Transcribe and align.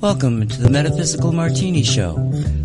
Welcome 0.00 0.48
to 0.48 0.60
the 0.60 0.68
Metaphysical 0.68 1.30
Martini 1.30 1.84
Show, 1.84 2.14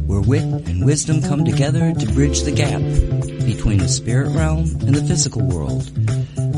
where 0.08 0.22
wit 0.22 0.42
and 0.42 0.84
wisdom 0.84 1.22
come 1.22 1.46
together 1.46 1.94
to 1.94 2.06
bridge 2.14 2.42
the 2.42 2.52
gap 2.52 2.82
between 3.46 3.78
the 3.78 3.88
spirit 3.88 4.36
realm 4.36 4.62
and 4.88 4.96
the 4.96 5.04
physical 5.04 5.44
world. 5.44 5.86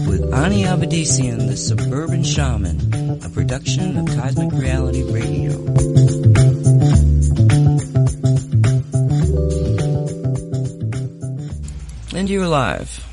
With 0.08 0.34
Ani 0.34 0.64
Avedissian, 0.64 1.50
the 1.50 1.58
Suburban 1.58 2.24
Shaman, 2.24 3.22
a 3.22 3.30
production 3.30 3.98
of 3.98 4.06
Cosmic 4.08 4.54
Reality 4.54 5.04
Radio. 5.04 5.52
And 12.18 12.30
you're 12.30 12.48
live. 12.48 13.09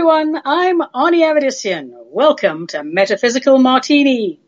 Everyone, 0.00 0.40
I'm 0.46 0.80
Ani 0.80 1.20
Avedissian. 1.24 1.90
Welcome 2.06 2.68
to 2.68 2.82
Metaphysical 2.82 3.58
Martini 3.58 4.40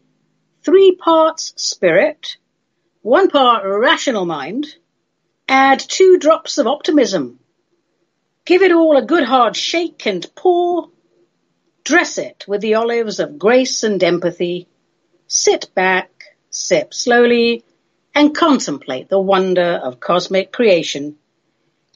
three 0.64 0.96
parts 0.96 1.52
spirit, 1.56 2.38
one 3.02 3.28
part 3.28 3.62
rational 3.66 4.24
mind, 4.24 4.66
add 5.46 5.78
two 5.78 6.16
drops 6.18 6.56
of 6.56 6.66
optimism. 6.66 7.38
Give 8.46 8.62
it 8.62 8.72
all 8.72 8.96
a 8.96 9.04
good 9.04 9.24
hard 9.24 9.54
shake 9.54 10.06
and 10.06 10.26
pour. 10.34 10.88
Dress 11.84 12.16
it 12.16 12.46
with 12.48 12.62
the 12.62 12.76
olives 12.76 13.20
of 13.20 13.38
grace 13.38 13.82
and 13.82 14.02
empathy. 14.02 14.68
Sit 15.26 15.68
back, 15.74 16.10
sip 16.48 16.94
slowly, 16.94 17.62
and 18.14 18.34
contemplate 18.34 19.10
the 19.10 19.20
wonder 19.20 19.78
of 19.84 20.00
cosmic 20.00 20.50
creation. 20.50 21.18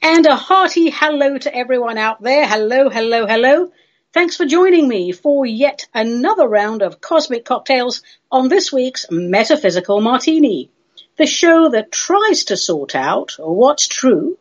And 0.01 0.25
a 0.25 0.35
hearty 0.35 0.89
hello 0.89 1.37
to 1.37 1.55
everyone 1.55 1.97
out 1.97 2.21
there. 2.21 2.47
Hello, 2.47 2.89
hello, 2.89 3.25
hello. 3.25 3.71
Thanks 4.13 4.37
for 4.37 4.45
joining 4.45 4.87
me 4.87 5.11
for 5.11 5.45
yet 5.45 5.87
another 5.93 6.47
round 6.47 6.81
of 6.81 7.01
cosmic 7.01 7.45
cocktails 7.45 8.03
on 8.31 8.47
this 8.47 8.71
week's 8.71 9.05
Metaphysical 9.09 10.01
Martini, 10.01 10.71
the 11.17 11.25
show 11.25 11.69
that 11.69 11.91
tries 11.91 12.45
to 12.45 12.57
sort 12.57 12.95
out 12.95 13.35
what's 13.39 13.87
true, 13.87 14.37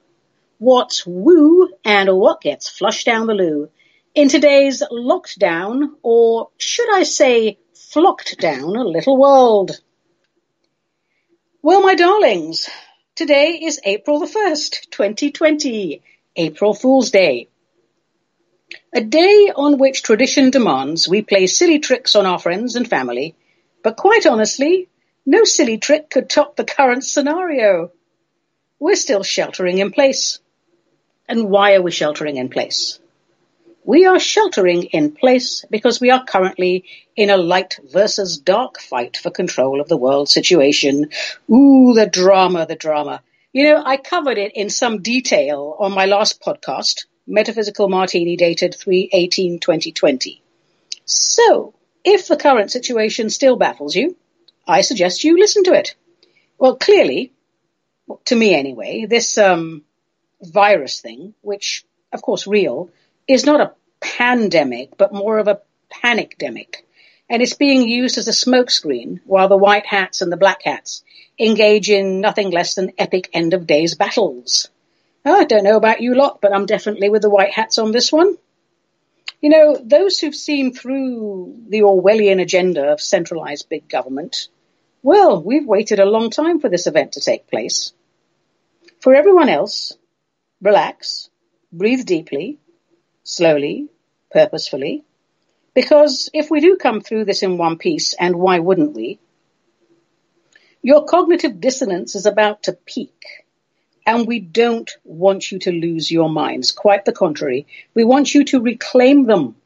what's 0.58 1.06
woo, 1.06 1.70
and 1.84 2.16
what 2.16 2.40
gets 2.40 2.68
flushed 2.68 3.06
down 3.06 3.26
the 3.26 3.34
loo 3.34 3.70
in 4.14 4.28
today's 4.30 4.82
locked 4.90 5.38
down, 5.38 5.96
or 6.02 6.48
should 6.56 6.92
I 6.92 7.02
say 7.02 7.58
flocked 7.74 8.38
down, 8.38 8.76
a 8.76 8.84
little 8.84 9.18
world. 9.18 9.78
Well, 11.62 11.82
my 11.82 11.94
darlings, 11.94 12.68
today 13.16 13.58
is 13.62 13.80
April 13.82 14.18
the 14.18 14.26
1st, 14.26 14.90
2020, 14.90 16.02
April 16.36 16.74
Fool's 16.74 17.10
Day. 17.10 17.48
A 18.94 19.00
day 19.00 19.50
on 19.56 19.78
which 19.78 20.02
tradition 20.02 20.50
demands 20.50 21.08
we 21.08 21.22
play 21.22 21.46
silly 21.46 21.78
tricks 21.78 22.14
on 22.14 22.26
our 22.26 22.38
friends 22.38 22.76
and 22.76 22.86
family, 22.86 23.34
but 23.82 23.96
quite 23.96 24.26
honestly, 24.26 24.90
no 25.24 25.44
silly 25.44 25.78
trick 25.78 26.10
could 26.10 26.28
top 26.28 26.56
the 26.56 26.64
current 26.64 27.04
scenario. 27.04 27.90
We're 28.78 28.96
still 28.96 29.22
sheltering 29.22 29.78
in 29.78 29.92
place. 29.92 30.38
And 31.26 31.48
why 31.48 31.74
are 31.74 31.82
we 31.82 31.92
sheltering 31.92 32.36
in 32.36 32.50
place? 32.50 32.98
We 33.86 34.04
are 34.04 34.18
sheltering 34.18 34.82
in 34.86 35.12
place 35.12 35.64
because 35.70 36.00
we 36.00 36.10
are 36.10 36.24
currently 36.24 36.86
in 37.14 37.30
a 37.30 37.36
light 37.36 37.78
versus 37.88 38.36
dark 38.36 38.80
fight 38.80 39.16
for 39.16 39.30
control 39.30 39.80
of 39.80 39.86
the 39.86 39.96
world 39.96 40.28
situation. 40.28 41.10
Ooh, 41.48 41.92
the 41.94 42.06
drama, 42.06 42.66
the 42.66 42.74
drama. 42.74 43.22
You 43.52 43.62
know, 43.62 43.80
I 43.86 43.96
covered 43.96 44.38
it 44.38 44.56
in 44.56 44.70
some 44.70 45.02
detail 45.02 45.76
on 45.78 45.92
my 45.92 46.06
last 46.06 46.42
podcast, 46.42 47.06
Metaphysical 47.28 47.88
Martini 47.88 48.36
dated 48.36 48.72
3-18-2020. 48.72 50.40
So, 51.04 51.72
if 52.04 52.26
the 52.26 52.36
current 52.36 52.72
situation 52.72 53.30
still 53.30 53.54
baffles 53.54 53.94
you, 53.94 54.16
I 54.66 54.80
suggest 54.80 55.22
you 55.22 55.38
listen 55.38 55.62
to 55.62 55.74
it. 55.74 55.94
Well, 56.58 56.74
clearly, 56.74 57.32
to 58.24 58.34
me 58.34 58.52
anyway, 58.52 59.06
this 59.08 59.38
um, 59.38 59.84
virus 60.42 61.00
thing, 61.00 61.34
which, 61.40 61.84
of 62.12 62.20
course, 62.20 62.48
real, 62.48 62.90
is 63.28 63.44
not 63.44 63.60
a 63.60 63.72
pandemic, 64.00 64.96
but 64.96 65.12
more 65.12 65.38
of 65.38 65.48
a 65.48 65.60
panicdemic. 65.90 66.76
And 67.28 67.42
it's 67.42 67.54
being 67.54 67.88
used 67.88 68.18
as 68.18 68.28
a 68.28 68.30
smokescreen 68.30 69.20
while 69.24 69.48
the 69.48 69.56
white 69.56 69.86
hats 69.86 70.22
and 70.22 70.30
the 70.30 70.36
black 70.36 70.62
hats 70.62 71.02
engage 71.38 71.90
in 71.90 72.20
nothing 72.20 72.50
less 72.50 72.74
than 72.74 72.92
epic 72.98 73.28
end 73.32 73.52
of 73.52 73.66
days 73.66 73.94
battles. 73.94 74.68
Oh, 75.24 75.34
I 75.34 75.44
don't 75.44 75.64
know 75.64 75.76
about 75.76 76.00
you 76.00 76.14
lot, 76.14 76.40
but 76.40 76.54
I'm 76.54 76.66
definitely 76.66 77.08
with 77.08 77.22
the 77.22 77.30
white 77.30 77.52
hats 77.52 77.78
on 77.78 77.90
this 77.90 78.12
one. 78.12 78.36
You 79.40 79.50
know, 79.50 79.76
those 79.82 80.18
who've 80.18 80.34
seen 80.34 80.72
through 80.72 81.64
the 81.68 81.80
Orwellian 81.82 82.40
agenda 82.40 82.92
of 82.92 83.00
centralized 83.00 83.68
big 83.68 83.88
government, 83.88 84.48
well, 85.02 85.42
we've 85.42 85.66
waited 85.66 85.98
a 85.98 86.06
long 86.06 86.30
time 86.30 86.60
for 86.60 86.68
this 86.68 86.86
event 86.86 87.12
to 87.12 87.20
take 87.20 87.48
place. 87.48 87.92
For 89.00 89.14
everyone 89.14 89.48
else, 89.48 89.92
relax, 90.62 91.28
breathe 91.72 92.06
deeply, 92.06 92.58
slowly, 93.26 93.88
purposefully, 94.30 95.04
because 95.74 96.30
if 96.32 96.50
we 96.50 96.60
do 96.60 96.76
come 96.76 97.00
through 97.00 97.24
this 97.26 97.42
in 97.42 97.58
one 97.58 97.76
piece, 97.76 98.14
and 98.14 98.36
why 98.36 98.60
wouldn't 98.60 98.94
we? 98.94 99.18
Your 100.80 101.04
cognitive 101.04 101.60
dissonance 101.60 102.14
is 102.14 102.26
about 102.26 102.62
to 102.62 102.72
peak 102.72 103.44
and 104.06 104.26
we 104.26 104.38
don't 104.38 104.90
want 105.02 105.50
you 105.50 105.58
to 105.58 105.72
lose 105.72 106.10
your 106.10 106.30
minds. 106.30 106.70
Quite 106.70 107.04
the 107.04 107.12
contrary. 107.12 107.66
We 107.92 108.04
want 108.04 108.32
you 108.32 108.44
to 108.44 108.60
reclaim 108.60 109.26
them. 109.26 109.56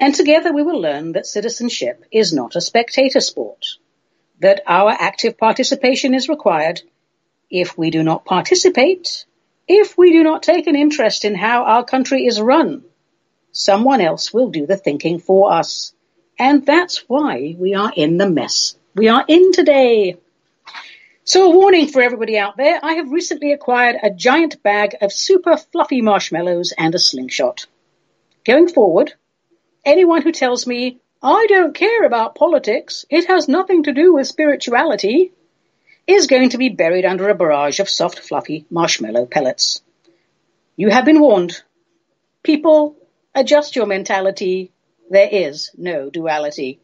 And 0.00 0.12
together 0.12 0.52
we 0.52 0.64
will 0.64 0.80
learn 0.80 1.12
that 1.12 1.26
citizenship 1.26 2.04
is 2.10 2.32
not 2.32 2.56
a 2.56 2.60
spectator 2.60 3.20
sport, 3.20 3.64
that 4.40 4.62
our 4.66 4.90
active 4.90 5.38
participation 5.38 6.14
is 6.14 6.28
required. 6.28 6.82
If 7.48 7.78
we 7.78 7.90
do 7.90 8.02
not 8.02 8.24
participate, 8.24 9.24
if 9.66 9.96
we 9.98 10.12
do 10.12 10.22
not 10.22 10.42
take 10.42 10.66
an 10.66 10.76
interest 10.76 11.24
in 11.24 11.34
how 11.34 11.64
our 11.64 11.84
country 11.84 12.26
is 12.26 12.40
run, 12.40 12.84
someone 13.52 14.00
else 14.00 14.32
will 14.32 14.50
do 14.50 14.66
the 14.66 14.76
thinking 14.76 15.18
for 15.18 15.52
us. 15.52 15.92
And 16.38 16.66
that's 16.66 16.98
why 17.08 17.54
we 17.58 17.74
are 17.74 17.92
in 17.94 18.18
the 18.18 18.28
mess 18.28 18.76
we 18.94 19.08
are 19.08 19.24
in 19.26 19.52
today. 19.52 20.16
So 21.24 21.50
a 21.50 21.56
warning 21.56 21.88
for 21.88 22.02
everybody 22.02 22.38
out 22.38 22.56
there, 22.56 22.78
I 22.82 22.94
have 22.94 23.10
recently 23.10 23.52
acquired 23.52 23.96
a 24.02 24.10
giant 24.10 24.62
bag 24.62 24.96
of 25.00 25.12
super 25.12 25.56
fluffy 25.56 26.00
marshmallows 26.00 26.72
and 26.76 26.94
a 26.94 26.98
slingshot. 26.98 27.66
Going 28.44 28.68
forward, 28.68 29.14
anyone 29.84 30.22
who 30.22 30.32
tells 30.32 30.66
me, 30.66 31.00
I 31.22 31.46
don't 31.48 31.74
care 31.74 32.04
about 32.04 32.34
politics, 32.34 33.06
it 33.08 33.26
has 33.26 33.48
nothing 33.48 33.84
to 33.84 33.92
do 33.92 34.12
with 34.12 34.26
spirituality, 34.26 35.32
is 36.06 36.26
going 36.26 36.50
to 36.50 36.58
be 36.58 36.68
buried 36.68 37.04
under 37.04 37.28
a 37.28 37.34
barrage 37.34 37.80
of 37.80 37.88
soft 37.88 38.18
fluffy 38.18 38.66
marshmallow 38.70 39.26
pellets. 39.26 39.82
You 40.76 40.90
have 40.90 41.04
been 41.04 41.20
warned. 41.20 41.62
People, 42.42 42.96
adjust 43.34 43.76
your 43.76 43.86
mentality. 43.86 44.72
There 45.10 45.28
is 45.30 45.70
no 45.76 46.10
duality. 46.10 46.80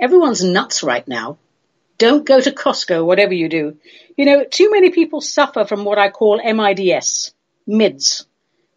Everyone's 0.00 0.44
nuts 0.44 0.82
right 0.82 1.06
now 1.06 1.38
don't 2.02 2.26
go 2.26 2.40
to 2.40 2.50
Costco, 2.50 3.06
whatever 3.06 3.32
you 3.32 3.48
do. 3.48 3.76
You 4.16 4.24
know, 4.24 4.44
too 4.44 4.72
many 4.72 4.90
people 4.90 5.20
suffer 5.20 5.64
from 5.64 5.84
what 5.84 5.98
I 5.98 6.10
call 6.10 6.40
MIDS, 6.42 7.32
MIDS, 7.64 8.26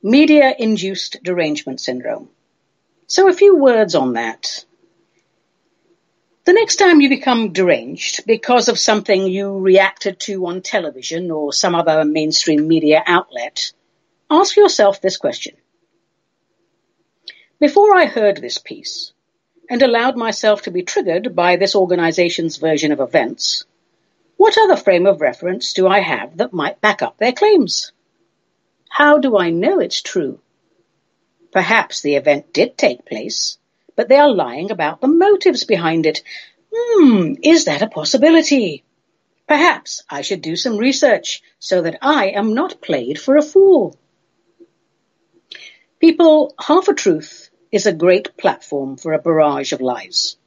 media 0.03 0.53
induced 0.59 1.23
derangement 1.23 1.81
syndrome. 1.81 2.29
So 3.07 3.27
a 3.27 3.33
few 3.33 3.57
words 3.57 3.95
on 3.95 4.13
that. 4.13 4.65
The 6.45 6.53
next 6.53 6.75
time 6.75 7.01
you 7.01 7.09
become 7.09 7.53
deranged 7.53 8.27
because 8.27 8.69
of 8.69 8.77
something 8.77 9.25
you 9.25 9.57
reacted 9.57 10.19
to 10.21 10.45
on 10.45 10.61
television 10.61 11.31
or 11.31 11.51
some 11.51 11.73
other 11.73 12.05
mainstream 12.05 12.67
media 12.67 13.03
outlet, 13.07 13.71
ask 14.29 14.55
yourself 14.55 15.01
this 15.01 15.17
question. 15.17 15.55
Before 17.59 17.97
I 17.97 18.05
heard 18.05 18.37
this 18.37 18.59
piece, 18.59 19.11
and 19.71 19.81
allowed 19.81 20.17
myself 20.17 20.61
to 20.61 20.71
be 20.71 20.83
triggered 20.83 21.35
by 21.35 21.55
this 21.55 21.75
organization's 21.75 22.57
version 22.57 22.91
of 22.91 22.99
events, 22.99 23.65
what 24.37 24.55
other 24.55 24.77
frame 24.77 25.07
of 25.07 25.21
reference 25.21 25.73
do 25.73 25.87
I 25.87 26.01
have 26.01 26.37
that 26.37 26.53
might 26.53 26.79
back 26.79 27.01
up 27.01 27.17
their 27.17 27.31
claims? 27.31 27.91
How 28.87 29.17
do 29.17 29.35
I 29.35 29.49
know 29.49 29.79
it's 29.79 29.99
true? 29.99 30.39
Perhaps 31.51 32.01
the 32.01 32.15
event 32.15 32.53
did 32.53 32.77
take 32.77 33.03
place, 33.03 33.57
but 33.95 34.09
they 34.09 34.17
are 34.17 34.31
lying 34.31 34.71
about 34.71 35.01
the 35.01 35.07
motives 35.07 35.63
behind 35.63 36.05
it. 36.05 36.21
Hmm, 36.73 37.33
is 37.41 37.65
that 37.65 37.81
a 37.81 37.87
possibility? 37.87 38.83
Perhaps 39.47 40.03
I 40.09 40.21
should 40.21 40.41
do 40.41 40.55
some 40.55 40.77
research 40.77 41.41
so 41.59 41.81
that 41.81 41.99
I 42.01 42.29
am 42.29 42.53
not 42.53 42.81
played 42.81 43.19
for 43.19 43.37
a 43.37 43.41
fool. 43.41 43.97
People, 45.99 46.53
half 46.59 46.87
a 46.87 46.93
truth 46.93 47.49
is 47.71 47.85
a 47.85 47.93
great 47.93 48.37
platform 48.37 48.97
for 48.97 49.13
a 49.13 49.19
barrage 49.19 49.71
of 49.71 49.81
lies. 49.81 50.37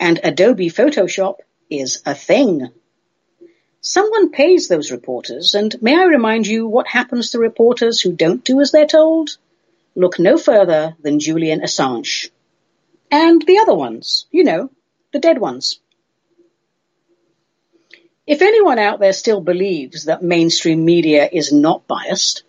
And 0.00 0.20
Adobe 0.22 0.70
Photoshop 0.70 1.36
is 1.70 2.02
a 2.06 2.14
thing. 2.14 2.68
Someone 3.80 4.30
pays 4.30 4.68
those 4.68 4.90
reporters, 4.90 5.54
and 5.54 5.80
may 5.82 5.96
I 5.96 6.04
remind 6.04 6.46
you 6.46 6.66
what 6.66 6.88
happens 6.88 7.30
to 7.30 7.38
reporters 7.38 8.00
who 8.00 8.12
don't 8.12 8.44
do 8.44 8.60
as 8.60 8.72
they're 8.72 8.86
told? 8.86 9.36
look 9.98 10.18
no 10.20 10.38
further 10.38 10.96
than 11.02 11.18
Julian 11.18 11.60
Assange. 11.60 12.30
And 13.10 13.42
the 13.46 13.58
other 13.58 13.74
ones, 13.74 14.26
you 14.30 14.44
know, 14.44 14.70
the 15.12 15.18
dead 15.18 15.38
ones. 15.38 15.80
If 18.26 18.42
anyone 18.42 18.78
out 18.78 19.00
there 19.00 19.14
still 19.14 19.40
believes 19.40 20.04
that 20.04 20.22
mainstream 20.22 20.84
media 20.84 21.28
is 21.32 21.50
not 21.50 21.86
biased, 21.86 22.42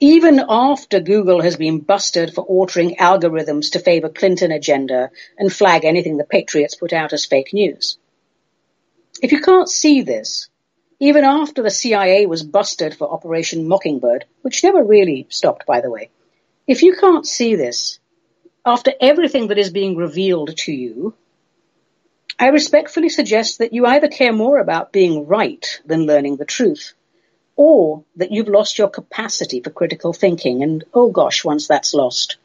even 0.00 0.44
after 0.48 1.00
Google 1.00 1.40
has 1.40 1.56
been 1.56 1.78
busted 1.78 2.34
for 2.34 2.42
altering 2.44 2.96
algorithms 2.96 3.70
to 3.72 3.78
favor 3.78 4.08
Clinton 4.08 4.52
agenda 4.52 5.10
and 5.38 5.50
flag 5.50 5.84
anything 5.84 6.16
the 6.16 6.24
Patriots 6.24 6.74
put 6.74 6.92
out 6.92 7.12
as 7.12 7.24
fake 7.24 7.54
news. 7.54 7.96
If 9.22 9.32
you 9.32 9.40
can't 9.40 9.68
see 9.68 10.02
this, 10.02 10.48
even 10.98 11.24
after 11.24 11.62
the 11.62 11.70
CIA 11.70 12.26
was 12.26 12.42
busted 12.42 12.94
for 12.94 13.10
Operation 13.10 13.68
Mockingbird, 13.68 14.24
which 14.42 14.62
never 14.62 14.84
really 14.84 15.26
stopped, 15.30 15.66
by 15.66 15.80
the 15.80 15.90
way, 15.90 16.10
if 16.66 16.82
you 16.82 16.96
can't 16.96 17.26
see 17.26 17.54
this, 17.54 17.98
after 18.64 18.92
everything 19.00 19.48
that 19.48 19.58
is 19.58 19.70
being 19.70 19.96
revealed 19.96 20.56
to 20.56 20.72
you, 20.72 21.14
I 22.38 22.48
respectfully 22.48 23.08
suggest 23.08 23.58
that 23.58 23.72
you 23.72 23.86
either 23.86 24.08
care 24.08 24.32
more 24.32 24.58
about 24.58 24.92
being 24.92 25.26
right 25.26 25.80
than 25.84 26.06
learning 26.06 26.36
the 26.36 26.44
truth, 26.44 26.94
or 27.56 28.04
that 28.16 28.30
you've 28.30 28.48
lost 28.48 28.78
your 28.78 28.88
capacity 28.88 29.60
for 29.60 29.70
critical 29.70 30.12
thinking, 30.12 30.62
and 30.62 30.84
oh 30.94 31.10
gosh, 31.10 31.44
once 31.44 31.66
that's 31.66 31.94
lost, 31.94 32.36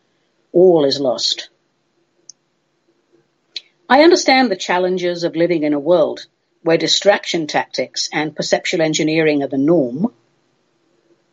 all 0.52 0.86
is 0.86 1.00
lost. 1.00 1.50
I 3.90 4.04
understand 4.04 4.52
the 4.52 4.58
challenges 4.58 5.24
of 5.24 5.36
living 5.36 5.64
in 5.64 5.74
a 5.74 5.80
world 5.80 6.26
where 6.62 6.78
distraction 6.78 7.48
tactics 7.48 8.10
and 8.12 8.36
perceptual 8.36 8.82
engineering 8.82 9.44
are 9.44 9.48
the 9.48 9.58
norm. 9.58 10.14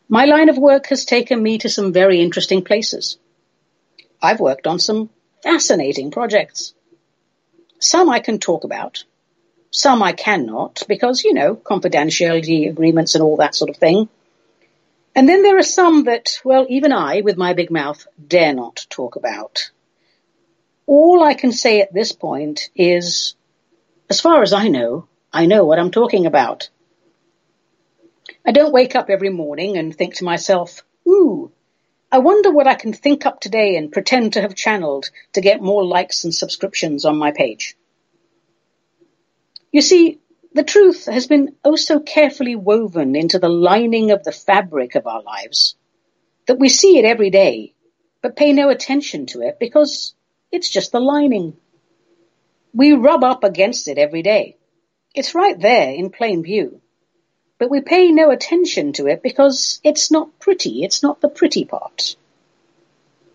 My 0.08 0.26
line 0.26 0.48
of 0.48 0.58
work 0.58 0.86
has 0.86 1.04
taken 1.04 1.42
me 1.42 1.58
to 1.58 1.68
some 1.68 1.92
very 1.92 2.20
interesting 2.20 2.62
places. 2.62 3.18
I've 4.24 4.40
worked 4.40 4.66
on 4.66 4.78
some 4.78 5.10
fascinating 5.42 6.10
projects. 6.10 6.74
Some 7.78 8.08
I 8.08 8.20
can 8.20 8.38
talk 8.38 8.64
about. 8.64 9.04
Some 9.70 10.02
I 10.02 10.12
cannot 10.12 10.82
because, 10.88 11.24
you 11.24 11.34
know, 11.34 11.54
confidentiality 11.56 12.68
agreements 12.68 13.14
and 13.14 13.22
all 13.22 13.36
that 13.36 13.54
sort 13.54 13.70
of 13.70 13.76
thing. 13.76 14.08
And 15.14 15.28
then 15.28 15.42
there 15.42 15.58
are 15.58 15.62
some 15.62 16.04
that, 16.04 16.40
well, 16.44 16.66
even 16.68 16.92
I, 16.92 17.20
with 17.20 17.36
my 17.36 17.52
big 17.52 17.70
mouth, 17.70 18.06
dare 18.26 18.54
not 18.54 18.86
talk 18.88 19.16
about. 19.16 19.70
All 20.86 21.22
I 21.22 21.34
can 21.34 21.52
say 21.52 21.80
at 21.80 21.92
this 21.92 22.12
point 22.12 22.70
is, 22.74 23.34
as 24.08 24.20
far 24.20 24.42
as 24.42 24.52
I 24.52 24.68
know, 24.68 25.06
I 25.32 25.46
know 25.46 25.64
what 25.64 25.78
I'm 25.78 25.90
talking 25.90 26.26
about. 26.26 26.70
I 28.46 28.52
don't 28.52 28.72
wake 28.72 28.94
up 28.96 29.10
every 29.10 29.30
morning 29.30 29.76
and 29.76 29.94
think 29.94 30.14
to 30.16 30.24
myself, 30.24 30.82
ooh, 31.06 31.50
I 32.14 32.18
wonder 32.18 32.52
what 32.52 32.68
I 32.68 32.76
can 32.76 32.92
think 32.92 33.26
up 33.26 33.40
today 33.40 33.74
and 33.74 33.90
pretend 33.90 34.34
to 34.34 34.40
have 34.40 34.54
channeled 34.54 35.10
to 35.32 35.40
get 35.40 35.60
more 35.60 35.84
likes 35.84 36.22
and 36.22 36.32
subscriptions 36.32 37.04
on 37.04 37.16
my 37.16 37.32
page. 37.32 37.76
You 39.72 39.80
see, 39.80 40.20
the 40.52 40.62
truth 40.62 41.06
has 41.06 41.26
been 41.26 41.56
oh 41.64 41.74
so 41.74 41.98
carefully 41.98 42.54
woven 42.54 43.16
into 43.16 43.40
the 43.40 43.48
lining 43.48 44.12
of 44.12 44.22
the 44.22 44.30
fabric 44.30 44.94
of 44.94 45.08
our 45.08 45.22
lives 45.22 45.74
that 46.46 46.60
we 46.60 46.68
see 46.68 46.98
it 46.98 47.04
every 47.04 47.30
day, 47.30 47.74
but 48.22 48.36
pay 48.36 48.52
no 48.52 48.68
attention 48.68 49.26
to 49.26 49.40
it 49.40 49.58
because 49.58 50.14
it's 50.52 50.70
just 50.70 50.92
the 50.92 51.00
lining. 51.00 51.56
We 52.72 52.92
rub 52.92 53.24
up 53.24 53.42
against 53.42 53.88
it 53.88 53.98
every 53.98 54.22
day. 54.22 54.56
It's 55.16 55.34
right 55.34 55.58
there 55.58 55.90
in 55.90 56.10
plain 56.10 56.44
view 56.44 56.80
but 57.58 57.70
we 57.70 57.80
pay 57.80 58.10
no 58.10 58.30
attention 58.30 58.92
to 58.94 59.06
it 59.06 59.22
because 59.22 59.80
it's 59.84 60.10
not 60.10 60.38
pretty. 60.38 60.84
It's 60.84 61.02
not 61.02 61.20
the 61.20 61.28
pretty 61.28 61.64
part. 61.64 62.16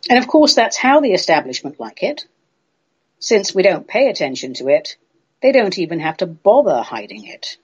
And 0.09 0.19
of 0.19 0.27
course, 0.27 0.55
that's 0.55 0.77
how 0.77 0.99
the 0.99 1.13
establishment 1.13 1.79
like 1.79 2.03
it. 2.03 2.25
Since 3.19 3.53
we 3.53 3.63
don't 3.63 3.87
pay 3.87 4.09
attention 4.09 4.53
to 4.55 4.69
it, 4.69 4.97
they 5.41 5.51
don't 5.51 5.77
even 5.77 5.99
have 5.99 6.17
to 6.17 6.25
bother 6.25 6.81
hiding 6.81 7.25
it. 7.25 7.57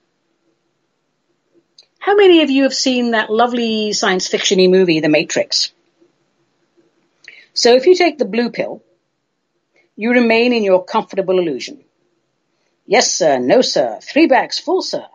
How 1.98 2.14
many 2.14 2.42
of 2.42 2.50
you 2.50 2.62
have 2.62 2.74
seen 2.74 3.10
that 3.10 3.30
lovely 3.30 3.92
science 3.92 4.28
fictiony 4.28 4.70
movie, 4.70 5.00
The 5.00 5.08
Matrix? 5.08 5.72
So 7.52 7.74
if 7.74 7.86
you 7.86 7.94
take 7.94 8.18
the 8.18 8.24
blue 8.24 8.50
pill, 8.50 8.82
you 9.96 10.10
remain 10.10 10.52
in 10.52 10.62
your 10.62 10.84
comfortable 10.84 11.38
illusion. 11.38 11.82
Yes, 12.86 13.12
sir. 13.12 13.38
No, 13.38 13.60
sir. 13.60 13.98
Three 14.02 14.26
bags 14.26 14.58
full, 14.58 14.82
sir 14.82 15.06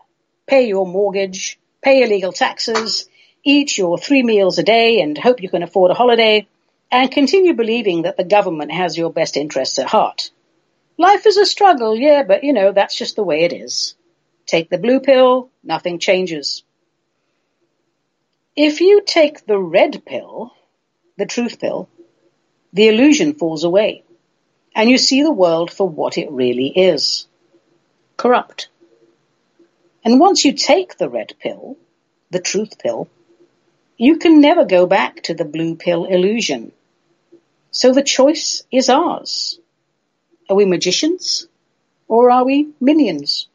pay 0.46 0.66
your 0.66 0.86
mortgage, 0.86 1.58
pay 1.82 1.98
your 1.98 2.08
legal 2.08 2.32
taxes, 2.32 3.08
eat 3.44 3.76
your 3.76 3.98
three 3.98 4.22
meals 4.22 4.58
a 4.58 4.62
day 4.62 5.00
and 5.00 5.16
hope 5.18 5.42
you 5.42 5.48
can 5.48 5.62
afford 5.62 5.90
a 5.90 5.94
holiday, 5.94 6.46
and 6.90 7.10
continue 7.10 7.54
believing 7.54 8.02
that 8.02 8.16
the 8.16 8.24
government 8.24 8.70
has 8.70 8.96
your 8.96 9.12
best 9.12 9.36
interests 9.36 9.78
at 9.78 9.86
heart. 9.86 10.30
Life 10.98 11.26
is 11.26 11.36
a 11.36 11.46
struggle, 11.46 11.96
yeah, 11.96 12.22
but 12.22 12.44
you 12.44 12.52
know, 12.52 12.72
that's 12.72 12.96
just 12.96 13.16
the 13.16 13.24
way 13.24 13.44
it 13.44 13.52
is. 13.52 13.94
Take 14.46 14.68
the 14.68 14.78
blue 14.78 15.00
pill, 15.00 15.50
nothing 15.64 15.98
changes. 15.98 16.62
If 18.54 18.80
you 18.80 19.02
take 19.04 19.46
the 19.46 19.58
red 19.58 20.04
pill, 20.04 20.52
the 21.16 21.26
truth 21.26 21.58
pill, 21.58 21.88
the 22.72 22.88
illusion 22.88 23.34
falls 23.34 23.64
away, 23.64 24.04
and 24.74 24.90
you 24.90 24.98
see 24.98 25.22
the 25.22 25.32
world 25.32 25.72
for 25.72 25.88
what 25.88 26.18
it 26.18 26.30
really 26.30 26.68
is. 26.68 27.26
Corrupt. 28.16 28.68
And 30.04 30.18
once 30.18 30.44
you 30.44 30.52
take 30.52 30.96
the 30.96 31.08
red 31.08 31.34
pill, 31.38 31.76
the 32.30 32.40
truth 32.40 32.78
pill, 32.78 33.08
you 33.96 34.18
can 34.18 34.40
never 34.40 34.64
go 34.64 34.86
back 34.86 35.22
to 35.24 35.34
the 35.34 35.44
blue 35.44 35.76
pill 35.76 36.06
illusion. 36.06 36.72
So 37.70 37.92
the 37.92 38.02
choice 38.02 38.64
is 38.70 38.88
ours. 38.88 39.58
Are 40.48 40.56
we 40.56 40.64
magicians 40.64 41.46
or 42.08 42.30
are 42.30 42.44
we 42.44 42.68
minions? 42.80 43.48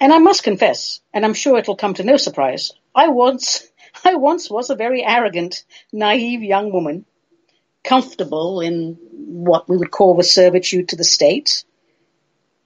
And 0.00 0.12
I 0.12 0.18
must 0.18 0.42
confess, 0.42 1.00
and 1.14 1.24
I'm 1.24 1.34
sure 1.34 1.58
it'll 1.58 1.76
come 1.76 1.94
to 1.94 2.02
no 2.02 2.16
surprise, 2.16 2.72
I 2.94 3.08
once, 3.08 3.68
I 4.04 4.16
once 4.16 4.50
was 4.50 4.70
a 4.70 4.74
very 4.74 5.04
arrogant, 5.04 5.64
naive 5.92 6.42
young 6.42 6.72
woman, 6.72 7.04
comfortable 7.84 8.60
in 8.60 8.98
what 9.12 9.68
we 9.68 9.76
would 9.76 9.90
call 9.90 10.16
the 10.16 10.24
servitude 10.24 10.88
to 10.88 10.96
the 10.96 11.04
state, 11.04 11.64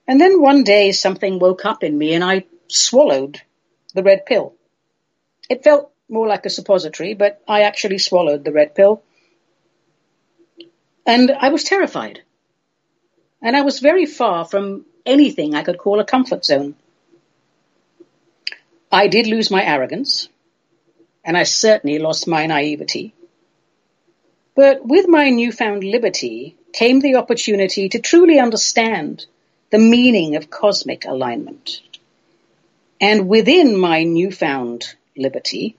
and 0.07 0.21
then 0.21 0.41
one 0.41 0.65
day 0.65 0.93
something 0.93 1.39
woke 1.39 1.65
up 1.65 1.83
in 1.83 1.97
me 1.97 2.15
and 2.15 2.25
I 2.25 2.45
swallowed 2.69 3.41
the 3.95 4.03
red 4.03 4.27
pill. 4.27 4.55
It 5.49 5.65
felt 5.65 5.93
more 6.09 6.27
like 6.27 6.47
a 6.47 6.51
suppository, 6.51 7.15
but 7.15 7.43
I 7.49 7.63
actually 7.63 7.99
swallowed 7.99 8.45
the 8.45 8.53
red 8.53 8.75
pill. 8.75 9.03
And 11.05 11.31
I 11.31 11.49
was 11.49 11.65
terrified. 11.65 12.23
And 13.43 13.57
I 13.57 13.63
was 13.63 13.81
very 13.81 14.07
far 14.07 14.45
from 14.45 14.87
anything 15.05 15.55
I 15.55 15.63
could 15.63 15.79
call 15.79 16.01
a 16.01 16.05
comfort 16.05 16.45
zone. 16.45 16.75
I 18.91 19.09
did 19.09 19.27
lose 19.27 19.51
my 19.51 19.65
arrogance, 19.65 20.29
and 21.25 21.37
I 21.37 21.43
certainly 21.43 21.99
lost 21.99 22.29
my 22.29 22.47
naivety. 22.47 23.15
But 24.55 24.87
with 24.87 25.07
my 25.09 25.31
newfound 25.31 25.85
liberty 25.85 26.57
came 26.73 27.01
the 27.01 27.17
opportunity 27.17 27.89
to 27.91 27.99
truly 28.01 28.39
understand 28.39 29.27
the 29.77 29.83
meaning 29.83 30.37
of 30.37 30.49
cosmic 30.49 31.05
alignment. 31.05 31.83
And 32.99 33.29
within 33.29 33.77
my 33.77 34.05
newfound 34.05 34.95
liberty, 35.15 35.77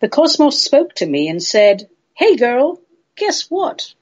the 0.00 0.08
cosmos 0.08 0.62
spoke 0.62 0.94
to 0.94 1.06
me 1.06 1.28
and 1.28 1.42
said, 1.42 1.86
Hey 2.14 2.36
girl, 2.36 2.80
guess 3.14 3.50
what? 3.50 3.92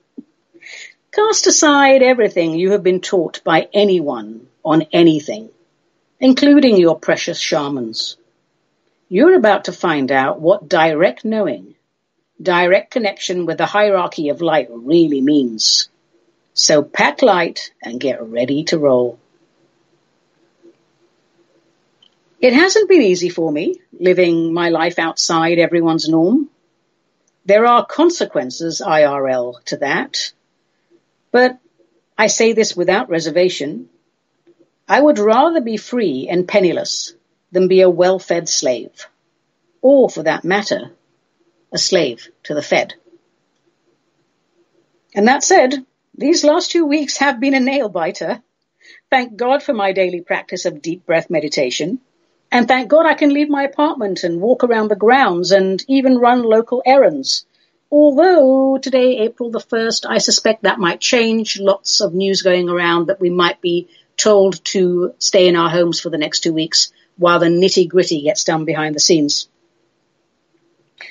Cast 1.10 1.48
aside 1.48 2.04
everything 2.04 2.54
you 2.54 2.70
have 2.70 2.84
been 2.84 3.00
taught 3.00 3.42
by 3.42 3.68
anyone 3.74 4.46
on 4.64 4.82
anything, 4.92 5.50
including 6.20 6.76
your 6.76 6.96
precious 6.96 7.40
shamans. 7.40 8.16
You're 9.08 9.34
about 9.34 9.64
to 9.64 9.72
find 9.72 10.12
out 10.12 10.40
what 10.40 10.68
direct 10.68 11.24
knowing, 11.24 11.74
direct 12.40 12.92
connection 12.92 13.46
with 13.46 13.58
the 13.58 13.66
hierarchy 13.66 14.28
of 14.28 14.40
light 14.40 14.68
really 14.70 15.20
means. 15.20 15.88
So 16.54 16.82
pack 16.82 17.22
light 17.22 17.72
and 17.82 18.00
get 18.00 18.22
ready 18.22 18.64
to 18.64 18.78
roll. 18.78 19.18
It 22.40 22.52
hasn't 22.52 22.88
been 22.88 23.02
easy 23.02 23.28
for 23.28 23.50
me 23.50 23.80
living 23.98 24.52
my 24.52 24.68
life 24.68 24.98
outside 24.98 25.58
everyone's 25.58 26.08
norm. 26.08 26.50
There 27.46 27.66
are 27.66 27.86
consequences 27.86 28.82
IRL 28.84 29.62
to 29.66 29.76
that. 29.78 30.32
But 31.30 31.58
I 32.18 32.26
say 32.26 32.52
this 32.52 32.76
without 32.76 33.08
reservation. 33.08 33.88
I 34.88 35.00
would 35.00 35.18
rather 35.18 35.60
be 35.60 35.76
free 35.76 36.28
and 36.28 36.46
penniless 36.46 37.14
than 37.52 37.68
be 37.68 37.80
a 37.80 37.90
well-fed 37.90 38.48
slave. 38.48 39.06
Or 39.80 40.10
for 40.10 40.24
that 40.24 40.44
matter, 40.44 40.90
a 41.72 41.78
slave 41.78 42.28
to 42.44 42.54
the 42.54 42.62
Fed. 42.62 42.94
And 45.14 45.28
that 45.28 45.42
said, 45.42 45.84
these 46.14 46.44
last 46.44 46.70
two 46.70 46.86
weeks 46.86 47.16
have 47.18 47.40
been 47.40 47.54
a 47.54 47.60
nail 47.60 47.88
biter. 47.88 48.42
Thank 49.10 49.36
God 49.36 49.62
for 49.62 49.72
my 49.72 49.92
daily 49.92 50.20
practice 50.20 50.66
of 50.66 50.82
deep 50.82 51.06
breath 51.06 51.30
meditation. 51.30 52.00
And 52.50 52.68
thank 52.68 52.88
God 52.88 53.06
I 53.06 53.14
can 53.14 53.32
leave 53.32 53.48
my 53.48 53.62
apartment 53.62 54.24
and 54.24 54.40
walk 54.40 54.64
around 54.64 54.88
the 54.88 54.96
grounds 54.96 55.52
and 55.52 55.82
even 55.88 56.18
run 56.18 56.42
local 56.42 56.82
errands 56.84 57.46
Although 57.92 58.78
today, 58.78 59.18
April 59.18 59.50
the 59.50 59.58
1st, 59.58 60.06
I 60.08 60.16
suspect 60.16 60.62
that 60.62 60.78
might 60.78 60.98
change. 60.98 61.60
Lots 61.60 62.00
of 62.00 62.14
news 62.14 62.40
going 62.40 62.70
around 62.70 63.08
that 63.08 63.20
we 63.20 63.28
might 63.28 63.60
be 63.60 63.86
told 64.16 64.64
to 64.64 65.14
stay 65.18 65.46
in 65.46 65.56
our 65.56 65.68
homes 65.68 66.00
for 66.00 66.08
the 66.08 66.16
next 66.16 66.40
two 66.40 66.54
weeks 66.54 66.90
while 67.18 67.38
the 67.38 67.48
nitty 67.48 67.86
gritty 67.86 68.22
gets 68.22 68.44
done 68.44 68.64
behind 68.64 68.94
the 68.94 69.00
scenes. 69.00 69.46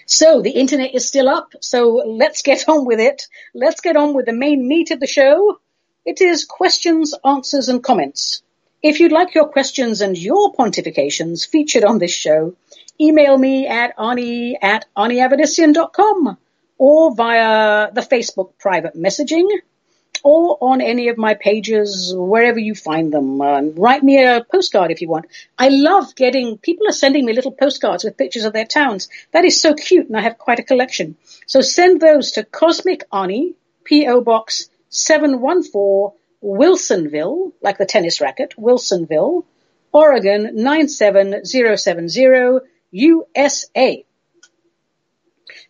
So 0.05 0.41
the 0.41 0.51
internet 0.51 0.93
is 0.93 1.07
still 1.07 1.29
up. 1.29 1.53
So 1.61 2.03
let's 2.05 2.41
get 2.41 2.67
on 2.67 2.85
with 2.85 2.99
it. 2.99 3.27
Let's 3.53 3.81
get 3.81 3.95
on 3.95 4.13
with 4.13 4.25
the 4.25 4.33
main 4.33 4.67
meat 4.67 4.91
of 4.91 4.99
the 4.99 5.07
show. 5.07 5.59
It 6.05 6.21
is 6.21 6.45
questions, 6.45 7.13
answers 7.23 7.69
and 7.69 7.83
comments. 7.83 8.41
If 8.83 8.99
you'd 8.99 9.11
like 9.11 9.35
your 9.35 9.47
questions 9.47 10.01
and 10.01 10.17
your 10.17 10.53
pontifications 10.53 11.47
featured 11.47 11.83
on 11.83 11.99
this 11.99 12.11
show, 12.11 12.55
email 12.99 13.37
me 13.37 13.67
at 13.67 13.93
ani 13.99 14.57
at 14.61 14.85
aniavedissian.com 14.97 16.37
or 16.77 17.15
via 17.15 17.91
the 17.91 18.01
Facebook 18.01 18.57
private 18.57 18.95
messaging 18.95 19.47
or 20.23 20.57
on 20.61 20.81
any 20.81 21.09
of 21.09 21.17
my 21.17 21.33
pages, 21.33 22.13
wherever 22.15 22.59
you 22.59 22.75
find 22.75 23.11
them. 23.13 23.41
Uh, 23.41 23.61
write 23.61 24.03
me 24.03 24.23
a 24.23 24.45
postcard 24.51 24.91
if 24.91 25.01
you 25.01 25.09
want. 25.09 25.25
I 25.57 25.69
love 25.69 26.15
getting, 26.15 26.57
people 26.57 26.87
are 26.87 26.93
sending 26.93 27.25
me 27.25 27.33
little 27.33 27.51
postcards 27.51 28.03
with 28.03 28.17
pictures 28.17 28.45
of 28.45 28.53
their 28.53 28.65
towns. 28.65 29.09
That 29.31 29.45
is 29.45 29.61
so 29.61 29.73
cute 29.73 30.07
and 30.07 30.17
I 30.17 30.21
have 30.21 30.37
quite 30.37 30.59
a 30.59 30.63
collection. 30.63 31.15
So 31.45 31.61
send 31.61 32.01
those 32.01 32.33
to 32.33 32.43
Cosmic 32.43 33.03
Ani, 33.11 33.55
P.O. 33.83 34.21
Box 34.21 34.69
714, 34.89 36.17
Wilsonville, 36.43 37.53
like 37.61 37.77
the 37.77 37.85
tennis 37.85 38.19
racket, 38.21 38.55
Wilsonville, 38.57 39.45
Oregon 39.93 40.55
97070, 40.55 42.59
USA. 42.91 44.05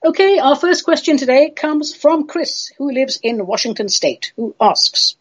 Okay, 0.03 0.39
our 0.39 0.55
first 0.55 0.83
question 0.83 1.17
today 1.17 1.51
comes 1.51 1.93
from 1.93 2.25
Chris, 2.25 2.71
who 2.79 2.91
lives 2.91 3.19
in 3.21 3.45
Washington 3.45 3.87
State, 3.87 4.33
who 4.35 4.55
asks, 4.59 5.15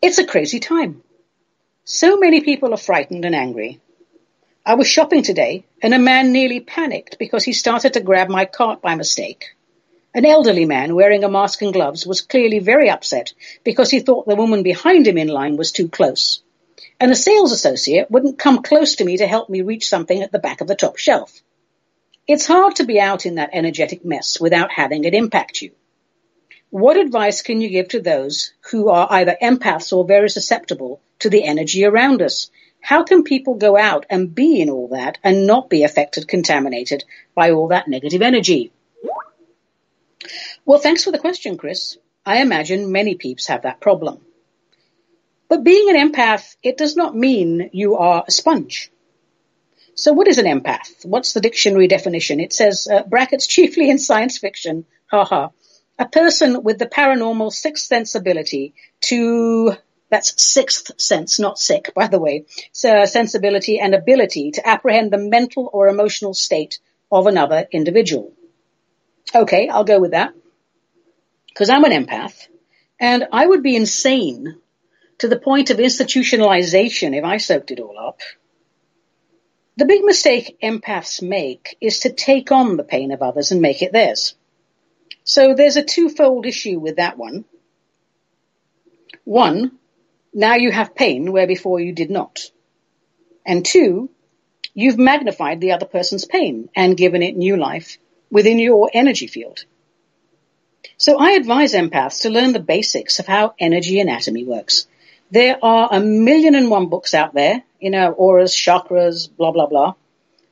It's 0.00 0.16
a 0.16 0.24
crazy 0.24 0.60
time. 0.60 1.02
So 1.84 2.16
many 2.16 2.40
people 2.40 2.72
are 2.72 2.78
frightened 2.78 3.26
and 3.26 3.34
angry. 3.34 3.80
I 4.64 4.76
was 4.76 4.86
shopping 4.88 5.22
today 5.22 5.66
and 5.82 5.92
a 5.92 5.98
man 5.98 6.32
nearly 6.32 6.60
panicked 6.60 7.18
because 7.18 7.44
he 7.44 7.52
started 7.52 7.92
to 7.92 8.00
grab 8.00 8.30
my 8.30 8.46
cart 8.46 8.80
by 8.80 8.94
mistake. 8.94 9.54
An 10.14 10.24
elderly 10.24 10.64
man 10.64 10.94
wearing 10.94 11.22
a 11.22 11.28
mask 11.28 11.60
and 11.60 11.74
gloves 11.74 12.06
was 12.06 12.22
clearly 12.22 12.60
very 12.60 12.88
upset 12.88 13.34
because 13.62 13.90
he 13.90 14.00
thought 14.00 14.26
the 14.26 14.36
woman 14.36 14.62
behind 14.62 15.06
him 15.06 15.18
in 15.18 15.28
line 15.28 15.58
was 15.58 15.70
too 15.70 15.90
close. 15.90 16.40
And 16.98 17.12
a 17.12 17.14
sales 17.14 17.52
associate 17.52 18.10
wouldn't 18.10 18.38
come 18.38 18.62
close 18.62 18.96
to 18.96 19.04
me 19.04 19.18
to 19.18 19.26
help 19.26 19.50
me 19.50 19.60
reach 19.60 19.86
something 19.86 20.22
at 20.22 20.32
the 20.32 20.38
back 20.38 20.62
of 20.62 20.66
the 20.66 20.74
top 20.74 20.96
shelf. 20.96 21.42
It's 22.28 22.46
hard 22.46 22.76
to 22.76 22.84
be 22.84 22.98
out 22.98 23.24
in 23.24 23.36
that 23.36 23.50
energetic 23.52 24.04
mess 24.04 24.40
without 24.40 24.72
having 24.72 25.04
it 25.04 25.14
impact 25.14 25.62
you. 25.62 25.70
What 26.70 26.96
advice 26.96 27.42
can 27.42 27.60
you 27.60 27.68
give 27.68 27.88
to 27.88 28.00
those 28.00 28.52
who 28.70 28.88
are 28.88 29.06
either 29.10 29.36
empaths 29.40 29.96
or 29.96 30.04
very 30.04 30.28
susceptible 30.28 31.00
to 31.20 31.30
the 31.30 31.44
energy 31.44 31.84
around 31.84 32.22
us? 32.22 32.50
How 32.80 33.04
can 33.04 33.22
people 33.22 33.54
go 33.54 33.76
out 33.76 34.06
and 34.10 34.34
be 34.34 34.60
in 34.60 34.70
all 34.70 34.88
that 34.88 35.18
and 35.22 35.46
not 35.46 35.70
be 35.70 35.84
affected, 35.84 36.26
contaminated 36.26 37.04
by 37.34 37.52
all 37.52 37.68
that 37.68 37.86
negative 37.86 38.22
energy? 38.22 38.72
Well, 40.64 40.80
thanks 40.80 41.04
for 41.04 41.12
the 41.12 41.18
question, 41.18 41.56
Chris. 41.56 41.96
I 42.24 42.42
imagine 42.42 42.90
many 42.90 43.14
peeps 43.14 43.46
have 43.46 43.62
that 43.62 43.80
problem. 43.80 44.20
But 45.48 45.62
being 45.62 45.88
an 45.90 46.10
empath, 46.10 46.56
it 46.60 46.76
does 46.76 46.96
not 46.96 47.16
mean 47.16 47.70
you 47.72 47.96
are 47.96 48.24
a 48.26 48.32
sponge. 48.32 48.90
So 49.96 50.12
what 50.12 50.28
is 50.28 50.36
an 50.36 50.44
empath? 50.44 51.04
What's 51.06 51.32
the 51.32 51.40
dictionary 51.40 51.88
definition? 51.88 52.38
It 52.38 52.52
says, 52.52 52.86
uh, 52.86 53.02
brackets 53.04 53.46
chiefly 53.46 53.88
in 53.88 53.98
science 53.98 54.36
fiction, 54.36 54.84
haha, 55.10 55.48
a 55.98 56.06
person 56.06 56.62
with 56.62 56.78
the 56.78 56.86
paranormal 56.86 57.50
sixth 57.50 57.86
sense 57.86 58.14
ability 58.14 58.74
to, 59.00 59.74
that's 60.10 60.40
sixth 60.40 61.00
sense, 61.00 61.38
not 61.38 61.58
sick, 61.58 61.94
by 61.94 62.08
the 62.08 62.20
way, 62.20 62.44
so 62.72 63.06
sensibility 63.06 63.80
and 63.80 63.94
ability 63.94 64.50
to 64.52 64.68
apprehend 64.68 65.10
the 65.10 65.18
mental 65.18 65.70
or 65.72 65.88
emotional 65.88 66.34
state 66.34 66.78
of 67.10 67.26
another 67.26 67.66
individual. 67.72 68.34
Okay, 69.34 69.68
I'll 69.68 69.84
go 69.84 69.98
with 69.98 70.10
that. 70.10 70.34
Because 71.48 71.70
I'm 71.70 71.84
an 71.84 71.92
empath, 71.92 72.48
and 73.00 73.28
I 73.32 73.46
would 73.46 73.62
be 73.62 73.76
insane 73.76 74.58
to 75.18 75.28
the 75.28 75.38
point 75.38 75.70
of 75.70 75.78
institutionalization 75.78 77.16
if 77.16 77.24
I 77.24 77.38
soaked 77.38 77.70
it 77.70 77.80
all 77.80 77.98
up. 77.98 78.20
The 79.76 79.84
big 79.84 80.04
mistake 80.04 80.56
empaths 80.62 81.20
make 81.20 81.76
is 81.80 82.00
to 82.00 82.12
take 82.12 82.50
on 82.50 82.76
the 82.76 82.84
pain 82.84 83.12
of 83.12 83.20
others 83.20 83.52
and 83.52 83.60
make 83.60 83.82
it 83.82 83.92
theirs. 83.92 84.34
So 85.24 85.54
there's 85.54 85.76
a 85.76 85.84
twofold 85.84 86.46
issue 86.46 86.78
with 86.78 86.96
that 86.96 87.18
one. 87.18 87.44
One, 89.24 89.72
now 90.32 90.54
you 90.54 90.70
have 90.70 90.94
pain 90.94 91.30
where 91.30 91.46
before 91.46 91.78
you 91.78 91.92
did 91.92 92.10
not. 92.10 92.50
And 93.44 93.64
two, 93.64 94.08
you've 94.72 94.98
magnified 94.98 95.60
the 95.60 95.72
other 95.72 95.86
person's 95.86 96.24
pain 96.24 96.70
and 96.74 96.96
given 96.96 97.22
it 97.22 97.36
new 97.36 97.56
life 97.56 97.98
within 98.30 98.58
your 98.58 98.90
energy 98.94 99.26
field. 99.26 99.64
So 100.96 101.18
I 101.18 101.32
advise 101.32 101.74
empaths 101.74 102.22
to 102.22 102.30
learn 102.30 102.52
the 102.52 102.60
basics 102.60 103.18
of 103.18 103.26
how 103.26 103.54
energy 103.58 104.00
anatomy 104.00 104.44
works. 104.44 104.86
There 105.30 105.58
are 105.62 105.88
a 105.92 106.00
million 106.00 106.54
and 106.54 106.70
one 106.70 106.88
books 106.88 107.12
out 107.12 107.34
there, 107.34 107.62
you 107.80 107.90
know, 107.90 108.12
auras, 108.12 108.54
chakras, 108.54 109.28
blah, 109.34 109.52
blah, 109.52 109.66
blah. 109.66 109.94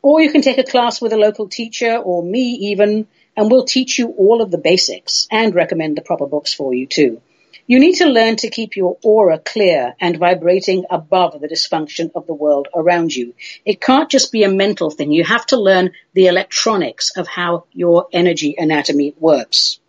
Or 0.02 0.20
you 0.20 0.30
can 0.30 0.42
take 0.42 0.58
a 0.58 0.64
class 0.64 1.00
with 1.00 1.12
a 1.12 1.16
local 1.16 1.48
teacher 1.48 1.96
or 1.96 2.22
me 2.22 2.70
even, 2.70 3.06
and 3.36 3.50
we'll 3.50 3.64
teach 3.64 3.98
you 3.98 4.08
all 4.08 4.42
of 4.42 4.50
the 4.50 4.58
basics 4.58 5.26
and 5.30 5.54
recommend 5.54 5.96
the 5.96 6.02
proper 6.02 6.26
books 6.26 6.52
for 6.52 6.74
you 6.74 6.86
too. 6.86 7.22
You 7.66 7.78
need 7.78 7.94
to 7.94 8.06
learn 8.06 8.36
to 8.36 8.50
keep 8.50 8.76
your 8.76 8.98
aura 9.02 9.38
clear 9.38 9.94
and 9.98 10.18
vibrating 10.18 10.84
above 10.90 11.40
the 11.40 11.48
dysfunction 11.48 12.10
of 12.14 12.26
the 12.26 12.34
world 12.34 12.68
around 12.74 13.14
you. 13.14 13.34
It 13.64 13.80
can't 13.80 14.10
just 14.10 14.30
be 14.32 14.42
a 14.42 14.50
mental 14.50 14.90
thing. 14.90 15.12
You 15.12 15.24
have 15.24 15.46
to 15.46 15.56
learn 15.56 15.92
the 16.12 16.26
electronics 16.26 17.16
of 17.16 17.26
how 17.26 17.64
your 17.72 18.08
energy 18.12 18.54
anatomy 18.58 19.14
works. 19.18 19.80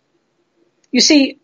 You 0.90 1.02
see, 1.02 1.38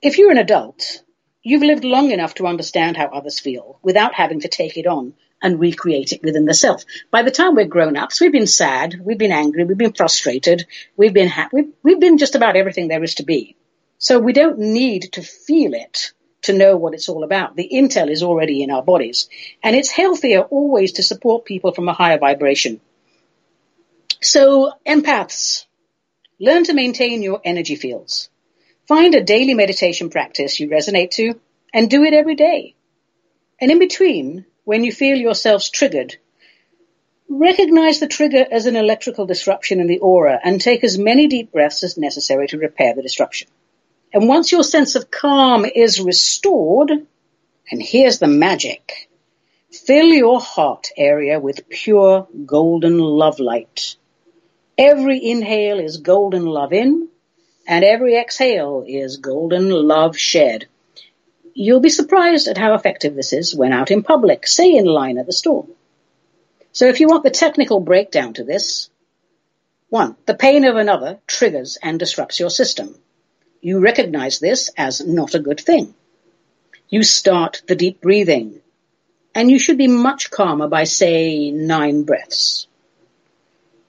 if 0.00 0.16
you're 0.16 0.30
an 0.30 0.38
adult 0.38 1.02
You've 1.48 1.62
lived 1.62 1.84
long 1.84 2.10
enough 2.10 2.34
to 2.34 2.48
understand 2.48 2.96
how 2.96 3.06
others 3.06 3.38
feel 3.38 3.78
without 3.80 4.14
having 4.14 4.40
to 4.40 4.48
take 4.48 4.76
it 4.76 4.88
on 4.88 5.14
and 5.40 5.60
recreate 5.60 6.12
it 6.12 6.20
within 6.24 6.44
the 6.44 6.54
self. 6.54 6.84
By 7.12 7.22
the 7.22 7.30
time 7.30 7.54
we're 7.54 7.68
grown 7.68 7.96
ups, 7.96 8.20
we've 8.20 8.32
been 8.32 8.48
sad, 8.48 9.00
we've 9.00 9.16
been 9.16 9.30
angry, 9.30 9.62
we've 9.62 9.78
been 9.78 9.92
frustrated, 9.92 10.66
we've 10.96 11.14
been 11.14 11.28
happy, 11.28 11.50
we've, 11.52 11.72
we've 11.84 12.00
been 12.00 12.18
just 12.18 12.34
about 12.34 12.56
everything 12.56 12.88
there 12.88 13.04
is 13.04 13.14
to 13.14 13.22
be. 13.22 13.54
So 13.98 14.18
we 14.18 14.32
don't 14.32 14.58
need 14.58 15.12
to 15.12 15.22
feel 15.22 15.74
it 15.74 16.12
to 16.42 16.52
know 16.52 16.76
what 16.76 16.94
it's 16.94 17.08
all 17.08 17.22
about. 17.22 17.54
The 17.54 17.70
intel 17.72 18.10
is 18.10 18.24
already 18.24 18.64
in 18.64 18.72
our 18.72 18.82
bodies. 18.82 19.28
And 19.62 19.76
it's 19.76 19.90
healthier 19.90 20.40
always 20.40 20.94
to 20.94 21.04
support 21.04 21.44
people 21.44 21.70
from 21.70 21.88
a 21.88 21.92
higher 21.92 22.18
vibration. 22.18 22.80
So 24.20 24.72
empaths, 24.84 25.66
learn 26.40 26.64
to 26.64 26.74
maintain 26.74 27.22
your 27.22 27.40
energy 27.44 27.76
fields. 27.76 28.30
Find 28.88 29.14
a 29.14 29.22
daily 29.22 29.54
meditation 29.54 30.10
practice 30.10 30.60
you 30.60 30.68
resonate 30.68 31.10
to 31.12 31.40
and 31.74 31.90
do 31.90 32.04
it 32.04 32.14
every 32.14 32.36
day. 32.36 32.76
And 33.60 33.70
in 33.70 33.78
between, 33.78 34.46
when 34.64 34.84
you 34.84 34.92
feel 34.92 35.16
yourselves 35.16 35.70
triggered, 35.70 36.16
recognize 37.28 37.98
the 37.98 38.06
trigger 38.06 38.46
as 38.48 38.66
an 38.66 38.76
electrical 38.76 39.26
disruption 39.26 39.80
in 39.80 39.88
the 39.88 39.98
aura 39.98 40.38
and 40.42 40.60
take 40.60 40.84
as 40.84 40.98
many 40.98 41.26
deep 41.26 41.50
breaths 41.50 41.82
as 41.82 41.96
necessary 41.96 42.46
to 42.48 42.58
repair 42.58 42.94
the 42.94 43.02
disruption. 43.02 43.48
And 44.12 44.28
once 44.28 44.52
your 44.52 44.62
sense 44.62 44.94
of 44.94 45.10
calm 45.10 45.64
is 45.64 46.00
restored, 46.00 46.90
and 47.70 47.82
here's 47.82 48.20
the 48.20 48.28
magic, 48.28 49.08
fill 49.72 50.06
your 50.06 50.40
heart 50.40 50.88
area 50.96 51.40
with 51.40 51.68
pure 51.68 52.28
golden 52.44 52.98
love 52.98 53.40
light. 53.40 53.96
Every 54.78 55.24
inhale 55.24 55.80
is 55.80 55.96
golden 55.96 56.46
love 56.46 56.72
in, 56.72 57.08
and 57.66 57.84
every 57.84 58.16
exhale 58.16 58.84
is 58.86 59.16
golden 59.16 59.70
love 59.70 60.16
shed. 60.16 60.66
You'll 61.54 61.80
be 61.80 61.88
surprised 61.88 62.48
at 62.48 62.58
how 62.58 62.74
effective 62.74 63.14
this 63.14 63.32
is 63.32 63.54
when 63.54 63.72
out 63.72 63.90
in 63.90 64.02
public, 64.02 64.46
say 64.46 64.74
in 64.74 64.84
line 64.84 65.18
at 65.18 65.26
the 65.26 65.32
store. 65.32 65.66
So 66.72 66.86
if 66.86 67.00
you 67.00 67.08
want 67.08 67.24
the 67.24 67.30
technical 67.30 67.80
breakdown 67.80 68.34
to 68.34 68.44
this, 68.44 68.90
one, 69.88 70.16
the 70.26 70.34
pain 70.34 70.64
of 70.64 70.76
another 70.76 71.18
triggers 71.26 71.78
and 71.82 71.98
disrupts 71.98 72.38
your 72.38 72.50
system. 72.50 72.94
You 73.60 73.80
recognize 73.80 74.38
this 74.38 74.70
as 74.76 75.04
not 75.04 75.34
a 75.34 75.40
good 75.40 75.60
thing. 75.60 75.94
You 76.88 77.02
start 77.02 77.62
the 77.66 77.74
deep 77.74 78.00
breathing, 78.00 78.60
and 79.34 79.50
you 79.50 79.58
should 79.58 79.78
be 79.78 79.88
much 79.88 80.30
calmer 80.30 80.68
by, 80.68 80.84
say, 80.84 81.50
nine 81.50 82.02
breaths. 82.02 82.66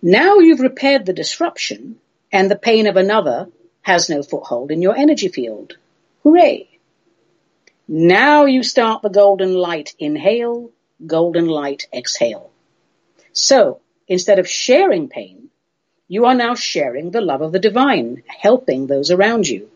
Now 0.02 0.40
you've 0.40 0.62
repaired 0.62 1.06
the 1.06 1.14
disruption, 1.14 2.00
and 2.32 2.50
the 2.50 2.56
pain 2.56 2.88
of 2.88 2.96
another 2.96 3.50
has 3.88 4.10
no 4.10 4.22
foothold 4.22 4.70
in 4.70 4.82
your 4.82 4.98
energy 4.98 5.30
field. 5.30 5.78
Hooray! 6.24 6.68
Now 7.88 8.44
you 8.44 8.62
start 8.62 9.02
the 9.02 9.10
golden 9.10 9.54
light 9.54 9.96
inhale, 9.98 10.72
golden 11.06 11.48
light 11.48 11.88
exhale. 11.94 12.52
So 13.32 13.80
instead 14.06 14.40
of 14.40 14.50
sharing 14.50 15.08
pain, 15.08 15.52
you 16.10 16.26
are 16.26 16.36
now 16.36 16.54
sharing 16.54 17.12
the 17.12 17.22
love 17.22 17.42
of 17.42 17.54
the 17.54 17.60
divine, 17.60 18.24
helping 18.28 18.88
those 18.88 19.10
around 19.10 19.48
you. 19.48 19.70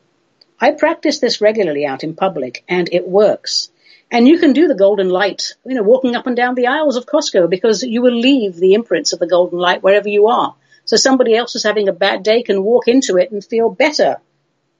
I 0.59 0.71
practice 0.71 1.19
this 1.19 1.39
regularly 1.39 1.85
out 1.85 2.03
in 2.03 2.13
public 2.13 2.65
and 2.67 2.89
it 2.91 3.07
works. 3.07 3.71
And 4.11 4.27
you 4.27 4.39
can 4.39 4.51
do 4.51 4.67
the 4.67 4.75
golden 4.75 5.07
light, 5.07 5.55
you 5.65 5.75
know, 5.75 5.83
walking 5.83 6.17
up 6.17 6.27
and 6.27 6.35
down 6.35 6.55
the 6.55 6.67
aisles 6.67 6.97
of 6.97 7.05
Costco 7.05 7.49
because 7.49 7.81
you 7.81 8.01
will 8.01 8.19
leave 8.29 8.55
the 8.55 8.73
imprints 8.73 9.13
of 9.13 9.19
the 9.19 9.33
golden 9.35 9.57
light 9.57 9.81
wherever 9.81 10.09
you 10.09 10.27
are. 10.27 10.53
So 10.91 10.97
somebody 10.97 11.33
else 11.37 11.53
who's 11.53 11.63
having 11.63 11.87
a 11.87 11.93
bad 11.93 12.21
day 12.21 12.43
can 12.43 12.65
walk 12.65 12.89
into 12.89 13.15
it 13.15 13.31
and 13.31 13.41
feel 13.41 13.69
better. 13.69 14.17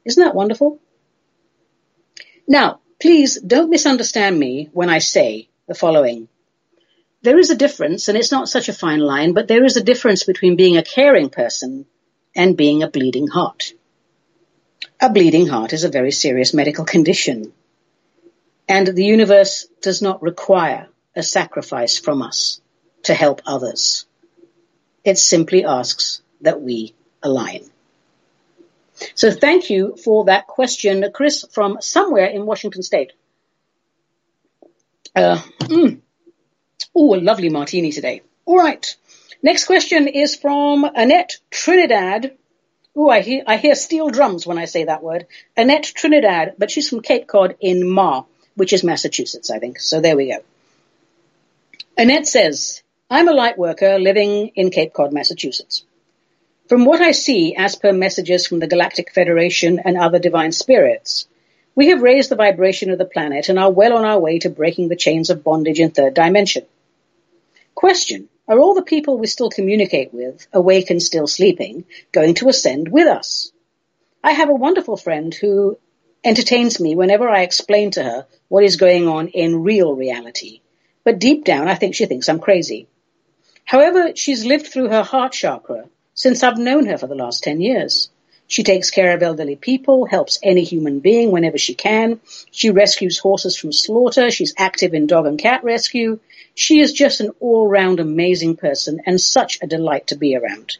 Isn't 0.03 0.21
that 0.21 0.35
wonderful? 0.35 0.77
Now, 2.45 2.81
please 2.99 3.39
don't 3.39 3.69
misunderstand 3.69 4.37
me 4.37 4.67
when 4.73 4.89
I 4.89 4.97
say 4.97 5.47
the 5.69 5.73
following. 5.73 6.27
There 7.21 7.39
is 7.39 7.49
a 7.49 7.55
difference, 7.55 8.09
and 8.09 8.17
it's 8.17 8.29
not 8.29 8.49
such 8.49 8.67
a 8.67 8.73
fine 8.73 8.99
line, 8.99 9.31
but 9.31 9.47
there 9.47 9.63
is 9.63 9.77
a 9.77 9.83
difference 9.85 10.25
between 10.25 10.57
being 10.57 10.75
a 10.75 10.83
caring 10.83 11.29
person 11.29 11.85
and 12.35 12.57
being 12.57 12.83
a 12.83 12.89
bleeding 12.89 13.27
heart. 13.27 13.71
A 14.99 15.09
bleeding 15.09 15.47
heart 15.47 15.71
is 15.71 15.85
a 15.85 15.95
very 15.97 16.11
serious 16.11 16.53
medical 16.53 16.83
condition, 16.83 17.53
and 18.67 18.85
the 18.85 19.05
universe 19.05 19.65
does 19.81 20.01
not 20.01 20.21
require 20.21 20.89
a 21.15 21.23
sacrifice 21.23 21.97
from 21.97 22.21
us 22.21 22.59
to 23.03 23.13
help 23.13 23.41
others. 23.45 24.07
It 25.03 25.17
simply 25.17 25.65
asks 25.65 26.21
that 26.41 26.61
we 26.61 26.93
align. 27.23 27.63
So 29.15 29.31
thank 29.31 29.69
you 29.69 29.95
for 30.03 30.25
that 30.25 30.47
question, 30.47 31.05
Chris, 31.13 31.45
from 31.51 31.77
somewhere 31.81 32.27
in 32.27 32.45
Washington 32.45 32.83
State. 32.83 33.13
Uh, 35.15 35.41
mm. 35.61 35.99
Oh, 36.95 37.15
a 37.15 37.17
lovely 37.17 37.49
martini 37.49 37.91
today. 37.91 38.21
All 38.45 38.57
right. 38.57 38.95
Next 39.43 39.65
question 39.65 40.07
is 40.07 40.35
from 40.35 40.83
Annette 40.83 41.37
Trinidad. 41.49 42.37
Oh, 42.95 43.09
I 43.09 43.21
hear, 43.21 43.43
I 43.47 43.57
hear 43.57 43.75
steel 43.75 44.09
drums 44.09 44.45
when 44.45 44.57
I 44.57 44.65
say 44.65 44.83
that 44.83 45.01
word. 45.01 45.25
Annette 45.57 45.83
Trinidad, 45.83 46.55
but 46.57 46.69
she's 46.69 46.89
from 46.89 47.01
Cape 47.01 47.27
Cod 47.27 47.55
in 47.59 47.89
Ma, 47.89 48.23
which 48.55 48.73
is 48.73 48.83
Massachusetts, 48.83 49.49
I 49.49 49.59
think. 49.59 49.79
So 49.79 50.01
there 50.01 50.15
we 50.15 50.27
go. 50.27 50.39
Annette 51.97 52.27
says, 52.27 52.83
I'm 53.13 53.27
a 53.27 53.33
light 53.33 53.57
worker 53.57 53.99
living 53.99 54.53
in 54.55 54.69
Cape 54.69 54.93
Cod, 54.93 55.11
Massachusetts. 55.11 55.83
From 56.69 56.85
what 56.85 57.01
I 57.01 57.11
see, 57.11 57.53
as 57.57 57.75
per 57.75 57.91
messages 57.91 58.47
from 58.47 58.59
the 58.59 58.67
Galactic 58.67 59.11
Federation 59.13 59.79
and 59.79 59.97
other 59.97 60.17
divine 60.17 60.53
spirits, 60.53 61.27
we 61.75 61.89
have 61.89 62.01
raised 62.01 62.31
the 62.31 62.37
vibration 62.37 62.89
of 62.89 62.97
the 62.97 63.03
planet 63.03 63.49
and 63.49 63.59
are 63.59 63.69
well 63.69 63.97
on 63.97 64.05
our 64.05 64.17
way 64.17 64.39
to 64.39 64.49
breaking 64.49 64.87
the 64.87 64.95
chains 64.95 65.29
of 65.29 65.43
bondage 65.43 65.81
in 65.81 65.91
third 65.91 66.13
dimension. 66.13 66.65
Question. 67.75 68.29
Are 68.47 68.57
all 68.57 68.75
the 68.75 68.81
people 68.81 69.17
we 69.17 69.27
still 69.27 69.49
communicate 69.49 70.13
with, 70.13 70.47
awake 70.53 70.89
and 70.89 71.03
still 71.03 71.27
sleeping, 71.27 71.83
going 72.13 72.35
to 72.35 72.47
ascend 72.47 72.87
with 72.87 73.07
us? 73.07 73.51
I 74.23 74.31
have 74.31 74.49
a 74.49 74.55
wonderful 74.55 74.95
friend 74.95 75.33
who 75.33 75.77
entertains 76.23 76.79
me 76.79 76.95
whenever 76.95 77.27
I 77.27 77.41
explain 77.41 77.91
to 77.91 78.03
her 78.03 78.25
what 78.47 78.63
is 78.63 78.77
going 78.77 79.09
on 79.09 79.27
in 79.27 79.63
real 79.63 79.93
reality. 79.97 80.61
But 81.03 81.19
deep 81.19 81.43
down, 81.43 81.67
I 81.67 81.75
think 81.75 81.93
she 81.93 82.05
thinks 82.05 82.29
I'm 82.29 82.39
crazy. 82.39 82.87
However, 83.65 84.11
she's 84.15 84.45
lived 84.45 84.67
through 84.67 84.89
her 84.89 85.03
heart 85.03 85.31
chakra 85.31 85.85
since 86.13 86.43
I've 86.43 86.57
known 86.57 86.85
her 86.87 86.97
for 86.97 87.07
the 87.07 87.15
last 87.15 87.43
10 87.43 87.61
years. 87.61 88.09
She 88.47 88.63
takes 88.63 88.89
care 88.89 89.13
of 89.13 89.23
elderly 89.23 89.55
people, 89.55 90.05
helps 90.05 90.37
any 90.43 90.65
human 90.65 90.99
being 90.99 91.31
whenever 91.31 91.57
she 91.57 91.73
can. 91.73 92.19
She 92.51 92.69
rescues 92.69 93.17
horses 93.17 93.55
from 93.55 93.71
slaughter. 93.71 94.29
She's 94.29 94.53
active 94.57 94.93
in 94.93 95.07
dog 95.07 95.25
and 95.25 95.39
cat 95.39 95.63
rescue. 95.63 96.19
She 96.53 96.81
is 96.81 96.91
just 96.91 97.21
an 97.21 97.31
all-round 97.39 98.01
amazing 98.01 98.57
person 98.57 98.99
and 99.05 99.21
such 99.21 99.57
a 99.61 99.67
delight 99.67 100.07
to 100.07 100.17
be 100.17 100.35
around. 100.35 100.77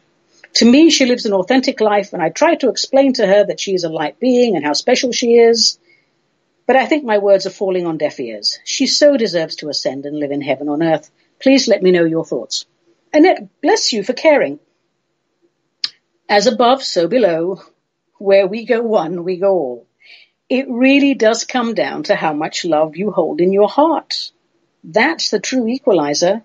To 0.56 0.70
me, 0.70 0.90
she 0.90 1.06
lives 1.06 1.24
an 1.24 1.32
authentic 1.32 1.80
life 1.80 2.12
and 2.12 2.22
I 2.22 2.28
try 2.28 2.56
to 2.56 2.68
explain 2.68 3.14
to 3.14 3.26
her 3.26 3.44
that 3.46 3.58
she 3.58 3.72
is 3.72 3.84
a 3.84 3.88
light 3.88 4.20
being 4.20 4.54
and 4.54 4.66
how 4.66 4.74
special 4.74 5.12
she 5.12 5.38
is. 5.38 5.78
But 6.66 6.76
I 6.76 6.84
think 6.84 7.04
my 7.04 7.16
words 7.18 7.46
are 7.46 7.50
falling 7.50 7.86
on 7.86 7.96
deaf 7.96 8.20
ears. 8.20 8.58
She 8.64 8.86
so 8.86 9.16
deserves 9.16 9.56
to 9.56 9.70
ascend 9.70 10.04
and 10.04 10.18
live 10.18 10.30
in 10.30 10.42
heaven 10.42 10.68
on 10.68 10.82
earth. 10.82 11.10
Please 11.40 11.68
let 11.68 11.82
me 11.82 11.90
know 11.90 12.04
your 12.04 12.26
thoughts. 12.26 12.66
Annette, 13.14 13.60
bless 13.60 13.92
you 13.92 14.02
for 14.02 14.14
caring. 14.14 14.58
As 16.28 16.46
above, 16.46 16.82
so 16.82 17.08
below. 17.08 17.60
Where 18.18 18.46
we 18.46 18.64
go 18.64 18.80
one, 18.80 19.24
we 19.24 19.36
go 19.36 19.52
all. 19.52 19.86
It 20.48 20.66
really 20.68 21.12
does 21.12 21.44
come 21.44 21.74
down 21.74 22.04
to 22.04 22.14
how 22.14 22.32
much 22.32 22.64
love 22.64 22.96
you 22.96 23.10
hold 23.10 23.42
in 23.42 23.52
your 23.52 23.68
heart. 23.68 24.32
That's 24.82 25.28
the 25.28 25.40
true 25.40 25.68
equalizer. 25.68 26.42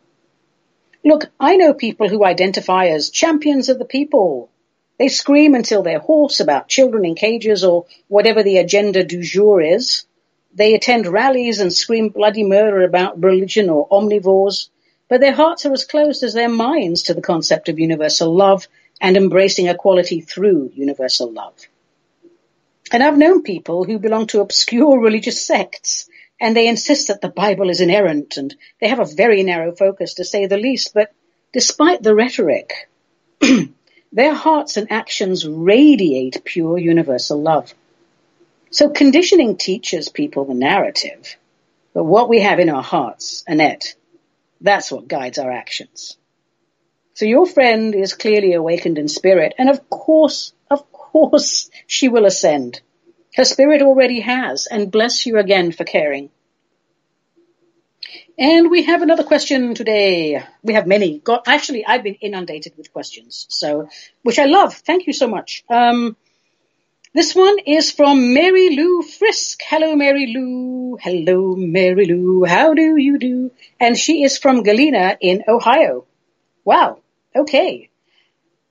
Look, 1.05 1.25
I 1.39 1.55
know 1.55 1.73
people 1.73 2.09
who 2.09 2.25
identify 2.25 2.87
as 2.87 3.11
champions 3.11 3.69
of 3.69 3.79
the 3.79 3.85
people. 3.85 4.49
They 4.99 5.07
scream 5.07 5.55
until 5.55 5.83
they're 5.83 5.99
hoarse 5.99 6.41
about 6.41 6.67
children 6.67 7.05
in 7.05 7.15
cages 7.15 7.63
or 7.63 7.85
whatever 8.09 8.43
the 8.43 8.57
agenda 8.57 9.05
du 9.05 9.21
jour 9.21 9.61
is. 9.61 10.05
They 10.53 10.73
attend 10.73 11.07
rallies 11.07 11.61
and 11.61 11.71
scream 11.71 12.09
bloody 12.09 12.43
murder 12.43 12.83
about 12.83 13.23
religion 13.23 13.69
or 13.69 13.87
omnivores, 13.87 14.69
but 15.09 15.21
their 15.21 15.33
hearts 15.33 15.65
are 15.65 15.73
as 15.73 15.85
closed 15.85 16.23
as 16.23 16.33
their 16.33 16.49
minds 16.49 17.03
to 17.03 17.13
the 17.13 17.21
concept 17.21 17.69
of 17.69 17.79
universal 17.79 18.33
love 18.35 18.67
and 18.99 19.15
embracing 19.15 19.67
equality 19.67 20.21
through 20.21 20.71
universal 20.75 21.31
love. 21.31 21.55
And 22.91 23.03
I've 23.03 23.17
known 23.17 23.43
people 23.43 23.83
who 23.83 23.99
belong 23.99 24.27
to 24.27 24.41
obscure 24.41 24.99
religious 25.01 25.43
sects 25.45 26.09
and 26.39 26.55
they 26.55 26.67
insist 26.67 27.07
that 27.07 27.21
the 27.21 27.29
Bible 27.29 27.69
is 27.69 27.81
inerrant 27.81 28.37
and 28.37 28.55
they 28.79 28.87
have 28.87 28.99
a 28.99 29.05
very 29.05 29.43
narrow 29.43 29.71
focus 29.71 30.15
to 30.15 30.23
say 30.23 30.45
the 30.45 30.57
least, 30.57 30.93
but 30.93 31.11
despite 31.51 32.03
the 32.03 32.13
rhetoric, 32.13 32.89
their 34.11 34.33
hearts 34.33 34.77
and 34.77 34.91
actions 34.91 35.47
radiate 35.47 36.43
pure 36.43 36.77
universal 36.77 37.41
love. 37.41 37.73
So 38.69 38.89
conditioning 38.89 39.57
teaches 39.57 40.09
people 40.09 40.45
the 40.45 40.53
narrative, 40.53 41.37
but 41.93 42.03
what 42.03 42.29
we 42.29 42.41
have 42.41 42.59
in 42.59 42.69
our 42.69 42.83
hearts, 42.83 43.43
Annette, 43.47 43.95
that's 44.61 44.91
what 44.91 45.07
guides 45.07 45.37
our 45.37 45.51
actions. 45.51 46.17
So 47.13 47.25
your 47.25 47.47
friend 47.47 47.95
is 47.95 48.13
clearly 48.13 48.53
awakened 48.53 48.97
in 48.97 49.07
spirit, 49.07 49.55
and 49.57 49.69
of 49.69 49.89
course, 49.89 50.53
of 50.69 50.91
course, 50.91 51.69
she 51.87 52.09
will 52.09 52.25
ascend. 52.25 52.81
Her 53.35 53.45
spirit 53.45 53.81
already 53.81 54.19
has, 54.19 54.67
and 54.67 54.91
bless 54.91 55.25
you 55.25 55.37
again 55.37 55.71
for 55.71 55.83
caring. 55.83 56.29
And 58.37 58.69
we 58.69 58.83
have 58.83 59.01
another 59.01 59.23
question 59.23 59.73
today. 59.73 60.43
We 60.61 60.73
have 60.73 60.85
many. 60.85 61.17
God, 61.19 61.41
actually, 61.47 61.85
I've 61.85 62.03
been 62.03 62.15
inundated 62.15 62.73
with 62.77 62.93
questions, 62.93 63.47
so 63.49 63.89
which 64.21 64.37
I 64.37 64.45
love. 64.45 64.75
Thank 64.75 65.07
you 65.07 65.13
so 65.13 65.27
much. 65.27 65.63
Um, 65.69 66.15
this 67.17 67.33
one 67.33 67.57
is 67.65 67.89
from 67.91 68.35
Mary 68.35 68.75
Lou 68.75 69.01
Frisk. 69.01 69.61
Hello, 69.67 69.95
Mary 69.95 70.27
Lou. 70.27 70.97
Hello, 71.01 71.55
Mary 71.55 72.05
Lou. 72.05 72.45
How 72.45 72.75
do 72.75 72.95
you 72.95 73.17
do? 73.17 73.51
And 73.79 73.97
she 73.97 74.23
is 74.23 74.37
from 74.37 74.61
Galena 74.61 75.17
in 75.19 75.43
Ohio. 75.47 76.05
Wow. 76.63 76.99
Okay. 77.35 77.89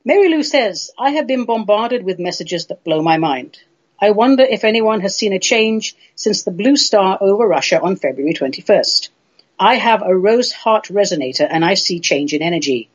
Mary 0.04 0.28
Lou 0.28 0.44
says, 0.44 0.92
I 0.96 1.10
have 1.10 1.26
been 1.26 1.44
bombarded 1.44 2.04
with 2.04 2.20
messages 2.20 2.66
that 2.66 2.84
blow 2.84 3.02
my 3.02 3.16
mind. 3.16 3.58
I 4.00 4.10
wonder 4.10 4.44
if 4.44 4.62
anyone 4.62 5.00
has 5.00 5.16
seen 5.16 5.32
a 5.32 5.40
change 5.40 5.96
since 6.14 6.44
the 6.44 6.52
blue 6.52 6.76
star 6.76 7.18
over 7.20 7.48
Russia 7.48 7.80
on 7.80 7.96
February 7.96 8.34
21st. 8.34 9.08
I 9.58 9.74
have 9.74 10.02
a 10.02 10.16
rose 10.16 10.52
heart 10.52 10.86
resonator 10.86 11.48
and 11.50 11.64
I 11.64 11.74
see 11.74 11.98
change 11.98 12.32
in 12.32 12.42
energy. 12.42 12.90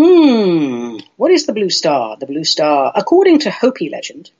Hmm, 0.00 0.98
what 1.16 1.32
is 1.32 1.46
the 1.46 1.52
blue 1.52 1.70
star? 1.70 2.16
The 2.16 2.26
blue 2.26 2.44
star, 2.44 2.92
according 2.94 3.40
to 3.40 3.50
Hopi 3.50 3.88
legend, 3.88 4.30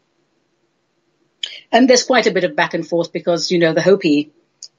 and 1.72 1.90
there's 1.90 2.04
quite 2.04 2.28
a 2.28 2.30
bit 2.30 2.44
of 2.44 2.54
back 2.54 2.74
and 2.74 2.86
forth 2.86 3.12
because, 3.12 3.50
you 3.50 3.58
know, 3.58 3.72
the 3.72 3.82
Hopi, 3.82 4.30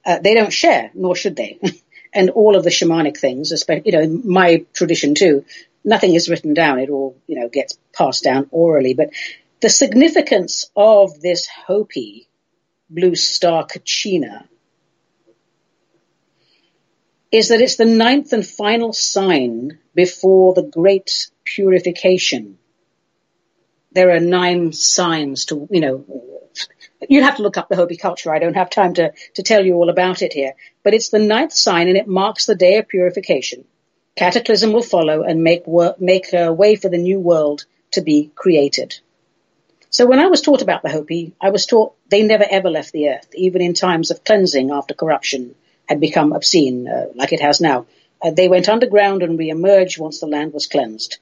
uh, 0.06 0.20
they 0.20 0.34
don't 0.34 0.54
share, 0.54 0.90
nor 0.94 1.18
should 1.18 1.36
they. 1.36 1.60
and 2.14 2.30
all 2.30 2.56
of 2.56 2.64
the 2.64 2.70
shamanic 2.70 3.18
things, 3.18 3.52
especially, 3.52 3.92
you 3.92 4.00
know, 4.00 4.22
my 4.24 4.66
tradition 4.72 5.16
too, 5.16 5.44
nothing 5.84 6.16
is 6.16 6.30
written 6.30 6.54
down. 6.54 6.80
It 6.80 6.90
all, 6.90 7.18
you 7.28 7.38
know, 7.38 7.50
gets 7.50 7.78
passed 7.92 8.24
down 8.24 8.48
orally. 8.52 8.94
But 8.94 9.10
the 9.60 9.70
significance 9.70 10.72
of 10.78 11.20
this 11.20 11.46
Hopi 11.46 12.30
blue 12.90 13.16
star 13.16 13.68
Kachina 13.68 14.48
is 17.32 17.50
that 17.50 17.62
it's 17.62 17.76
the 17.76 17.86
ninth 17.86 18.34
and 18.34 18.46
final 18.46 18.94
sign 18.94 19.78
before 19.94 20.54
the 20.54 20.64
great 20.64 21.30
purification. 21.44 22.58
There 23.92 24.12
are 24.12 24.20
nine 24.20 24.72
signs 24.74 25.46
to, 25.46 25.68
you 25.72 25.82
know, 25.82 26.06
You'd 27.08 27.24
have 27.24 27.38
to 27.38 27.44
look 27.44 27.58
up 27.58 27.70
the 27.70 27.76
Hopi 27.76 27.96
culture. 27.96 28.34
I 28.34 28.40
don't 28.40 28.56
have 28.56 28.70
time 28.70 28.94
to, 28.96 29.14
to 29.36 29.44
tell 29.44 29.66
you 29.66 29.76
all 29.76 29.90
about 29.90 30.22
it 30.22 30.34
here. 30.34 30.54
But 30.84 30.94
it's 30.94 31.10
the 31.10 31.20
ninth 31.20 31.54
sign 31.54 31.88
and 31.88 31.98
it 31.98 32.08
marks 32.08 32.46
the 32.46 32.56
day 32.56 32.78
of 32.78 32.88
purification. 32.88 33.66
Cataclysm 34.18 34.74
will 34.74 34.84
follow 34.84 35.24
and 35.24 35.44
make, 35.44 35.64
make 36.00 36.34
a 36.34 36.52
way 36.52 36.76
for 36.76 36.90
the 36.90 36.98
new 36.98 37.20
world 37.20 37.66
to 37.92 38.02
be 38.02 38.32
created. 38.36 39.00
So 39.90 40.06
when 40.06 40.20
I 40.20 40.28
was 40.28 40.42
taught 40.42 40.62
about 40.62 40.84
the 40.84 40.90
Hopi, 40.90 41.34
I 41.40 41.52
was 41.52 41.66
taught 41.66 41.96
they 42.10 42.22
never 42.22 42.46
ever 42.50 42.70
left 42.70 42.92
the 42.92 43.10
earth, 43.10 43.30
even 43.34 43.62
in 43.62 43.74
times 43.74 44.12
of 44.12 44.24
cleansing 44.24 44.72
after 44.72 44.94
corruption 44.94 45.56
had 45.90 46.00
become 46.00 46.34
obscene, 46.34 46.88
uh, 46.88 47.08
like 47.16 47.34
it 47.34 47.42
has 47.42 47.60
now. 47.60 47.88
Uh, 48.22 48.30
they 48.30 48.48
went 48.48 48.70
underground 48.70 49.24
and 49.24 49.40
re-emerged 49.40 50.00
once 50.00 50.20
the 50.20 50.28
land 50.28 50.54
was 50.54 50.68
cleansed. 50.68 51.18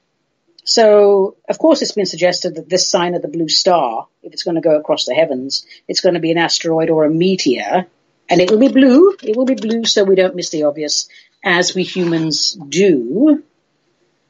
So, 0.64 1.36
of 1.48 1.58
course, 1.58 1.80
it's 1.80 1.92
been 1.92 2.04
suggested 2.04 2.56
that 2.56 2.68
this 2.68 2.86
sign 2.86 3.14
of 3.14 3.22
the 3.22 3.28
blue 3.28 3.48
star, 3.48 4.06
if 4.22 4.34
it's 4.34 4.42
going 4.42 4.56
to 4.56 4.60
go 4.60 4.76
across 4.76 5.06
the 5.06 5.14
heavens, 5.14 5.64
it's 5.88 6.02
going 6.02 6.14
to 6.14 6.20
be 6.20 6.30
an 6.30 6.36
asteroid 6.36 6.90
or 6.90 7.04
a 7.04 7.10
meteor, 7.10 7.86
and 8.28 8.40
it 8.42 8.50
will 8.50 8.58
be 8.58 8.68
blue. 8.68 9.16
It 9.22 9.34
will 9.34 9.46
be 9.46 9.54
blue 9.54 9.86
so 9.86 10.04
we 10.04 10.16
don't 10.16 10.36
miss 10.36 10.50
the 10.50 10.64
obvious, 10.64 11.08
as 11.42 11.74
we 11.74 11.84
humans 11.84 12.52
do. 12.52 13.42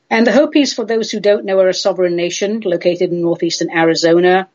And 0.08 0.24
the 0.24 0.32
Hopis, 0.32 0.72
for 0.72 0.84
those 0.84 1.10
who 1.10 1.18
don't 1.18 1.44
know, 1.44 1.58
are 1.58 1.68
a 1.68 1.74
sovereign 1.74 2.14
nation 2.14 2.60
located 2.60 3.10
in 3.10 3.22
northeastern 3.22 3.70
Arizona. 3.70 4.48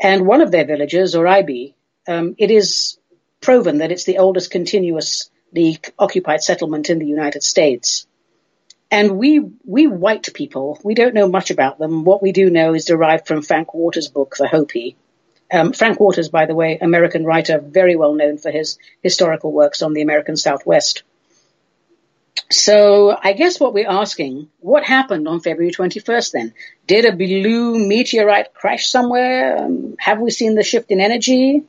And 0.00 0.26
one 0.26 0.40
of 0.40 0.50
their 0.50 0.64
villages, 0.64 1.14
Oraibi, 1.14 1.74
um, 2.06 2.34
it 2.38 2.50
is 2.50 2.97
proven 3.40 3.78
that 3.78 3.92
it's 3.92 4.04
the 4.04 4.18
oldest 4.18 4.50
continuously 4.50 5.78
occupied 5.98 6.42
settlement 6.42 6.90
in 6.90 6.98
the 6.98 7.06
United 7.06 7.42
States. 7.42 8.06
And 8.90 9.18
we, 9.18 9.40
we 9.64 9.86
white 9.86 10.32
people, 10.32 10.80
we 10.82 10.94
don't 10.94 11.14
know 11.14 11.28
much 11.28 11.50
about 11.50 11.78
them. 11.78 12.04
What 12.04 12.22
we 12.22 12.32
do 12.32 12.48
know 12.48 12.74
is 12.74 12.86
derived 12.86 13.26
from 13.26 13.42
Frank 13.42 13.74
Waters' 13.74 14.08
book, 14.08 14.36
The 14.36 14.48
Hopi. 14.48 14.96
Um, 15.52 15.72
Frank 15.72 16.00
Waters, 16.00 16.28
by 16.28 16.46
the 16.46 16.54
way, 16.54 16.78
American 16.80 17.24
writer, 17.24 17.58
very 17.58 17.96
well 17.96 18.14
known 18.14 18.38
for 18.38 18.50
his 18.50 18.78
historical 19.02 19.52
works 19.52 19.82
on 19.82 19.92
the 19.92 20.02
American 20.02 20.36
Southwest. 20.36 21.02
So 22.50 23.16
I 23.22 23.34
guess 23.34 23.60
what 23.60 23.74
we're 23.74 23.88
asking, 23.88 24.48
what 24.60 24.84
happened 24.84 25.28
on 25.28 25.40
February 25.40 25.72
21st 25.72 26.32
then? 26.32 26.54
Did 26.86 27.04
a 27.04 27.12
blue 27.12 27.86
meteorite 27.86 28.54
crash 28.54 28.88
somewhere? 28.88 29.58
Um, 29.58 29.96
have 29.98 30.20
we 30.20 30.30
seen 30.30 30.54
the 30.54 30.62
shift 30.62 30.90
in 30.90 31.00
energy? 31.00 31.64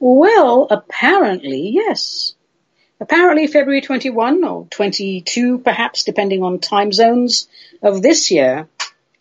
Well, 0.00 0.66
apparently, 0.70 1.70
yes. 1.70 2.34
Apparently 3.00 3.46
February 3.46 3.80
21 3.80 4.44
or 4.44 4.66
22 4.70 5.58
perhaps, 5.58 6.04
depending 6.04 6.42
on 6.42 6.58
time 6.58 6.92
zones 6.92 7.48
of 7.82 8.02
this 8.02 8.30
year, 8.30 8.68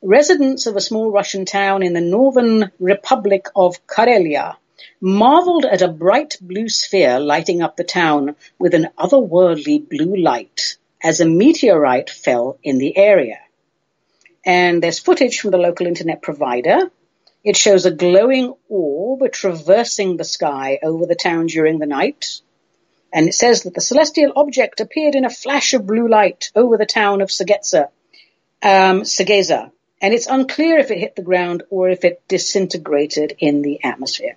residents 0.02 0.68
of 0.68 0.76
a 0.76 0.82
small 0.82 1.12
Russian 1.12 1.46
town 1.46 1.84
in 1.84 1.94
the 1.94 2.02
northern 2.02 2.72
Republic 2.80 3.48
of 3.56 3.86
Karelia 3.88 4.56
marveled 5.00 5.66
at 5.66 5.82
a 5.82 5.88
bright 5.88 6.38
blue 6.42 6.70
sphere 6.70 7.20
lighting 7.20 7.62
up 7.62 7.76
the 7.76 7.84
town 7.84 8.36
with 8.58 8.74
an 8.74 8.90
otherworldly 8.98 9.88
blue 9.88 10.16
light 10.16 10.78
as 11.04 11.20
a 11.20 11.26
meteorite 11.26 12.10
fell 12.10 12.58
in 12.64 12.78
the 12.78 12.98
area. 12.98 13.40
And 14.46 14.82
there's 14.82 15.00
footage 15.00 15.40
from 15.40 15.52
the 15.52 15.58
local 15.58 15.88
internet 15.88 16.22
provider. 16.22 16.92
It 17.48 17.56
shows 17.56 17.86
a 17.86 17.92
glowing 17.92 18.54
orb 18.68 19.32
traversing 19.32 20.18
the 20.18 20.26
sky 20.26 20.80
over 20.84 21.06
the 21.06 21.16
town 21.16 21.46
during 21.46 21.80
the 21.80 21.86
night. 21.86 22.42
And 23.14 23.30
it 23.30 23.36
says 23.36 23.64
that 23.64 23.74
the 23.74 23.80
celestial 23.80 24.34
object 24.36 24.82
appeared 24.82 25.16
in 25.16 25.24
a 25.24 25.30
flash 25.30 25.74
of 25.74 25.88
blue 25.88 26.10
light 26.10 26.52
over 26.58 26.76
the 26.76 26.86
town 26.86 27.22
of 27.22 27.30
Sagetsa, 27.30 27.88
um, 28.62 29.06
Sageza. 29.06 29.72
And 30.02 30.14
it's 30.14 30.28
unclear 30.28 30.78
if 30.80 30.92
it 30.92 30.98
hit 30.98 31.16
the 31.16 31.22
ground 31.22 31.64
or 31.70 31.88
if 31.90 32.04
it 32.04 32.22
disintegrated 32.28 33.38
in 33.40 33.62
the 33.62 33.82
atmosphere. 33.82 34.36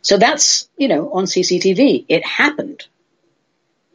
So 0.00 0.16
that's, 0.16 0.70
you 0.78 0.88
know, 0.88 1.12
on 1.12 1.24
CCTV. 1.24 2.06
It 2.08 2.24
happened. 2.24 2.86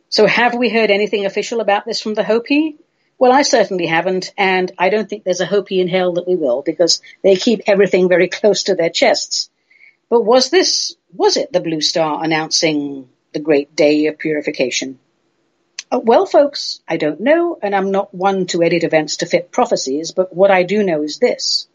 So 0.09 0.27
have 0.27 0.53
we 0.53 0.69
heard 0.69 0.91
anything 0.91 1.25
official 1.25 1.59
about 1.59 1.85
this 1.85 1.99
from 1.99 2.13
the 2.13 2.23
Hopi? 2.23 2.75
Well, 3.19 3.33
I 3.33 3.41
certainly 3.41 3.85
haven't, 3.85 4.33
and 4.37 4.71
I 4.77 4.87
don't 4.87 5.09
think 5.09 5.25
there's 5.25 5.41
a 5.41 5.45
Hopi 5.45 5.81
in 5.81 5.89
hell 5.89 6.13
that 6.13 6.27
we 6.27 6.37
will, 6.37 6.61
because 6.61 7.01
they 7.21 7.35
keep 7.35 7.63
everything 7.67 8.07
very 8.07 8.29
close 8.29 8.63
to 8.63 8.75
their 8.75 8.89
chests. 8.89 9.49
But 10.09 10.23
was 10.23 10.49
this, 10.49 10.95
was 11.13 11.35
it 11.35 11.51
the 11.51 11.59
Blue 11.59 11.81
Star 11.81 12.23
announcing 12.23 13.09
the 13.33 13.41
great 13.41 13.75
day 13.75 14.05
of 14.05 14.17
purification? 14.17 14.99
Uh, 15.91 15.99
well, 16.01 16.25
folks, 16.25 16.79
I 16.87 16.95
don't 16.95 17.19
know, 17.19 17.59
and 17.61 17.75
I'm 17.75 17.91
not 17.91 18.15
one 18.15 18.45
to 18.47 18.63
edit 18.63 18.85
events 18.85 19.17
to 19.17 19.25
fit 19.25 19.51
prophecies, 19.51 20.11
but 20.11 20.33
what 20.33 20.49
I 20.49 20.63
do 20.63 20.81
know 20.81 21.03
is 21.03 21.19
this 21.19 21.67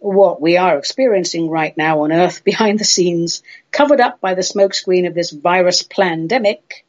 what 0.00 0.40
we 0.40 0.56
are 0.56 0.78
experiencing 0.78 1.48
right 1.48 1.76
now 1.76 2.02
on 2.02 2.12
Earth 2.12 2.42
behind 2.44 2.80
the 2.80 2.84
scenes, 2.84 3.42
covered 3.70 4.00
up 4.00 4.20
by 4.20 4.34
the 4.34 4.42
smokescreen 4.42 5.06
of 5.06 5.14
this 5.14 5.30
virus 5.30 5.84
pandemic, 5.84 6.84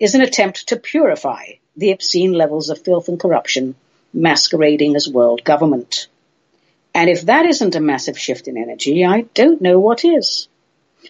is 0.00 0.14
an 0.14 0.22
attempt 0.22 0.68
to 0.68 0.76
purify 0.76 1.44
the 1.78 1.92
obscene 1.92 2.32
levels 2.32 2.68
of 2.68 2.84
filth 2.84 3.08
and 3.08 3.18
corruption 3.18 3.74
masquerading 4.12 4.96
as 4.96 5.08
world 5.08 5.42
government. 5.44 6.08
And 6.94 7.08
if 7.08 7.22
that 7.22 7.46
isn't 7.46 7.74
a 7.74 7.80
massive 7.80 8.18
shift 8.18 8.48
in 8.48 8.58
energy, 8.58 9.04
I 9.06 9.22
don't 9.32 9.62
know 9.62 9.80
what 9.80 10.04
is. 10.04 10.48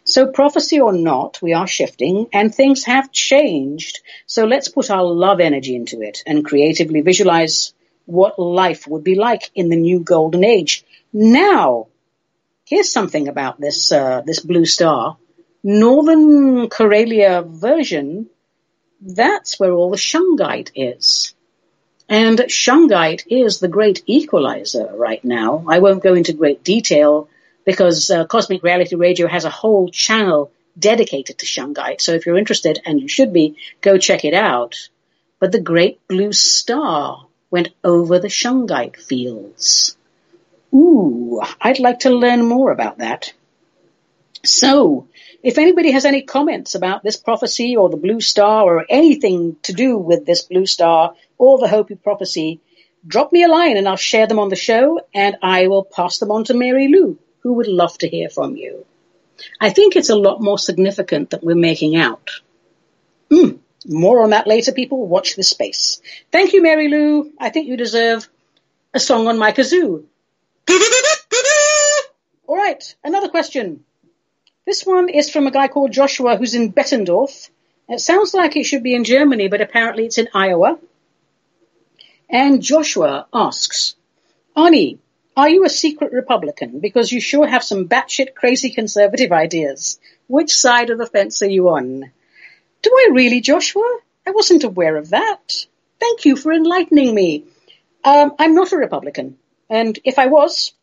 So 0.04 0.31
prophecy 0.31 0.81
or 0.81 0.92
not, 0.92 1.42
we 1.42 1.54
are 1.54 1.66
shifting 1.66 2.26
and 2.33 2.54
things 2.54 2.85
have 2.85 3.11
changed. 3.11 3.98
So 4.26 4.44
let's 4.44 4.68
put 4.68 4.90
our 4.90 5.04
love 5.04 5.40
energy 5.40 5.74
into 5.74 6.02
it 6.02 6.22
and 6.26 6.44
creatively 6.44 7.00
visualize 7.00 7.72
what 8.04 8.38
life 8.38 8.87
would 8.87 9.02
be 9.02 9.16
like 9.16 9.50
in 9.54 9.68
the 9.68 9.76
new 9.76 10.00
golden 10.00 10.44
age 10.44 10.85
now, 11.12 11.88
here's 12.66 12.92
something 12.92 13.28
about 13.28 13.59
this 13.61 13.90
uh, 13.92 14.22
this 14.26 14.40
blue 14.40 14.66
star. 14.66 15.16
Northern 15.62 16.68
Karelia 16.68 17.46
version, 17.46 18.28
that's 19.00 19.58
where 19.58 19.72
all 19.72 19.90
the 19.90 19.96
shungite 19.96 20.70
is. 20.74 21.34
And 22.08 22.38
shungite 22.38 23.24
is 23.28 23.61
the 23.61 23.68
great 23.68 24.02
equalizer 24.06 24.90
right 24.94 25.22
now. 25.24 25.64
I 25.68 25.78
won't 25.78 26.02
go 26.02 26.14
into 26.14 26.32
great 26.32 26.64
detail 26.64 27.28
because 27.64 28.11
uh, 28.11 28.24
Cosmic 28.24 28.62
Reality 28.62 28.96
Radio 28.96 29.28
has 29.28 29.44
a 29.44 29.50
whole 29.50 29.90
channel 29.90 30.50
dedicated 30.78 31.38
to 31.38 31.46
shungite. 31.46 32.00
So 32.00 32.12
if 32.12 32.24
you're 32.24 32.38
interested, 32.38 32.80
and 32.87 33.00
you 33.00 33.08
should 33.08 33.32
be, 33.32 33.56
go 33.80 33.98
check 33.98 34.24
it 34.24 34.34
out. 34.34 34.88
But 35.38 35.52
the 35.52 35.61
great 35.61 36.00
blue 36.08 36.32
star 36.32 37.26
went 37.50 37.68
over 37.84 38.18
the 38.18 38.28
shungite 38.28 38.96
fields. 38.96 39.96
Ooh, 40.72 41.42
I'd 41.61 41.78
like 41.78 42.00
to 42.00 42.11
learn 42.11 42.44
more 42.44 42.70
about 42.70 42.98
that. 42.98 43.32
So, 44.48 45.08
if 45.42 45.58
anybody 45.58 45.90
has 45.90 46.06
any 46.06 46.22
comments 46.22 46.74
about 46.74 47.02
this 47.02 47.18
prophecy 47.18 47.76
or 47.76 47.90
the 47.90 47.98
blue 47.98 48.20
star 48.20 48.64
or 48.64 48.87
anything 48.88 49.56
to 49.64 49.74
do 49.74 49.98
with 49.98 50.24
this 50.24 50.42
blue 50.42 50.64
star 50.64 51.14
or 51.37 51.58
the 51.58 51.68
Hopi 51.68 51.96
prophecy, 51.96 52.61
drop 53.06 53.30
me 53.30 53.44
a 53.44 53.48
line 53.48 53.76
and 53.76 53.87
I'll 53.87 53.96
share 53.96 54.26
them 54.26 54.38
on 54.38 54.48
the 54.48 54.56
show 54.56 55.00
and 55.14 55.37
I 55.42 55.68
will 55.68 55.84
pass 55.84 56.18
them 56.18 56.30
on 56.30 56.44
to 56.44 56.54
Mary 56.54 56.88
Lou, 56.88 57.18
who 57.40 57.52
would 57.54 57.68
love 57.68 57.98
to 57.98 58.08
hear 58.08 58.30
from 58.30 58.56
you. 58.56 58.87
I 59.61 59.68
think 59.70 59.96
it's 59.96 60.11
a 60.11 60.16
lot 60.16 60.40
more 60.40 60.58
significant 60.58 61.30
than 61.30 61.40
we're 61.42 61.54
making 61.54 61.94
out. 61.94 62.30
Mm, 63.30 63.58
more 63.87 64.22
on 64.22 64.30
that 64.30 64.46
later, 64.46 64.72
people. 64.72 65.06
Watch 65.06 65.37
this 65.37 65.50
space. 65.50 66.00
Thank 66.32 66.54
you, 66.54 66.62
Mary 66.62 66.88
Lou. 66.88 67.32
I 67.38 67.50
think 67.50 67.68
you 67.68 67.76
deserve 67.76 68.26
a 68.94 68.98
song 68.98 69.28
on 69.28 69.38
my 69.38 69.52
kazoo. 69.52 70.04
All 72.46 72.56
right, 72.56 72.96
another 73.04 73.28
question. 73.28 73.84
This 74.68 74.85
one 74.85 75.09
is 75.09 75.31
from 75.31 75.46
a 75.46 75.50
guy 75.50 75.68
called 75.68 75.92
Joshua 75.92 76.37
who's 76.37 76.54
in 76.54 76.74
Bettendorf. 76.74 77.48
It 77.88 78.00
sounds 78.00 78.35
like 78.35 78.54
it 78.54 78.64
should 78.64 78.83
be 78.83 78.94
in 78.94 79.04
Germany, 79.04 79.48
but 79.48 79.62
apparently 79.62 80.04
it's 80.04 80.18
in 80.18 80.28
Iowa. 80.35 80.78
And 82.28 82.61
Joshua 82.61 83.26
asks, 83.33 83.94
Ani, 84.54 84.98
are 85.35 85.48
you 85.48 85.64
a 85.64 85.70
secret 85.70 86.12
Republican? 86.12 86.81
Because 86.81 87.11
you 87.11 87.18
sure 87.18 87.46
have 87.46 87.64
some 87.64 87.88
batshit 87.88 88.35
crazy 88.35 88.68
conservative 88.68 89.33
ideas. 89.33 89.98
Which 90.26 90.52
side 90.52 90.90
of 90.90 90.98
the 90.98 91.07
fence 91.07 91.40
are 91.40 91.48
you 91.48 91.70
on? 91.70 92.11
Do 92.83 92.90
I 92.92 93.09
really, 93.12 93.40
Joshua? 93.40 94.00
I 94.26 94.33
wasn't 94.33 94.64
aware 94.64 94.98
of 94.98 95.09
that. 95.09 95.64
Thank 95.98 96.26
you 96.26 96.37
for 96.37 96.52
enlightening 96.52 97.14
me. 97.14 97.44
Um, 98.04 98.35
I'm 98.38 98.54
not 98.54 98.72
a 98.72 98.76
Republican. 98.76 99.38
And 99.70 99.98
if 100.04 100.18
I 100.18 100.26
was, 100.26 100.74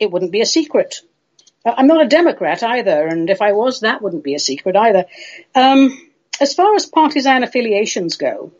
it 0.00 0.10
wouldn't 0.10 0.32
be 0.32 0.40
a 0.40 0.46
secret. 0.46 1.02
Uh, 1.64 1.74
I'm 1.76 1.86
not 1.86 2.02
a 2.02 2.08
Democrat 2.08 2.62
either, 2.62 3.06
and 3.06 3.30
if 3.30 3.40
I 3.40 3.52
was, 3.52 3.80
that 3.80 4.02
wouldn't 4.02 4.24
be 4.24 4.34
a 4.34 4.38
secret 4.38 4.76
either. 4.76 5.06
Um, 5.54 6.10
as 6.40 6.54
far 6.54 6.74
as 6.74 6.86
partisan 6.86 7.42
affiliations 7.42 8.16
go, 8.16 8.52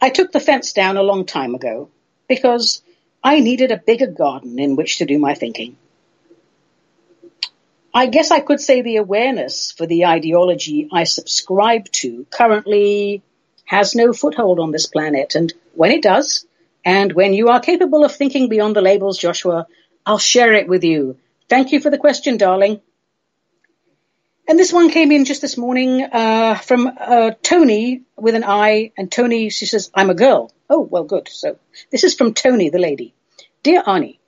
I 0.00 0.10
took 0.10 0.32
the 0.32 0.40
fence 0.40 0.72
down 0.72 0.96
a 0.96 1.02
long 1.02 1.26
time 1.26 1.54
ago 1.54 1.90
because 2.28 2.82
I 3.22 3.40
needed 3.40 3.72
a 3.72 3.76
bigger 3.76 4.06
garden 4.06 4.58
in 4.58 4.76
which 4.76 4.98
to 4.98 5.06
do 5.06 5.18
my 5.18 5.34
thinking. 5.34 5.76
I 7.92 8.06
guess 8.06 8.30
I 8.30 8.40
could 8.40 8.60
say 8.60 8.82
the 8.82 8.96
awareness 8.96 9.72
for 9.72 9.86
the 9.86 10.06
ideology 10.06 10.88
I 10.92 11.04
subscribe 11.04 11.90
to 11.92 12.26
currently 12.30 13.22
has 13.64 13.94
no 13.94 14.12
foothold 14.12 14.60
on 14.60 14.70
this 14.70 14.86
planet, 14.86 15.34
and 15.34 15.52
when 15.74 15.90
it 15.90 16.02
does, 16.02 16.46
and 16.84 17.12
when 17.12 17.34
you 17.34 17.48
are 17.48 17.60
capable 17.60 18.04
of 18.04 18.14
thinking 18.14 18.48
beyond 18.48 18.76
the 18.76 18.80
labels, 18.80 19.18
Joshua, 19.18 19.66
I'll 20.06 20.18
share 20.18 20.54
it 20.54 20.68
with 20.68 20.84
you. 20.84 21.18
Thank 21.48 21.72
you 21.72 21.80
for 21.80 21.90
the 21.90 21.98
question, 21.98 22.36
darling. 22.36 22.80
And 24.46 24.58
this 24.58 24.72
one 24.72 24.90
came 24.90 25.12
in 25.12 25.24
just 25.24 25.42
this 25.42 25.56
morning 25.56 26.02
uh, 26.02 26.56
from 26.56 26.90
uh, 26.98 27.32
Toni 27.42 28.02
with 28.16 28.34
an 28.34 28.44
I, 28.44 28.92
and 28.96 29.10
Toni, 29.10 29.50
she 29.50 29.66
says, 29.66 29.90
I'm 29.94 30.10
a 30.10 30.14
girl. 30.14 30.52
Oh, 30.70 30.80
well, 30.80 31.04
good. 31.04 31.28
So 31.28 31.58
this 31.90 32.04
is 32.04 32.14
from 32.14 32.34
Toni, 32.34 32.70
the 32.70 32.78
lady. 32.78 33.14
Dear 33.62 33.82
Ani, 33.86 34.20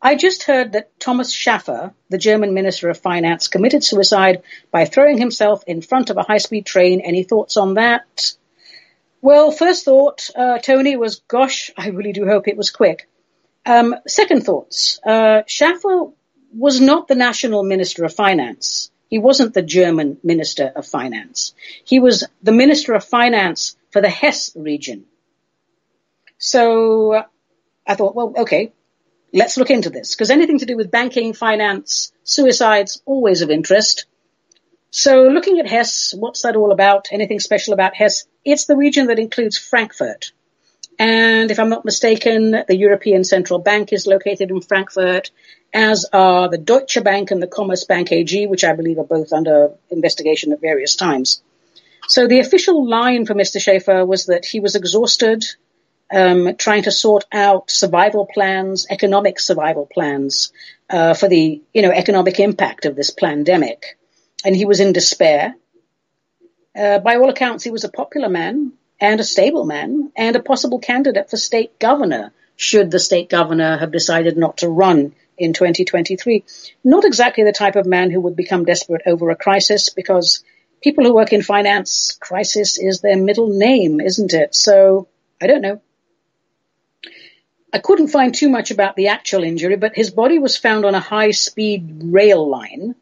I 0.00 0.14
just 0.14 0.44
heard 0.44 0.72
that 0.72 0.98
Thomas 0.98 1.34
Schäfer, 1.34 1.94
the 2.08 2.18
German 2.18 2.54
Minister 2.54 2.90
of 2.90 2.98
Finance, 2.98 3.48
committed 3.48 3.84
suicide 3.84 4.42
by 4.70 4.84
throwing 4.84 5.16
himself 5.16 5.64
in 5.66 5.80
front 5.80 6.10
of 6.10 6.16
a 6.16 6.22
high-speed 6.22 6.66
train. 6.66 7.00
Any 7.00 7.22
thoughts 7.22 7.56
on 7.56 7.74
that? 7.74 8.32
Well, 9.20 9.50
first 9.50 9.84
thought, 9.84 10.28
uh, 10.34 10.58
Toni, 10.58 10.96
was, 10.96 11.20
gosh, 11.28 11.70
I 11.76 11.88
really 11.88 12.12
do 12.12 12.26
hope 12.26 12.48
it 12.48 12.56
was 12.56 12.70
quick. 12.70 13.08
Um, 13.64 13.94
second 14.06 14.42
thoughts. 14.42 15.00
Uh, 15.04 15.42
Schäfer 15.46 16.12
was 16.54 16.80
not 16.80 17.08
the 17.08 17.14
national 17.14 17.62
minister 17.62 18.04
of 18.04 18.14
finance. 18.14 18.90
He 19.08 19.18
wasn't 19.18 19.54
the 19.54 19.62
German 19.62 20.18
minister 20.22 20.72
of 20.74 20.86
finance. 20.86 21.54
He 21.84 22.00
was 22.00 22.24
the 22.42 22.52
minister 22.52 22.94
of 22.94 23.04
finance 23.04 23.76
for 23.90 24.00
the 24.00 24.08
Hesse 24.08 24.52
region. 24.56 25.04
So 26.38 27.22
I 27.86 27.94
thought, 27.94 28.14
well, 28.14 28.32
okay, 28.38 28.72
let's 29.32 29.56
look 29.56 29.70
into 29.70 29.90
this 29.90 30.14
because 30.14 30.30
anything 30.30 30.58
to 30.58 30.66
do 30.66 30.76
with 30.76 30.90
banking, 30.90 31.34
finance, 31.34 32.12
suicides, 32.24 33.02
always 33.04 33.42
of 33.42 33.50
interest. 33.50 34.06
So 34.90 35.28
looking 35.28 35.58
at 35.58 35.68
Hesse, 35.68 36.14
what's 36.14 36.42
that 36.42 36.56
all 36.56 36.72
about? 36.72 37.08
Anything 37.12 37.40
special 37.40 37.74
about 37.74 37.94
Hesse? 37.94 38.26
It's 38.44 38.66
the 38.66 38.76
region 38.76 39.06
that 39.06 39.18
includes 39.18 39.56
Frankfurt. 39.56 40.32
And 40.98 41.50
if 41.50 41.58
I'm 41.58 41.70
not 41.70 41.84
mistaken, 41.84 42.50
the 42.50 42.76
European 42.76 43.24
Central 43.24 43.58
Bank 43.58 43.92
is 43.92 44.06
located 44.06 44.50
in 44.50 44.60
Frankfurt, 44.60 45.30
as 45.72 46.06
are 46.12 46.48
the 46.48 46.58
Deutsche 46.58 47.02
Bank 47.02 47.30
and 47.30 47.42
the 47.42 47.46
Commerzbank 47.46 48.12
AG, 48.12 48.46
which 48.46 48.64
I 48.64 48.74
believe 48.74 48.98
are 48.98 49.04
both 49.04 49.32
under 49.32 49.72
investigation 49.90 50.52
at 50.52 50.60
various 50.60 50.96
times. 50.96 51.42
So 52.08 52.26
the 52.26 52.40
official 52.40 52.88
line 52.88 53.26
for 53.26 53.34
Mr. 53.34 53.58
Schäfer 53.58 54.06
was 54.06 54.26
that 54.26 54.44
he 54.44 54.60
was 54.60 54.74
exhausted, 54.74 55.44
um, 56.12 56.56
trying 56.56 56.82
to 56.82 56.90
sort 56.90 57.24
out 57.32 57.70
survival 57.70 58.26
plans, 58.26 58.86
economic 58.90 59.40
survival 59.40 59.86
plans 59.86 60.52
uh, 60.90 61.14
for 61.14 61.28
the 61.28 61.62
you 61.72 61.82
know 61.82 61.90
economic 61.90 62.38
impact 62.38 62.84
of 62.84 62.96
this 62.96 63.10
pandemic, 63.10 63.98
and 64.44 64.54
he 64.54 64.66
was 64.66 64.80
in 64.80 64.92
despair. 64.92 65.54
Uh, 66.76 66.98
by 66.98 67.16
all 67.16 67.30
accounts, 67.30 67.64
he 67.64 67.70
was 67.70 67.84
a 67.84 67.88
popular 67.88 68.28
man 68.28 68.72
and 69.02 69.18
a 69.18 69.24
stable 69.24 69.64
man 69.64 70.12
and 70.16 70.36
a 70.36 70.42
possible 70.42 70.78
candidate 70.78 71.28
for 71.28 71.36
state 71.36 71.78
governor 71.80 72.32
should 72.54 72.90
the 72.90 73.00
state 73.00 73.28
governor 73.28 73.76
have 73.76 73.90
decided 73.90 74.36
not 74.38 74.58
to 74.58 74.68
run 74.68 75.12
in 75.36 75.52
2023. 75.52 76.44
Not 76.84 77.04
exactly 77.04 77.42
the 77.42 77.52
type 77.52 77.74
of 77.74 77.84
man 77.84 78.12
who 78.12 78.20
would 78.20 78.36
become 78.36 78.64
desperate 78.64 79.02
over 79.04 79.30
a 79.30 79.36
crisis 79.36 79.90
because 79.90 80.44
people 80.82 81.04
who 81.04 81.12
work 81.12 81.32
in 81.32 81.42
finance, 81.42 82.16
crisis 82.20 82.78
is 82.78 83.00
their 83.00 83.16
middle 83.16 83.48
name, 83.48 84.00
isn't 84.00 84.34
it? 84.34 84.54
So 84.54 85.08
I 85.40 85.48
don't 85.48 85.62
know. 85.62 85.82
I 87.72 87.78
couldn't 87.78 88.08
find 88.08 88.32
too 88.32 88.50
much 88.50 88.70
about 88.70 88.94
the 88.94 89.08
actual 89.08 89.42
injury, 89.42 89.76
but 89.76 89.96
his 89.96 90.10
body 90.10 90.38
was 90.38 90.56
found 90.56 90.84
on 90.84 90.94
a 90.94 91.00
high 91.00 91.32
speed 91.32 92.02
rail 92.04 92.48
line. 92.48 92.94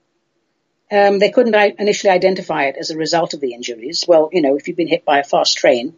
Um, 0.90 1.18
they 1.18 1.30
couldn't 1.30 1.54
initially 1.78 2.10
identify 2.10 2.64
it 2.64 2.76
as 2.78 2.90
a 2.90 2.96
result 2.96 3.34
of 3.34 3.40
the 3.40 3.54
injuries. 3.54 4.04
Well, 4.08 4.28
you 4.32 4.42
know, 4.42 4.56
if 4.56 4.66
you've 4.66 4.76
been 4.76 4.88
hit 4.88 5.04
by 5.04 5.18
a 5.18 5.24
fast 5.24 5.56
train. 5.56 5.94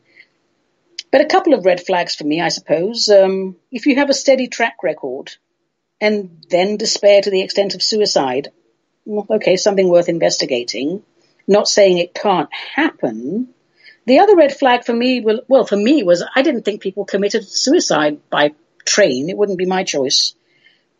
But 1.10 1.22
a 1.22 1.26
couple 1.26 1.54
of 1.54 1.64
red 1.64 1.80
flags 1.84 2.14
for 2.14 2.24
me, 2.24 2.40
I 2.40 2.48
suppose. 2.48 3.08
Um, 3.08 3.56
if 3.70 3.86
you 3.86 3.96
have 3.96 4.10
a 4.10 4.14
steady 4.14 4.48
track 4.48 4.76
record 4.82 5.34
and 6.00 6.44
then 6.48 6.76
despair 6.76 7.20
to 7.22 7.30
the 7.30 7.42
extent 7.42 7.74
of 7.74 7.82
suicide, 7.82 8.48
okay, 9.06 9.56
something 9.56 9.88
worth 9.88 10.08
investigating. 10.08 11.02
Not 11.46 11.68
saying 11.68 11.98
it 11.98 12.14
can't 12.14 12.52
happen, 12.52 13.52
the 14.04 14.18
other 14.18 14.36
red 14.36 14.54
flag 14.54 14.84
for 14.84 14.92
me, 14.92 15.24
well, 15.48 15.64
for 15.64 15.76
me 15.76 16.02
was 16.02 16.24
I 16.34 16.42
didn't 16.42 16.64
think 16.64 16.80
people 16.80 17.04
committed 17.04 17.48
suicide 17.48 18.20
by 18.30 18.54
train. 18.84 19.30
It 19.30 19.36
wouldn't 19.36 19.58
be 19.58 19.66
my 19.66 19.84
choice. 19.84 20.34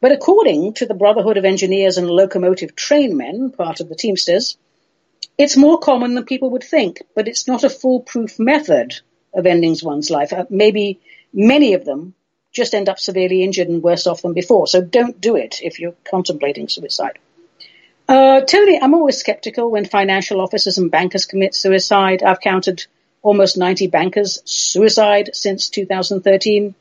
But 0.02 0.10
according 0.10 0.74
to 0.74 0.86
the 0.86 0.94
Brotherhood 0.94 1.36
of 1.36 1.44
Engineers 1.44 1.96
and 1.96 2.10
Locomotive 2.10 2.74
Trainmen, 2.74 3.52
part 3.52 3.78
of 3.78 3.88
the 3.88 3.94
Teamsters, 3.94 4.56
it's 5.38 5.56
more 5.56 5.78
common 5.78 6.14
than 6.14 6.24
people 6.24 6.50
would 6.50 6.64
think, 6.64 7.02
but 7.14 7.28
it's 7.28 7.46
not 7.46 7.62
a 7.62 7.70
foolproof 7.70 8.36
method 8.40 8.98
of 9.32 9.46
ending 9.46 9.76
one's 9.80 10.10
life. 10.10 10.32
Uh, 10.32 10.44
maybe 10.50 10.98
many 11.32 11.74
of 11.74 11.84
them 11.84 12.14
just 12.50 12.74
end 12.74 12.88
up 12.88 12.98
severely 12.98 13.44
injured 13.44 13.68
and 13.68 13.80
worse 13.80 14.08
off 14.08 14.22
than 14.22 14.32
before. 14.32 14.66
So 14.66 14.80
don't 14.80 15.20
do 15.20 15.36
it 15.36 15.60
if 15.62 15.78
you're 15.78 15.94
contemplating 16.10 16.68
suicide. 16.68 17.20
Uh, 18.08 18.40
Toni, 18.40 18.82
I'm 18.82 18.94
always 18.94 19.18
skeptical 19.18 19.70
when 19.70 19.84
financial 19.84 20.40
officers 20.40 20.78
and 20.78 20.90
bankers 20.90 21.26
commit 21.26 21.54
suicide. 21.54 22.24
I've 22.24 22.40
counted 22.40 22.84
almost 23.22 23.56
90 23.56 23.86
bankers 23.86 24.42
suicide 24.46 25.30
since 25.32 25.68
2013. 25.68 26.74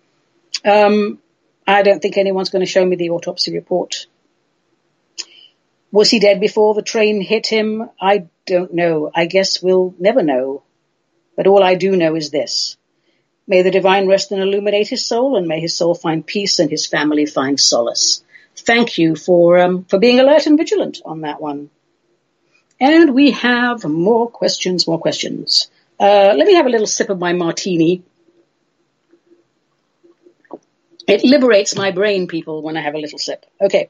Um, 0.65 1.19
I 1.67 1.83
don't 1.83 2.01
think 2.01 2.17
anyone's 2.17 2.49
going 2.49 2.65
to 2.65 2.71
show 2.71 2.85
me 2.85 2.95
the 2.95 3.11
autopsy 3.11 3.53
report. 3.53 4.07
Was 5.91 6.09
he 6.09 6.19
dead 6.19 6.39
before 6.39 6.73
the 6.73 6.81
train 6.81 7.21
hit 7.21 7.47
him? 7.47 7.89
I 7.99 8.27
don't 8.45 8.73
know. 8.73 9.11
I 9.13 9.25
guess 9.25 9.61
we'll 9.61 9.93
never 9.99 10.23
know. 10.23 10.63
But 11.35 11.47
all 11.47 11.63
I 11.63 11.75
do 11.75 11.95
know 11.95 12.15
is 12.15 12.31
this. 12.31 12.77
May 13.47 13.61
the 13.61 13.71
divine 13.71 14.07
rest 14.07 14.31
and 14.31 14.41
illuminate 14.41 14.87
his 14.87 15.05
soul, 15.05 15.35
and 15.35 15.47
may 15.47 15.59
his 15.59 15.75
soul 15.75 15.93
find 15.93 16.25
peace 16.25 16.59
and 16.59 16.69
his 16.69 16.85
family 16.85 17.25
find 17.25 17.59
solace. 17.59 18.23
Thank 18.55 18.97
you 18.97 19.15
for 19.15 19.59
um, 19.59 19.85
for 19.85 19.99
being 19.99 20.19
alert 20.19 20.45
and 20.45 20.57
vigilant 20.57 21.01
on 21.03 21.21
that 21.21 21.41
one. 21.41 21.69
And 22.79 23.13
we 23.13 23.31
have 23.31 23.83
more 23.83 24.29
questions, 24.29 24.87
more 24.87 24.99
questions. 24.99 25.69
Uh, 25.99 26.33
let 26.35 26.47
me 26.47 26.55
have 26.55 26.65
a 26.65 26.69
little 26.69 26.87
sip 26.87 27.09
of 27.09 27.19
my 27.19 27.33
martini. 27.33 28.03
It 31.07 31.23
liberates 31.23 31.75
my 31.75 31.91
brain, 31.91 32.27
people, 32.27 32.61
when 32.61 32.77
I 32.77 32.81
have 32.81 32.95
a 32.95 32.99
little 32.99 33.19
sip. 33.19 33.45
Okay. 33.59 33.89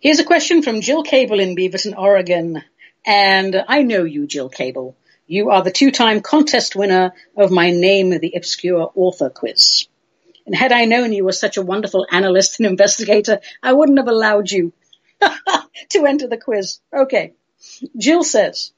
Here's 0.00 0.18
a 0.18 0.24
question 0.24 0.62
from 0.62 0.80
Jill 0.80 1.02
Cable 1.02 1.40
in 1.40 1.56
Beaverton, 1.56 1.96
Oregon. 1.96 2.62
And 3.04 3.64
I 3.66 3.82
know 3.82 4.04
you, 4.04 4.26
Jill 4.26 4.48
Cable. 4.48 4.96
You 5.26 5.50
are 5.50 5.62
the 5.62 5.70
two-time 5.70 6.20
contest 6.20 6.76
winner 6.76 7.12
of 7.36 7.50
my 7.50 7.70
Name 7.70 8.10
the 8.10 8.34
Obscure 8.36 8.92
Author 8.94 9.30
quiz. 9.30 9.86
And 10.44 10.54
had 10.54 10.72
I 10.72 10.84
known 10.84 11.12
you 11.12 11.24
were 11.24 11.32
such 11.32 11.56
a 11.56 11.62
wonderful 11.62 12.06
analyst 12.10 12.58
and 12.58 12.66
investigator, 12.70 13.40
I 13.62 13.72
wouldn't 13.72 13.98
have 13.98 14.08
allowed 14.08 14.50
you 14.50 14.72
to 15.90 16.06
enter 16.06 16.26
the 16.26 16.36
quiz. 16.36 16.80
Okay. 16.92 17.34
Jill 17.96 18.24
says, 18.24 18.72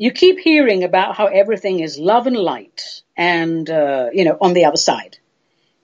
you 0.00 0.10
keep 0.10 0.38
hearing 0.38 0.82
about 0.82 1.14
how 1.14 1.26
everything 1.26 1.80
is 1.80 1.98
love 1.98 2.26
and 2.26 2.34
light 2.34 3.02
and, 3.18 3.68
uh, 3.68 4.08
you 4.14 4.24
know, 4.24 4.38
on 4.40 4.54
the 4.54 4.64
other 4.64 4.78
side. 4.78 5.18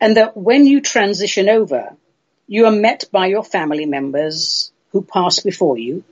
And 0.01 0.17
that 0.17 0.35
when 0.35 0.67
you 0.67 0.81
transition 0.81 1.51
over, 1.51 1.95
you 2.47 2.65
are 2.65 2.73
met 2.73 3.05
by 3.13 3.27
your 3.27 3.45
family 3.45 3.85
members 3.85 4.73
who 4.93 5.03
pass 5.03 5.41
before 5.41 5.77
you 5.77 6.03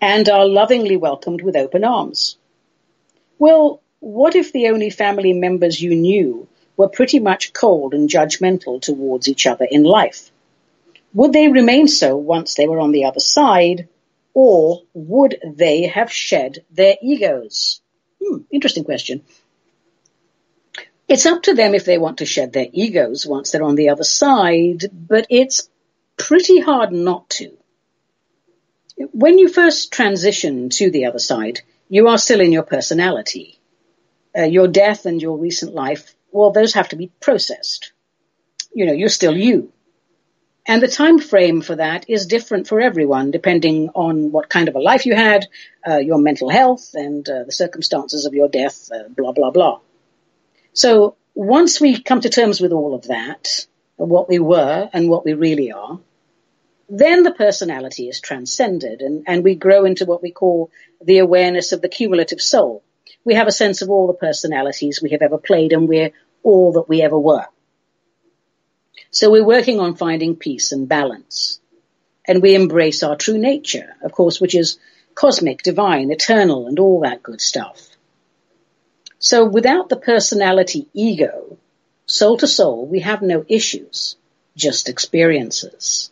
and 0.00 0.30
are 0.30 0.46
lovingly 0.46 0.96
welcomed 0.96 1.42
with 1.42 1.54
open 1.54 1.84
arms. 1.84 2.38
Well, 3.38 3.82
what 4.00 4.34
if 4.34 4.54
the 4.54 4.68
only 4.68 4.88
family 4.88 5.34
members 5.34 5.78
you 5.78 5.94
knew 5.94 6.48
were 6.78 6.88
pretty 6.88 7.18
much 7.18 7.52
cold 7.52 7.92
and 7.92 8.08
judgmental 8.08 8.80
towards 8.80 9.28
each 9.28 9.46
other 9.46 9.66
in 9.70 9.82
life? 9.82 10.30
Would 11.12 11.34
they 11.34 11.48
remain 11.48 11.86
so 11.86 12.16
once 12.16 12.54
they 12.54 12.66
were 12.66 12.80
on 12.80 12.92
the 12.92 13.04
other 13.04 13.20
side, 13.20 13.88
or 14.34 14.82
would 14.94 15.38
they 15.56 15.86
have 15.86 16.10
shed 16.10 16.64
their 16.70 16.96
egos? 17.02 17.80
Hmm, 18.22 18.38
interesting 18.50 18.84
question. 18.84 19.22
It's 21.08 21.26
up 21.26 21.42
to 21.42 21.54
them 21.54 21.74
if 21.74 21.84
they 21.84 21.98
want 21.98 22.18
to 22.18 22.26
shed 22.26 22.52
their 22.52 22.68
egos 22.72 23.26
once 23.26 23.50
they're 23.50 23.62
on 23.62 23.74
the 23.74 23.90
other 23.90 24.04
side, 24.04 24.84
but 24.92 25.26
it's 25.28 25.68
pretty 26.16 26.60
hard 26.60 26.92
not 26.92 27.28
to. 27.30 27.56
When 28.96 29.38
you 29.38 29.48
first 29.48 29.92
transition 29.92 30.70
to 30.70 30.90
the 30.90 31.06
other 31.06 31.18
side, 31.18 31.60
you 31.88 32.08
are 32.08 32.18
still 32.18 32.40
in 32.40 32.52
your 32.52 32.62
personality. 32.62 33.58
Uh, 34.36 34.44
your 34.44 34.68
death 34.68 35.04
and 35.04 35.20
your 35.20 35.36
recent 35.36 35.74
life, 35.74 36.14
well, 36.30 36.52
those 36.52 36.72
have 36.74 36.88
to 36.88 36.96
be 36.96 37.10
processed. 37.20 37.92
You 38.72 38.86
know, 38.86 38.92
you're 38.92 39.10
still 39.10 39.36
you. 39.36 39.72
And 40.64 40.80
the 40.80 40.88
time 40.88 41.18
frame 41.18 41.60
for 41.60 41.76
that 41.76 42.08
is 42.08 42.26
different 42.26 42.68
for 42.68 42.80
everyone, 42.80 43.32
depending 43.32 43.90
on 43.94 44.30
what 44.30 44.48
kind 44.48 44.68
of 44.68 44.76
a 44.76 44.80
life 44.80 45.06
you 45.06 45.14
had, 45.14 45.48
uh, 45.86 45.96
your 45.96 46.18
mental 46.18 46.50
health, 46.50 46.90
and 46.94 47.28
uh, 47.28 47.44
the 47.44 47.52
circumstances 47.52 48.26
of 48.26 48.34
your 48.34 48.48
death, 48.48 48.88
uh, 48.94 49.08
blah, 49.08 49.32
blah, 49.32 49.50
blah. 49.50 49.80
So 50.72 51.16
once 51.34 51.80
we 51.80 52.00
come 52.00 52.20
to 52.20 52.28
terms 52.28 52.60
with 52.60 52.72
all 52.72 52.94
of 52.94 53.08
that, 53.08 53.66
what 53.96 54.28
we 54.28 54.38
were 54.38 54.88
and 54.92 55.08
what 55.08 55.24
we 55.24 55.34
really 55.34 55.72
are, 55.72 55.98
then 56.88 57.22
the 57.22 57.32
personality 57.32 58.08
is 58.08 58.20
transcended 58.20 59.00
and, 59.00 59.24
and 59.26 59.42
we 59.42 59.54
grow 59.54 59.84
into 59.84 60.04
what 60.04 60.22
we 60.22 60.30
call 60.30 60.70
the 61.02 61.18
awareness 61.18 61.72
of 61.72 61.80
the 61.80 61.88
cumulative 61.88 62.40
soul. 62.40 62.84
We 63.24 63.34
have 63.34 63.46
a 63.46 63.52
sense 63.52 63.82
of 63.82 63.90
all 63.90 64.06
the 64.06 64.14
personalities 64.14 65.00
we 65.02 65.10
have 65.10 65.22
ever 65.22 65.38
played 65.38 65.72
and 65.72 65.88
we're 65.88 66.10
all 66.42 66.72
that 66.72 66.88
we 66.88 67.02
ever 67.02 67.18
were. 67.18 67.46
So 69.12 69.30
we're 69.30 69.44
working 69.44 69.78
on 69.78 69.94
finding 69.94 70.36
peace 70.36 70.72
and 70.72 70.88
balance. 70.88 71.60
And 72.26 72.40
we 72.40 72.54
embrace 72.54 73.02
our 73.02 73.14
true 73.14 73.36
nature, 73.36 73.94
of 74.02 74.12
course, 74.12 74.40
which 74.40 74.54
is 74.54 74.78
cosmic, 75.14 75.62
divine, 75.62 76.10
eternal, 76.10 76.66
and 76.66 76.78
all 76.78 77.00
that 77.00 77.22
good 77.22 77.42
stuff. 77.42 77.90
So 79.18 79.44
without 79.44 79.90
the 79.90 79.96
personality 79.96 80.88
ego, 80.94 81.58
soul 82.06 82.38
to 82.38 82.46
soul, 82.46 82.86
we 82.86 83.00
have 83.00 83.20
no 83.20 83.44
issues, 83.48 84.16
just 84.56 84.88
experiences. 84.88 86.10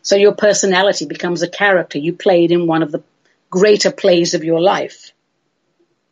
So 0.00 0.16
your 0.16 0.34
personality 0.34 1.04
becomes 1.04 1.42
a 1.42 1.48
character 1.48 1.98
you 1.98 2.14
played 2.14 2.50
in 2.50 2.66
one 2.66 2.82
of 2.82 2.92
the 2.92 3.02
greater 3.50 3.92
plays 3.92 4.32
of 4.32 4.42
your 4.42 4.60
life. 4.60 5.12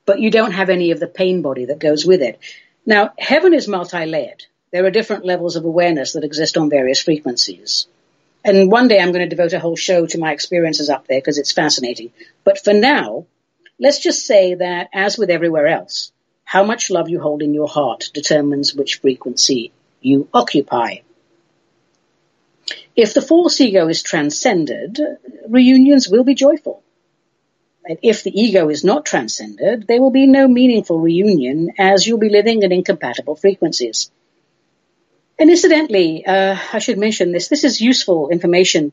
But 0.04 0.20
you 0.20 0.30
don't 0.30 0.52
have 0.52 0.68
any 0.68 0.90
of 0.90 1.00
the 1.00 1.06
pain 1.06 1.40
body 1.40 1.64
that 1.64 1.78
goes 1.78 2.04
with 2.04 2.20
it. 2.20 2.38
Now, 2.84 3.12
heaven 3.16 3.54
is 3.54 3.66
multi-layered. 3.66 4.44
There 4.72 4.84
are 4.84 4.90
different 4.90 5.24
levels 5.24 5.56
of 5.56 5.64
awareness 5.64 6.12
that 6.12 6.24
exist 6.24 6.56
on 6.56 6.70
various 6.70 7.00
frequencies. 7.00 7.86
And 8.44 8.70
one 8.70 8.88
day 8.88 9.00
I'm 9.00 9.12
going 9.12 9.28
to 9.28 9.34
devote 9.34 9.52
a 9.52 9.58
whole 9.58 9.76
show 9.76 10.06
to 10.06 10.18
my 10.18 10.32
experiences 10.32 10.88
up 10.88 11.06
there 11.06 11.18
because 11.18 11.38
it's 11.38 11.52
fascinating. 11.52 12.12
But 12.44 12.62
for 12.62 12.72
now, 12.72 13.26
let's 13.78 13.98
just 13.98 14.26
say 14.26 14.54
that 14.54 14.88
as 14.92 15.18
with 15.18 15.30
everywhere 15.30 15.66
else, 15.66 16.12
how 16.44 16.64
much 16.64 16.90
love 16.90 17.08
you 17.08 17.20
hold 17.20 17.42
in 17.42 17.54
your 17.54 17.68
heart 17.68 18.10
determines 18.14 18.74
which 18.74 19.00
frequency 19.00 19.72
you 20.00 20.28
occupy. 20.32 20.98
If 22.94 23.14
the 23.14 23.22
false 23.22 23.60
ego 23.60 23.88
is 23.88 24.02
transcended, 24.02 25.00
reunions 25.48 26.08
will 26.08 26.24
be 26.24 26.34
joyful. 26.34 26.82
And 27.84 27.98
if 28.02 28.22
the 28.22 28.40
ego 28.40 28.68
is 28.68 28.84
not 28.84 29.04
transcended, 29.04 29.86
there 29.86 30.00
will 30.00 30.10
be 30.10 30.26
no 30.26 30.48
meaningful 30.48 30.98
reunion 30.98 31.72
as 31.78 32.06
you'll 32.06 32.18
be 32.18 32.28
living 32.28 32.62
in 32.62 32.72
incompatible 32.72 33.36
frequencies. 33.36 34.10
And 35.38 35.50
incidentally, 35.50 36.24
uh, 36.24 36.56
I 36.72 36.78
should 36.78 36.98
mention 36.98 37.32
this. 37.32 37.48
This 37.48 37.64
is 37.64 37.80
useful 37.80 38.30
information. 38.30 38.92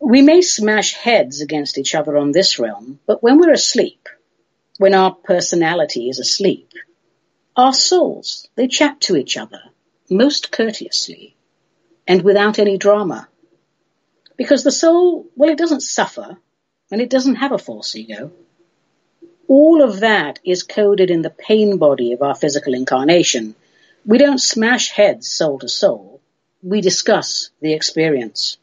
We 0.00 0.22
may 0.22 0.42
smash 0.42 0.94
heads 0.94 1.40
against 1.40 1.78
each 1.78 1.94
other 1.94 2.16
on 2.16 2.32
this 2.32 2.58
realm, 2.58 2.98
but 3.06 3.22
when 3.22 3.38
we're 3.38 3.52
asleep, 3.52 4.08
when 4.78 4.94
our 4.94 5.14
personality 5.14 6.08
is 6.08 6.18
asleep, 6.18 6.72
our 7.56 7.72
souls, 7.72 8.48
they 8.56 8.66
chat 8.66 9.00
to 9.02 9.16
each 9.16 9.36
other 9.36 9.60
most 10.08 10.50
courteously 10.50 11.36
and 12.06 12.22
without 12.22 12.58
any 12.58 12.78
drama. 12.78 13.28
Because 14.36 14.64
the 14.64 14.72
soul, 14.72 15.26
well, 15.36 15.50
it 15.50 15.58
doesn't 15.58 15.82
suffer 15.82 16.38
and 16.90 17.00
it 17.00 17.10
doesn't 17.10 17.36
have 17.36 17.52
a 17.52 17.58
false 17.58 17.94
ego. 17.94 18.32
All 19.46 19.82
of 19.82 20.00
that 20.00 20.38
is 20.44 20.62
coded 20.62 21.10
in 21.10 21.22
the 21.22 21.30
pain 21.30 21.76
body 21.76 22.12
of 22.12 22.22
our 22.22 22.34
physical 22.34 22.74
incarnation. 22.74 23.54
We 24.04 24.18
don't 24.18 24.40
smash 24.40 24.90
heads 24.90 25.28
soul 25.28 25.58
to 25.60 25.68
soul. 25.68 26.20
We 26.62 26.80
discuss 26.80 27.50
the 27.60 27.72
experience. 27.74 28.56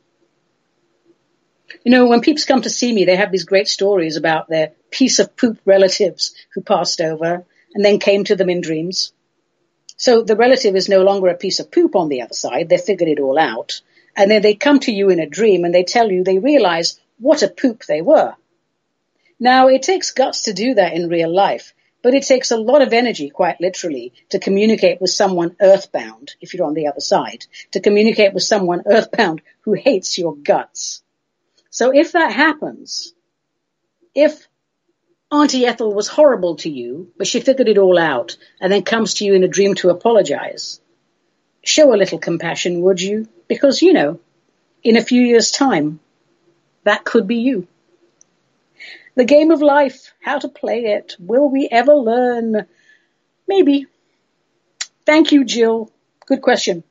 You 1.83 1.91
know, 1.91 2.07
when 2.07 2.21
peeps 2.21 2.45
come 2.45 2.61
to 2.61 2.69
see 2.69 2.91
me, 2.91 3.05
they 3.05 3.15
have 3.15 3.31
these 3.31 3.43
great 3.45 3.67
stories 3.67 4.17
about 4.17 4.49
their 4.49 4.73
piece 4.89 5.19
of 5.19 5.35
poop 5.35 5.59
relatives 5.65 6.33
who 6.53 6.61
passed 6.61 7.01
over 7.01 7.45
and 7.73 7.85
then 7.85 7.99
came 7.99 8.23
to 8.25 8.35
them 8.35 8.49
in 8.49 8.61
dreams. 8.61 9.13
So 9.97 10.21
the 10.21 10.35
relative 10.35 10.75
is 10.75 10.89
no 10.89 11.03
longer 11.03 11.27
a 11.27 11.35
piece 11.35 11.59
of 11.59 11.71
poop 11.71 11.95
on 11.95 12.09
the 12.09 12.21
other 12.21 12.33
side. 12.33 12.69
They 12.69 12.77
figured 12.77 13.09
it 13.09 13.19
all 13.19 13.37
out. 13.37 13.81
And 14.15 14.31
then 14.31 14.41
they 14.41 14.55
come 14.55 14.79
to 14.81 14.91
you 14.91 15.09
in 15.09 15.19
a 15.19 15.27
dream 15.27 15.65
and 15.65 15.73
they 15.73 15.83
tell 15.83 16.11
you 16.11 16.23
they 16.23 16.39
realize 16.39 16.99
what 17.19 17.43
a 17.43 17.47
poop 17.47 17.85
they 17.85 18.01
were. 18.01 18.35
Now, 19.39 19.67
it 19.67 19.83
takes 19.83 20.11
guts 20.11 20.43
to 20.43 20.53
do 20.53 20.73
that 20.75 20.93
in 20.93 21.09
real 21.09 21.33
life, 21.33 21.73
but 22.07 22.15
it 22.15 22.23
takes 22.23 22.51
a 22.51 22.57
lot 22.57 22.81
of 22.81 22.93
energy, 22.93 23.29
quite 23.29 23.59
literally, 23.59 24.13
to 24.29 24.39
communicate 24.39 25.01
with 25.01 25.09
someone 25.09 25.57
earthbound, 25.59 26.35
if 26.39 26.53
you're 26.53 26.65
on 26.65 26.73
the 26.73 26.87
other 26.87 27.01
side, 27.01 27.45
to 27.71 27.81
communicate 27.81 28.33
with 28.33 28.43
someone 28.43 28.83
earthbound 28.85 29.41
who 29.63 29.73
hates 29.73 30.17
your 30.17 30.33
guts. 30.33 31.03
So 31.69 31.93
if 31.93 32.13
that 32.13 32.31
happens, 32.31 33.13
if 34.15 34.47
Auntie 35.29 35.65
Ethel 35.65 35.93
was 35.93 36.07
horrible 36.07 36.55
to 36.55 36.69
you, 36.69 37.11
but 37.17 37.27
she 37.27 37.41
figured 37.41 37.67
it 37.67 37.77
all 37.77 37.97
out 37.99 38.37
and 38.61 38.71
then 38.71 38.83
comes 38.83 39.15
to 39.15 39.25
you 39.25 39.33
in 39.33 39.43
a 39.43 39.49
dream 39.49 39.75
to 39.75 39.89
apologize. 39.89 40.79
Show 41.61 41.93
a 41.93 41.99
little 41.99 42.19
compassion, 42.19 42.79
would 42.83 43.01
you? 43.01 43.27
Because, 43.49 43.81
you 43.81 43.91
know, 43.91 44.21
in 44.81 44.95
a 44.95 45.03
few 45.03 45.23
years' 45.23 45.51
time, 45.51 45.99
that 46.85 47.03
could 47.03 47.27
be 47.27 47.39
you. 47.39 47.67
The 49.17 49.25
game 49.25 49.51
of 49.51 49.61
life, 49.61 50.13
how 50.21 50.39
to 50.39 50.47
play 50.47 50.85
it. 50.97 51.15
Will 51.19 51.49
we 51.49 51.67
ever 51.69 51.93
learn? 51.95 52.67
Maybe. 53.47 53.87
Thank 55.05 55.31
you, 55.31 55.43
Jill. 55.43 55.91
Good 56.25 56.41
question. 56.41 56.83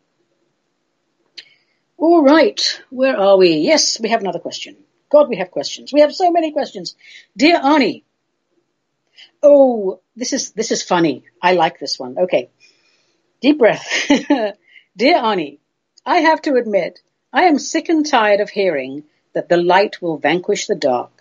All 1.97 2.23
right. 2.23 2.61
Where 2.91 3.17
are 3.17 3.39
we? 3.39 3.51
Yes, 3.71 3.99
we 4.01 4.11
have 4.11 4.21
another 4.21 4.41
question. 4.41 4.77
God, 5.09 5.29
we 5.29 5.37
have 5.37 5.51
questions. 5.51 5.93
We 5.93 6.01
have 6.01 6.15
so 6.15 6.31
many 6.31 6.53
questions. 6.53 6.97
Dear 7.37 7.61
Ani, 7.62 8.05
Oh, 9.43 10.01
this 10.17 10.33
is, 10.33 10.51
this 10.53 10.73
is 10.73 10.83
funny. 10.83 11.25
I 11.41 11.53
like 11.53 11.79
this 11.79 11.99
one. 11.99 12.19
Okay. 12.19 12.51
Deep 13.41 13.59
breath. 13.59 13.87
Dear 14.97 15.17
Ani, 15.17 15.61
I 16.05 16.19
have 16.19 16.43
to 16.43 16.55
admit, 16.55 17.01
I 17.33 17.45
am 17.45 17.59
sick 17.59 17.89
and 17.89 18.05
tired 18.05 18.41
of 18.41 18.51
hearing 18.51 19.05
that 19.35 19.49
the 19.49 19.57
light 19.57 20.01
will 20.01 20.19
vanquish 20.19 20.67
the 20.67 20.75
dark, 20.75 21.15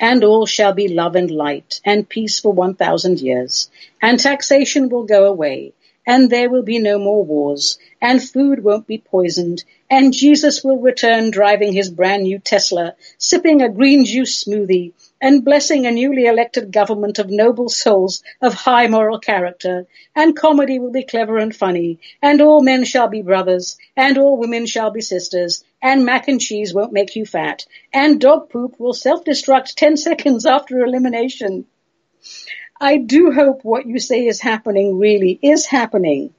and 0.00 0.24
all 0.24 0.46
shall 0.46 0.72
be 0.72 0.88
love 0.88 1.14
and 1.14 1.30
light, 1.30 1.80
and 1.84 2.08
peace 2.08 2.40
for 2.40 2.52
one 2.52 2.74
thousand 2.74 3.20
years, 3.20 3.70
and 4.00 4.18
taxation 4.18 4.88
will 4.88 5.04
go 5.04 5.26
away, 5.26 5.74
and 6.06 6.30
there 6.30 6.48
will 6.48 6.62
be 6.62 6.78
no 6.78 6.98
more 6.98 7.22
wars, 7.22 7.78
and 8.00 8.22
food 8.22 8.64
won't 8.64 8.86
be 8.86 8.98
poisoned, 8.98 9.62
and 9.90 10.14
Jesus 10.14 10.64
will 10.64 10.78
return 10.78 11.30
driving 11.30 11.72
his 11.74 11.90
brand 11.90 12.22
new 12.22 12.38
Tesla, 12.38 12.94
sipping 13.18 13.60
a 13.60 13.68
green 13.68 14.06
juice 14.06 14.42
smoothie, 14.42 14.92
and 15.20 15.44
blessing 15.44 15.86
a 15.86 15.90
newly 15.90 16.26
elected 16.26 16.72
government 16.72 17.18
of 17.18 17.28
noble 17.28 17.68
souls 17.68 18.22
of 18.40 18.54
high 18.54 18.86
moral 18.86 19.18
character, 19.18 19.86
and 20.16 20.36
comedy 20.36 20.78
will 20.78 20.90
be 20.90 21.04
clever 21.04 21.38
and 21.38 21.54
funny, 21.54 21.98
and 22.22 22.40
all 22.40 22.62
men 22.62 22.84
shall 22.84 23.08
be 23.08 23.22
brothers, 23.22 23.76
and 23.96 24.16
all 24.18 24.36
women 24.36 24.66
shall 24.66 24.90
be 24.90 25.00
sisters, 25.00 25.64
and 25.82 26.04
mac 26.04 26.28
and 26.28 26.40
cheese 26.40 26.72
won't 26.72 26.92
make 26.92 27.16
you 27.16 27.26
fat, 27.26 27.66
and 27.92 28.20
dog 28.20 28.48
poop 28.50 28.78
will 28.78 28.94
self-destruct 28.94 29.74
10 29.74 29.96
seconds 29.96 30.46
after 30.46 30.84
elimination. 30.84 31.66
I 32.80 32.96
do 32.96 33.30
hope 33.30 33.62
what 33.62 33.86
you 33.86 33.98
say 33.98 34.26
is 34.26 34.40
happening 34.40 34.98
really 34.98 35.38
is 35.42 35.66
happening. 35.66 36.32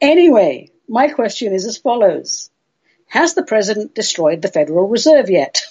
Anyway, 0.00 0.70
my 0.88 1.08
question 1.08 1.52
is 1.52 1.64
as 1.64 1.78
follows. 1.78 2.50
Has 3.06 3.34
the 3.34 3.44
president 3.44 3.94
destroyed 3.94 4.42
the 4.42 4.48
Federal 4.48 4.88
Reserve 4.88 5.30
yet? 5.30 5.62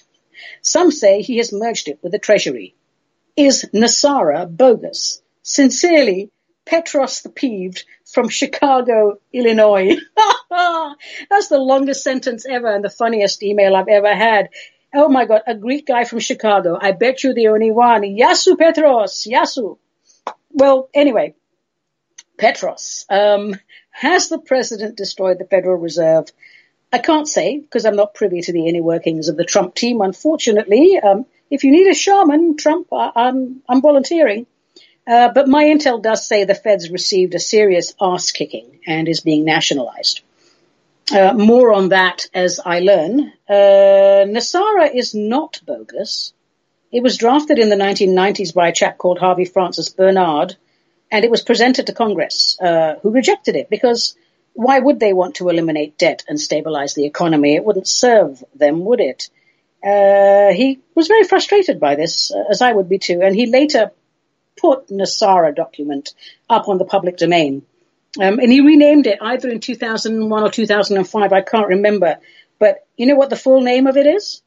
Some 0.62 0.91
say 0.91 1.21
he 1.21 1.38
has 1.38 1.53
merged 1.53 1.88
it 1.88 1.99
with 2.01 2.12
the 2.12 2.19
Treasury. 2.19 2.75
Is 3.36 3.65
NESARA 3.73 4.56
bogus? 4.56 5.21
Sincerely, 5.41 6.32
Petros 6.65 7.21
the 7.21 7.29
Peeved 7.29 7.84
from 8.06 8.29
Chicago, 8.29 9.19
Illinois. 9.32 9.97
That's 10.49 11.47
the 11.49 11.58
longest 11.58 12.03
sentence 12.03 12.45
ever 12.45 12.73
and 12.73 12.84
the 12.84 12.89
funniest 12.89 13.43
email 13.43 13.75
I've 13.75 13.88
ever 13.88 14.13
had. 14.13 14.49
Oh 14.93 15.10
my 15.10 15.25
God, 15.25 15.41
a 15.47 15.56
Greek 15.56 15.88
guy 15.88 16.03
from 16.03 16.19
Chicago. 16.19 16.77
I 16.79 16.91
bet 16.91 17.23
you 17.23 17.34
the 17.34 17.47
only 17.47 17.71
one. 17.71 18.03
Yasu 18.03 18.58
Petros, 18.58 19.27
Yasu. 19.29 19.77
Well, 20.51 20.89
anyway, 20.93 21.34
Petros. 22.38 23.06
Um, 23.10 23.56
has 23.89 24.29
the 24.29 24.39
president 24.39 24.97
destroyed 24.97 25.39
the 25.39 25.45
Federal 25.45 25.77
Reserve? 25.77 26.25
I 26.93 26.99
can't 26.99 27.27
say 27.27 27.58
because 27.58 27.86
I'm 27.86 27.95
not 27.95 28.13
privy 28.13 28.41
to 28.41 28.53
the 28.53 28.67
inner 28.67 28.84
workings 28.84 29.27
of 29.27 29.36
the 29.36 29.43
Trump 29.43 29.73
team. 29.73 29.99
Unfortunately, 30.01 30.99
um, 30.99 31.25
if 31.49 31.63
you 31.63 31.71
need 31.71 31.88
a 31.89 31.95
shaman, 31.95 32.56
Trump, 32.56 32.88
I, 32.93 33.12
I'm 33.15 33.63
I'm 33.67 33.82
volunteering. 33.82 34.45
Uh, 35.06 35.29
but 35.34 35.47
my 35.47 35.63
intel 35.63 36.01
does 36.01 36.27
say 36.27 36.43
the 36.43 36.53
Fed's 36.53 36.91
received 36.91 37.34
a 37.34 37.39
serious 37.39 37.95
ass 37.99 38.32
kicking 38.32 38.79
and 38.86 39.10
is 39.10 39.21
being 39.21 39.43
nationalized. 39.43 40.21
Uh, 41.12 41.34
more 41.34 41.73
on 41.73 41.89
that 41.89 42.27
as 42.34 42.60
I 42.63 42.79
learn. 42.79 43.34
Uh, 43.49 44.23
NESARA 44.36 44.95
is 44.95 45.15
not 45.15 45.60
bogus. 45.65 46.32
It 46.91 47.01
was 47.01 47.17
drafted 47.17 47.58
in 47.58 47.69
the 47.69 47.75
1990s 47.75 48.53
by 48.53 48.67
a 48.69 48.71
chap 48.73 48.99
called 48.99 49.17
Harvey 49.17 49.45
Francis 49.45 49.89
Bernard, 49.89 50.56
and 51.12 51.25
it 51.25 51.32
was 51.32 51.41
presented 51.41 51.88
to 51.88 51.93
Congress, 51.93 52.58
uh, 52.62 52.95
who 53.01 53.10
rejected 53.10 53.56
it 53.56 53.69
because 53.69 54.15
why 54.53 54.79
would 54.79 54.99
they 54.99 55.13
want 55.13 55.35
to 55.35 55.49
eliminate 55.49 55.97
debt 55.97 56.23
and 56.27 56.39
stabilize 56.39 56.93
the 56.93 57.05
economy? 57.05 57.55
It 57.55 57.65
wouldn't 57.65 57.87
serve 57.87 58.43
them, 58.55 58.85
would 58.85 58.99
it? 58.99 59.29
Uh, 59.83 60.53
he 60.53 60.79
was 60.95 61.07
very 61.07 61.25
frustrated 61.25 61.79
by 61.79 61.95
this, 61.95 62.31
uh, 62.31 62.43
as 62.49 62.61
I 62.61 62.71
would 62.71 62.87
be 62.87 62.99
too, 62.99 63.21
and 63.21 63.35
he 63.35 63.47
later 63.47 63.91
put 64.55 64.87
NESARA 64.87 65.55
document 65.55 66.13
up 66.49 66.69
on 66.69 66.78
the 66.78 66.86
public 66.86 67.17
domain. 67.17 67.63
Um, 68.21 68.39
and 68.39 68.51
he 68.51 68.61
renamed 68.61 69.07
it 69.07 69.17
either 69.21 69.49
in 69.49 69.59
2001 69.59 70.43
or 70.43 70.49
2005, 70.49 71.34
I 71.34 71.41
can't 71.41 71.67
remember. 71.67 72.17
But 72.59 72.86
you 72.95 73.07
know 73.07 73.15
what 73.15 73.30
the 73.30 73.36
full 73.36 73.61
name 73.61 73.88
of 73.88 73.97
it 73.97 74.05
is? 74.05 74.41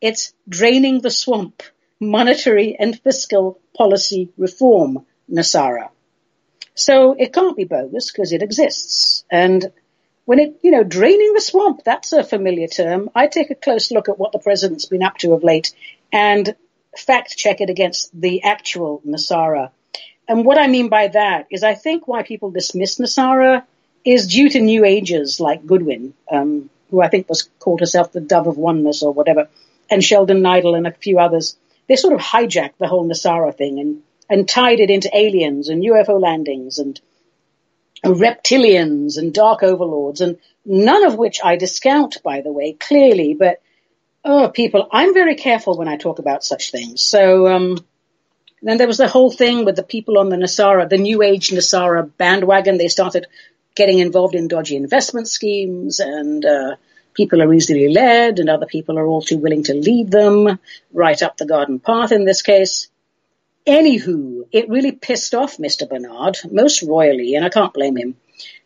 It's 0.00 0.32
Draining 0.48 1.00
the 1.00 1.10
Swamp, 1.10 1.62
Monetary 1.98 2.76
and 2.78 2.98
Fiscal 2.98 3.60
Policy 3.76 4.30
Reform, 4.38 5.04
NESARA. 5.30 5.90
So 6.74 7.14
it 7.18 7.32
can't 7.32 7.56
be 7.56 7.64
bogus 7.64 8.10
because 8.10 8.32
it 8.32 8.42
exists. 8.42 9.24
And 9.30 9.72
when 10.24 10.38
it, 10.38 10.60
you 10.62 10.70
know, 10.70 10.84
draining 10.84 11.32
the 11.34 11.40
swamp, 11.40 11.82
that's 11.84 12.12
a 12.12 12.24
familiar 12.24 12.68
term. 12.68 13.10
I 13.14 13.26
take 13.26 13.50
a 13.50 13.54
close 13.54 13.90
look 13.90 14.08
at 14.08 14.18
what 14.18 14.32
the 14.32 14.38
president's 14.38 14.86
been 14.86 15.02
up 15.02 15.18
to 15.18 15.32
of 15.32 15.42
late 15.42 15.74
and 16.12 16.54
fact 16.96 17.36
check 17.36 17.60
it 17.60 17.70
against 17.70 18.10
the 18.18 18.42
actual 18.42 19.02
NESARA. 19.06 19.70
And 20.28 20.44
what 20.44 20.58
I 20.58 20.68
mean 20.68 20.88
by 20.88 21.08
that 21.08 21.46
is 21.50 21.62
I 21.62 21.74
think 21.74 22.06
why 22.06 22.22
people 22.22 22.50
dismiss 22.50 22.98
NESARA 22.98 23.64
is 24.04 24.28
due 24.28 24.48
to 24.50 24.60
new 24.60 24.84
ages 24.84 25.40
like 25.40 25.66
Goodwin, 25.66 26.14
um, 26.30 26.70
who 26.90 27.00
I 27.00 27.08
think 27.08 27.28
was 27.28 27.48
called 27.58 27.80
herself 27.80 28.12
the 28.12 28.20
dove 28.20 28.46
of 28.46 28.56
oneness 28.56 29.02
or 29.02 29.12
whatever, 29.12 29.48
and 29.90 30.02
Sheldan 30.02 30.40
Nidle 30.40 30.76
and 30.76 30.86
a 30.86 30.92
few 30.92 31.18
others. 31.18 31.56
They 31.88 31.96
sort 31.96 32.14
of 32.14 32.20
hijacked 32.20 32.78
the 32.78 32.86
whole 32.86 33.04
NESARA 33.08 33.56
thing 33.56 33.80
and 33.80 34.02
and 34.30 34.48
tied 34.48 34.80
it 34.80 34.90
into 34.90 35.14
aliens 35.14 35.68
and 35.68 35.82
UFO 35.82 36.18
landings 36.20 36.78
and 36.78 37.00
reptilians 38.04 39.18
and 39.18 39.34
dark 39.34 39.62
overlords, 39.62 40.20
and 40.20 40.38
none 40.64 41.04
of 41.04 41.16
which 41.16 41.40
I 41.44 41.56
discount, 41.56 42.22
by 42.22 42.40
the 42.40 42.52
way, 42.52 42.72
clearly, 42.72 43.34
but 43.34 43.60
oh, 44.24 44.48
people, 44.48 44.88
I'm 44.92 45.12
very 45.12 45.34
careful 45.34 45.76
when 45.76 45.88
I 45.88 45.96
talk 45.96 46.18
about 46.18 46.44
such 46.44 46.70
things. 46.70 47.02
So, 47.02 47.48
um, 47.48 47.84
then 48.62 48.76
there 48.76 48.86
was 48.86 48.98
the 48.98 49.08
whole 49.08 49.30
thing 49.30 49.64
with 49.64 49.76
the 49.76 49.82
people 49.82 50.18
on 50.18 50.28
the 50.28 50.36
NESARA, 50.36 50.88
the 50.88 50.98
New 50.98 51.22
Age 51.22 51.50
NESARA 51.50 52.10
bandwagon. 52.18 52.76
They 52.76 52.88
started 52.88 53.26
getting 53.74 53.98
involved 53.98 54.34
in 54.34 54.48
dodgy 54.48 54.76
investment 54.76 55.28
schemes 55.28 55.98
and, 55.98 56.44
uh, 56.44 56.76
people 57.14 57.42
are 57.42 57.52
easily 57.52 57.88
led 57.88 58.38
and 58.38 58.48
other 58.48 58.66
people 58.66 58.98
are 58.98 59.06
all 59.06 59.22
too 59.22 59.38
willing 59.38 59.62
to 59.64 59.74
lead 59.74 60.10
them 60.10 60.58
right 60.92 61.22
up 61.22 61.36
the 61.36 61.46
garden 61.46 61.78
path 61.78 62.12
in 62.12 62.24
this 62.24 62.42
case. 62.42 62.89
Anywho, 63.66 64.44
it 64.52 64.68
really 64.68 64.92
pissed 64.92 65.34
off 65.34 65.58
Mr. 65.58 65.88
Bernard 65.88 66.38
most 66.50 66.82
royally 66.82 67.34
and 67.34 67.44
I 67.44 67.50
can't 67.50 67.74
blame 67.74 67.96
him. 67.96 68.16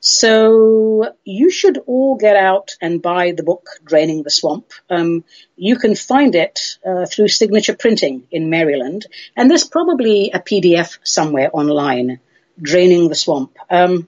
So 0.01 1.15
you 1.25 1.51
should 1.51 1.79
all 1.87 2.17
get 2.17 2.37
out 2.37 2.77
and 2.81 3.03
buy 3.03 3.33
the 3.33 3.43
book 3.43 3.67
Draining 3.85 4.23
the 4.23 4.31
Swamp. 4.31 4.73
Um, 4.89 5.25
you 5.57 5.77
can 5.77 5.95
find 5.97 6.35
it 6.35 6.79
uh, 6.87 7.07
through 7.07 7.29
Signature 7.29 7.75
Printing 7.75 8.27
in 8.31 8.51
Maryland, 8.51 9.07
and 9.37 9.51
there's 9.51 9.65
probably 9.65 10.31
a 10.33 10.39
PDF 10.41 10.99
somewhere 11.03 11.51
online. 11.53 12.21
Draining 12.63 13.09
the 13.09 13.17
Swamp, 13.17 13.57
um, 13.69 14.07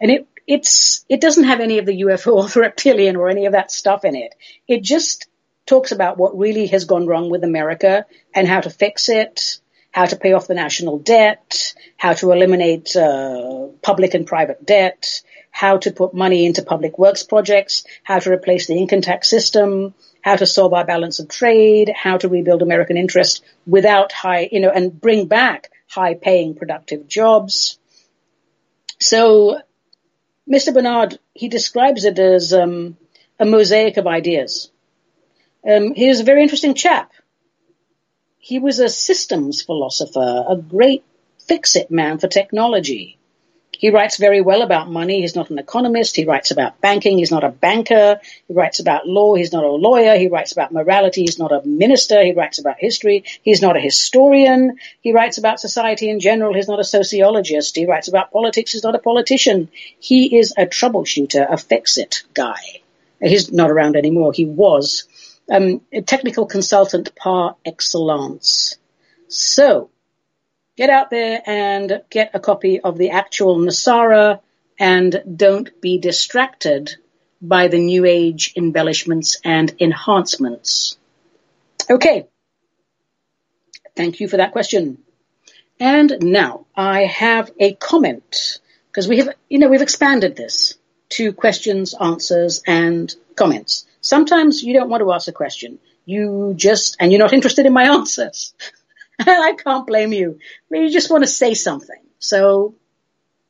and 0.00 0.10
it 0.10 0.26
it's 0.46 1.04
it 1.10 1.20
doesn't 1.20 1.44
have 1.44 1.60
any 1.60 1.78
of 1.78 1.84
the 1.84 2.02
UFO 2.02 2.34
or 2.34 2.48
the 2.48 2.60
reptilian 2.68 3.16
or 3.16 3.28
any 3.28 3.44
of 3.44 3.52
that 3.52 3.70
stuff 3.70 4.06
in 4.06 4.16
it. 4.16 4.34
It 4.66 4.82
just 4.82 5.28
talks 5.66 5.92
about 5.92 6.16
what 6.16 6.38
really 6.38 6.68
has 6.68 6.86
gone 6.86 7.06
wrong 7.06 7.30
with 7.30 7.44
America 7.44 8.06
and 8.34 8.48
how 8.48 8.60
to 8.60 8.70
fix 8.70 9.10
it, 9.10 9.60
how 9.92 10.06
to 10.06 10.16
pay 10.16 10.32
off 10.32 10.48
the 10.48 10.54
national 10.54 10.98
debt, 10.98 11.74
how 11.96 12.14
to 12.14 12.32
eliminate 12.32 12.96
uh, 12.96 13.68
public 13.82 14.14
and 14.14 14.26
private 14.26 14.64
debt, 14.66 15.22
how 15.50 15.76
to 15.76 15.92
put 15.92 16.14
money 16.14 16.46
into 16.46 16.62
public 16.62 16.98
works 16.98 17.22
projects, 17.22 17.84
how 18.02 18.18
to 18.18 18.32
replace 18.32 18.66
the 18.66 18.76
income 18.76 19.02
tax 19.02 19.28
system, 19.28 19.94
how 20.22 20.34
to 20.34 20.46
solve 20.46 20.72
our 20.72 20.84
balance 20.84 21.18
of 21.20 21.28
trade, 21.28 21.92
how 21.94 22.16
to 22.16 22.28
rebuild 22.28 22.62
American 22.62 22.96
interest 22.96 23.44
without 23.66 24.12
high, 24.12 24.48
you 24.50 24.60
know, 24.60 24.70
and 24.70 24.98
bring 24.98 25.26
back 25.26 25.70
high 25.88 26.14
paying 26.14 26.54
productive 26.54 27.06
jobs. 27.06 27.78
So 28.98 29.60
Mr. 30.50 30.72
Bernard, 30.72 31.18
he 31.34 31.48
describes 31.48 32.04
it 32.04 32.18
as 32.18 32.52
um, 32.52 32.96
a 33.38 33.44
mosaic 33.44 33.98
of 33.98 34.06
ideas. 34.06 34.70
Um, 35.68 35.94
he 35.94 36.08
is 36.08 36.20
a 36.20 36.24
very 36.24 36.42
interesting 36.42 36.74
chap. 36.74 37.12
He 38.44 38.58
was 38.58 38.80
a 38.80 38.88
systems 38.88 39.62
philosopher, 39.62 40.44
a 40.48 40.56
great 40.56 41.04
fix-it 41.46 41.92
man 41.92 42.18
for 42.18 42.26
technology. 42.26 43.16
He 43.70 43.90
writes 43.90 44.16
very 44.16 44.40
well 44.40 44.62
about 44.62 44.90
money. 44.90 45.20
He's 45.20 45.36
not 45.36 45.50
an 45.50 45.60
economist. 45.60 46.16
He 46.16 46.24
writes 46.24 46.50
about 46.50 46.80
banking. 46.80 47.18
He's 47.18 47.30
not 47.30 47.44
a 47.44 47.50
banker. 47.50 48.20
He 48.48 48.52
writes 48.52 48.80
about 48.80 49.06
law. 49.06 49.36
He's 49.36 49.52
not 49.52 49.62
a 49.62 49.68
lawyer. 49.68 50.18
He 50.18 50.26
writes 50.26 50.50
about 50.50 50.72
morality. 50.72 51.20
He's 51.20 51.38
not 51.38 51.52
a 51.52 51.64
minister. 51.64 52.20
He 52.24 52.32
writes 52.32 52.58
about 52.58 52.80
history. 52.80 53.22
He's 53.42 53.62
not 53.62 53.76
a 53.76 53.80
historian. 53.80 54.76
He 55.02 55.12
writes 55.12 55.38
about 55.38 55.60
society 55.60 56.10
in 56.10 56.18
general. 56.18 56.52
He's 56.52 56.68
not 56.68 56.80
a 56.80 56.84
sociologist. 56.84 57.76
He 57.76 57.86
writes 57.86 58.08
about 58.08 58.32
politics. 58.32 58.72
He's 58.72 58.82
not 58.82 58.96
a 58.96 58.98
politician. 59.10 59.68
He 60.00 60.36
is 60.36 60.52
a 60.56 60.66
troubleshooter, 60.66 61.46
a 61.48 61.56
fix-it 61.56 62.24
guy. 62.34 62.80
He's 63.20 63.52
not 63.52 63.70
around 63.70 63.94
anymore. 63.94 64.32
He 64.32 64.46
was 64.46 65.06
um, 65.52 65.82
technical 66.06 66.46
consultant 66.46 67.14
par 67.14 67.56
excellence. 67.64 68.76
So, 69.28 69.90
get 70.76 70.90
out 70.90 71.10
there 71.10 71.42
and 71.46 72.02
get 72.10 72.30
a 72.34 72.40
copy 72.40 72.80
of 72.80 72.96
the 72.96 73.10
actual 73.10 73.58
NESARA 73.58 74.40
and 74.78 75.22
don't 75.36 75.80
be 75.80 75.98
distracted 75.98 76.96
by 77.40 77.68
the 77.68 77.78
new 77.78 78.04
age 78.04 78.54
embellishments 78.56 79.38
and 79.44 79.74
enhancements. 79.78 80.96
Okay. 81.90 82.26
Thank 83.94 84.20
you 84.20 84.28
for 84.28 84.38
that 84.38 84.52
question. 84.52 84.98
And 85.78 86.16
now 86.20 86.66
I 86.74 87.02
have 87.02 87.50
a 87.58 87.74
comment 87.74 88.60
because 88.86 89.06
we 89.08 89.18
have, 89.18 89.34
you 89.50 89.58
know, 89.58 89.68
we've 89.68 89.82
expanded 89.82 90.36
this 90.36 90.78
to 91.10 91.32
questions, 91.32 91.94
answers, 92.00 92.62
and 92.66 93.14
comments. 93.34 93.84
Sometimes 94.02 94.62
you 94.62 94.74
don't 94.74 94.90
want 94.90 95.00
to 95.02 95.12
ask 95.12 95.28
a 95.28 95.32
question. 95.32 95.78
You 96.04 96.52
just, 96.56 96.96
and 97.00 97.10
you're 97.10 97.20
not 97.20 97.32
interested 97.32 97.64
in 97.64 97.72
my 97.72 97.84
answers. 97.96 98.52
I 99.18 99.54
can't 99.54 99.86
blame 99.86 100.12
you. 100.12 100.38
You 100.70 100.90
just 100.90 101.10
want 101.10 101.22
to 101.22 101.28
say 101.28 101.54
something. 101.54 102.00
So 102.18 102.74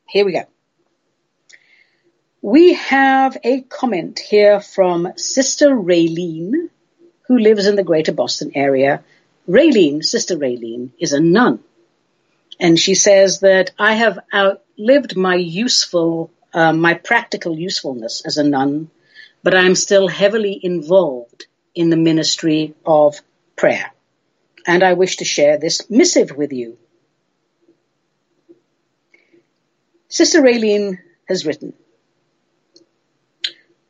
here 0.07 0.25
we 0.25 0.33
go. 0.33 0.45
We 2.43 2.75
have 2.75 3.39
a 3.43 3.63
comment 3.63 4.19
here 4.19 4.61
from 4.61 5.13
Sister 5.17 5.71
Raylene, 5.71 6.69
who 7.29 7.39
lives 7.39 7.67
in 7.67 7.77
the 7.77 7.85
greater 7.85 8.13
Boston 8.13 8.53
area. 8.55 9.05
Raylene, 9.49 10.05
Sister 10.05 10.37
Raylene, 10.37 10.91
is 10.99 11.13
a 11.13 11.21
nun. 11.21 11.61
And 12.61 12.79
she 12.79 12.95
says 12.95 13.41
that 13.41 13.71
I 13.79 13.95
have 13.95 14.19
outlived 14.35 15.17
my 15.17 15.37
useful, 15.37 16.31
uh, 16.53 16.73
my 16.73 16.95
practical 16.95 17.59
usefulness 17.59 18.23
as 18.27 18.37
a 18.37 18.45
nun, 18.45 18.91
but 19.43 19.55
I'm 19.55 19.75
still 19.75 20.09
heavily 20.09 20.59
involved 20.63 21.47
in 21.75 21.91
the 21.91 21.97
ministry 21.97 22.75
of 22.85 23.21
prayer 23.57 23.93
and 24.67 24.83
I 24.83 24.93
wish 24.95 25.17
to 25.17 25.25
share 25.25 25.59
this 25.59 25.91
missive 25.91 26.37
with 26.37 26.53
you. 26.53 26.79
Sister 30.09 30.43
Raylene 30.43 30.99
has 31.27 31.47
written, 31.47 31.73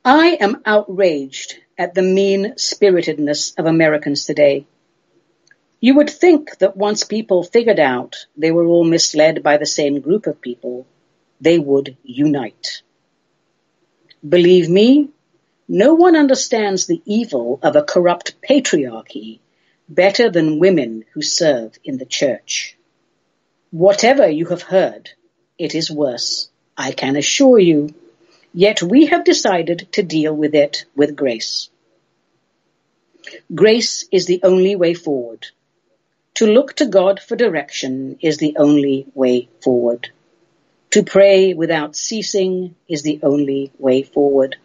I 0.04 0.38
am 0.40 0.62
outraged 0.64 1.58
at 1.76 1.94
the 1.94 2.02
mean-spiritedness 2.02 3.54
of 3.58 3.66
Americans 3.66 4.24
today. 4.24 4.66
You 5.80 5.96
would 5.96 6.10
think 6.10 6.58
that 6.58 6.76
once 6.76 7.04
people 7.04 7.42
figured 7.42 7.80
out 7.80 8.26
they 8.36 8.52
were 8.52 8.66
all 8.66 8.84
misled 8.84 9.42
by 9.42 9.56
the 9.56 9.66
same 9.66 10.00
group 10.00 10.26
of 10.26 10.40
people, 10.40 10.86
they 11.40 11.58
would 11.58 11.96
unite. 12.04 12.82
Believe 14.26 14.68
me, 14.68 15.08
no 15.68 15.94
one 15.94 16.16
understands 16.16 16.86
the 16.86 17.00
evil 17.04 17.58
of 17.62 17.76
a 17.76 17.82
corrupt 17.82 18.34
patriarchy 18.42 19.38
better 19.88 20.30
than 20.30 20.58
women 20.58 21.04
who 21.12 21.22
serve 21.22 21.78
in 21.84 21.98
the 21.98 22.06
church. 22.06 22.76
Whatever 23.70 24.28
you 24.28 24.46
have 24.46 24.62
heard, 24.62 25.10
it 25.58 25.74
is 25.74 25.90
worse, 25.90 26.50
I 26.76 26.92
can 26.92 27.16
assure 27.16 27.58
you. 27.58 27.94
Yet 28.54 28.82
we 28.82 29.06
have 29.06 29.24
decided 29.24 29.88
to 29.92 30.02
deal 30.02 30.34
with 30.34 30.54
it 30.54 30.84
with 30.94 31.16
grace. 31.16 31.70
Grace 33.54 34.06
is 34.10 34.26
the 34.26 34.40
only 34.42 34.76
way 34.76 34.94
forward. 34.94 35.46
To 36.34 36.46
look 36.46 36.74
to 36.76 36.86
God 36.86 37.20
for 37.20 37.36
direction 37.36 38.18
is 38.20 38.38
the 38.38 38.56
only 38.56 39.06
way 39.14 39.48
forward. 39.60 40.10
To 40.90 41.02
pray 41.02 41.54
without 41.54 41.96
ceasing 41.96 42.74
is 42.88 43.02
the 43.02 43.20
only 43.22 43.72
way 43.78 44.02
forward. 44.02 44.56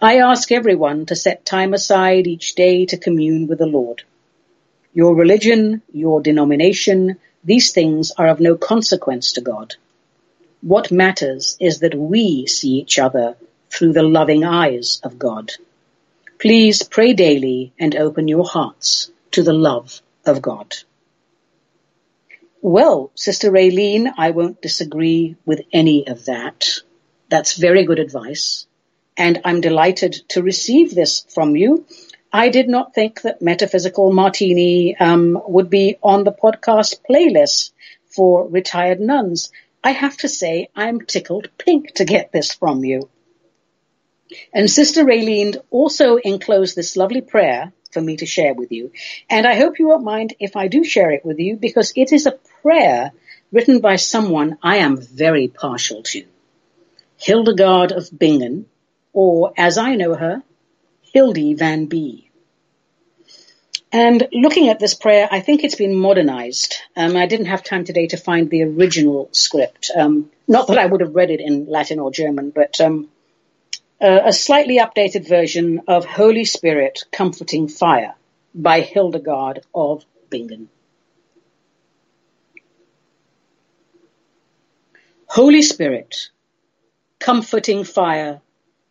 I 0.00 0.18
ask 0.18 0.52
everyone 0.52 1.06
to 1.06 1.16
set 1.16 1.46
time 1.46 1.72
aside 1.72 2.26
each 2.26 2.54
day 2.54 2.84
to 2.84 2.98
commune 2.98 3.46
with 3.46 3.58
the 3.58 3.66
Lord. 3.66 4.02
Your 4.92 5.14
religion, 5.14 5.80
your 5.90 6.20
denomination, 6.20 7.16
these 7.42 7.72
things 7.72 8.12
are 8.18 8.28
of 8.28 8.38
no 8.38 8.56
consequence 8.56 9.32
to 9.32 9.40
God. 9.40 9.76
What 10.60 10.92
matters 10.92 11.56
is 11.60 11.80
that 11.80 11.94
we 11.94 12.46
see 12.46 12.72
each 12.72 12.98
other 12.98 13.36
through 13.70 13.94
the 13.94 14.02
loving 14.02 14.44
eyes 14.44 15.00
of 15.02 15.18
God. 15.18 15.52
Please 16.38 16.82
pray 16.82 17.14
daily 17.14 17.72
and 17.78 17.96
open 17.96 18.28
your 18.28 18.44
hearts 18.44 19.10
to 19.30 19.42
the 19.42 19.54
love 19.54 20.02
of 20.26 20.42
God. 20.42 20.74
Well, 22.60 23.12
Sister 23.14 23.50
Raylene, 23.50 24.12
I 24.18 24.32
won't 24.32 24.60
disagree 24.60 25.36
with 25.46 25.62
any 25.72 26.06
of 26.06 26.26
that. 26.26 26.68
That's 27.30 27.56
very 27.56 27.84
good 27.84 27.98
advice. 27.98 28.66
And 29.16 29.40
I'm 29.44 29.60
delighted 29.60 30.12
to 30.30 30.42
receive 30.42 30.94
this 30.94 31.24
from 31.34 31.56
you. 31.56 31.86
I 32.32 32.50
did 32.50 32.68
not 32.68 32.94
think 32.94 33.22
that 33.22 33.40
Metaphysical 33.40 34.12
Martini 34.12 34.96
um, 34.96 35.40
would 35.46 35.70
be 35.70 35.96
on 36.02 36.24
the 36.24 36.32
podcast 36.32 36.96
playlist 37.08 37.70
for 38.14 38.46
retired 38.48 39.00
nuns. 39.00 39.50
I 39.82 39.92
have 39.92 40.16
to 40.18 40.28
say 40.28 40.68
I'm 40.74 41.00
tickled 41.00 41.48
pink 41.56 41.94
to 41.94 42.04
get 42.04 42.32
this 42.32 42.52
from 42.52 42.84
you. 42.84 43.08
And 44.52 44.70
Sister 44.70 45.04
Raylene 45.04 45.56
also 45.70 46.16
enclosed 46.16 46.74
this 46.74 46.96
lovely 46.96 47.20
prayer 47.20 47.72
for 47.92 48.00
me 48.00 48.16
to 48.16 48.26
share 48.26 48.52
with 48.52 48.72
you. 48.72 48.90
And 49.30 49.46
I 49.46 49.54
hope 49.54 49.78
you 49.78 49.88
won't 49.88 50.04
mind 50.04 50.34
if 50.40 50.56
I 50.56 50.68
do 50.68 50.84
share 50.84 51.12
it 51.12 51.24
with 51.24 51.38
you 51.38 51.56
because 51.56 51.92
it 51.96 52.12
is 52.12 52.26
a 52.26 52.38
prayer 52.62 53.12
written 53.52 53.80
by 53.80 53.96
someone 53.96 54.58
I 54.62 54.78
am 54.78 54.96
very 54.96 55.48
partial 55.48 56.02
to. 56.02 56.24
Hildegard 57.16 57.92
of 57.92 58.10
Bingen, 58.16 58.66
or 59.16 59.50
as 59.56 59.78
I 59.78 59.94
know 59.94 60.14
her, 60.14 60.42
Hildy 61.00 61.54
Van 61.54 61.86
B. 61.86 62.28
And 63.90 64.28
looking 64.30 64.68
at 64.68 64.78
this 64.78 64.92
prayer, 64.92 65.26
I 65.30 65.40
think 65.40 65.64
it's 65.64 65.74
been 65.74 65.94
modernized. 65.94 66.74
Um, 66.94 67.16
I 67.16 67.24
didn't 67.24 67.46
have 67.46 67.64
time 67.64 67.84
today 67.84 68.08
to 68.08 68.18
find 68.18 68.50
the 68.50 68.64
original 68.64 69.30
script. 69.32 69.90
Um, 69.96 70.30
not 70.46 70.66
that 70.66 70.76
I 70.76 70.84
would 70.84 71.00
have 71.00 71.14
read 71.14 71.30
it 71.30 71.40
in 71.40 71.64
Latin 71.66 71.98
or 71.98 72.10
German, 72.10 72.50
but 72.50 72.78
um, 72.78 73.08
uh, 73.98 74.20
a 74.26 74.34
slightly 74.34 74.78
updated 74.78 75.26
version 75.26 75.80
of 75.88 76.04
Holy 76.04 76.44
Spirit 76.44 77.04
Comforting 77.10 77.68
Fire 77.68 78.16
by 78.54 78.80
Hildegard 78.82 79.60
of 79.74 80.04
Bingen. 80.28 80.68
Holy 85.26 85.62
Spirit, 85.62 86.28
comforting 87.18 87.84
fire, 87.84 88.42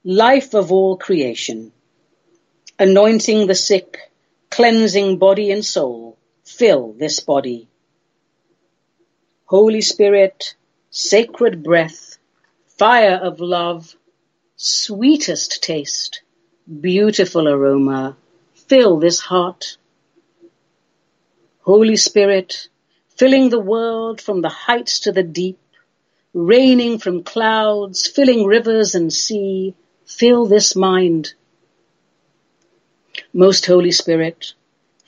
life 0.08 0.54
of 0.54 0.72
all 0.72 0.98
creation, 0.98 1.72
anointing 2.78 3.48
the 3.48 3.56
sick, 3.56 3.98
cleansing 4.52 5.18
body 5.18 5.50
and 5.50 5.66
soul, 5.66 6.16
fill 6.44 6.94
this 6.94 7.20
body. 7.22 7.68
Holy 9.46 9.82
Spirit, 9.82 10.54
sacred 10.92 11.64
breath, 11.64 12.20
fire 12.78 13.16
of 13.16 13.40
love, 13.40 13.96
sweetest 14.58 15.64
taste, 15.64 16.22
beautiful 16.82 17.48
aroma, 17.48 18.16
fill 18.54 19.00
this 19.00 19.20
heart. 19.20 19.78
Holy 21.62 21.96
Spirit, 21.96 22.70
filling 23.18 23.50
the 23.50 23.60
world 23.60 24.22
from 24.22 24.44
the 24.44 24.50
heights 24.50 25.00
to 25.00 25.12
the 25.12 25.24
deep, 25.24 25.58
raining 26.32 27.00
from 27.00 27.24
clouds, 27.24 28.06
filling 28.06 28.46
rivers 28.46 28.94
and 28.94 29.12
sea, 29.12 29.74
fill 30.06 30.46
this 30.46 30.76
mind. 30.76 31.34
Most 33.34 33.66
Holy 33.66 33.92
Spirit, 33.92 34.54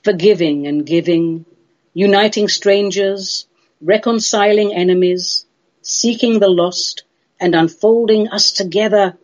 forgiving 0.03 0.67
and 0.67 0.85
giving, 0.85 1.45
uniting 1.93 2.47
strangers, 2.47 3.47
reconciling 3.81 4.73
enemies, 4.73 5.45
seeking 5.81 6.39
the 6.39 6.49
lost, 6.49 7.03
and 7.39 7.53
unfolding 7.55 8.27
us 8.29 8.51
together, 8.51 9.17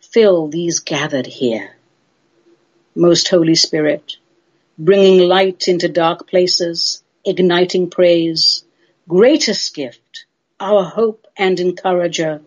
fill 0.00 0.48
these 0.48 0.80
gathered 0.80 1.26
here. 1.26 1.74
Most 2.94 3.28
Holy 3.28 3.54
Spirit, 3.54 4.16
bringing 4.78 5.20
light 5.20 5.68
into 5.68 5.88
dark 5.88 6.28
places, 6.28 7.02
igniting 7.24 7.90
praise, 7.90 8.64
greatest 9.08 9.74
gift, 9.74 10.26
our 10.60 10.84
hope 10.84 11.26
and 11.36 11.58
encourager, 11.58 12.40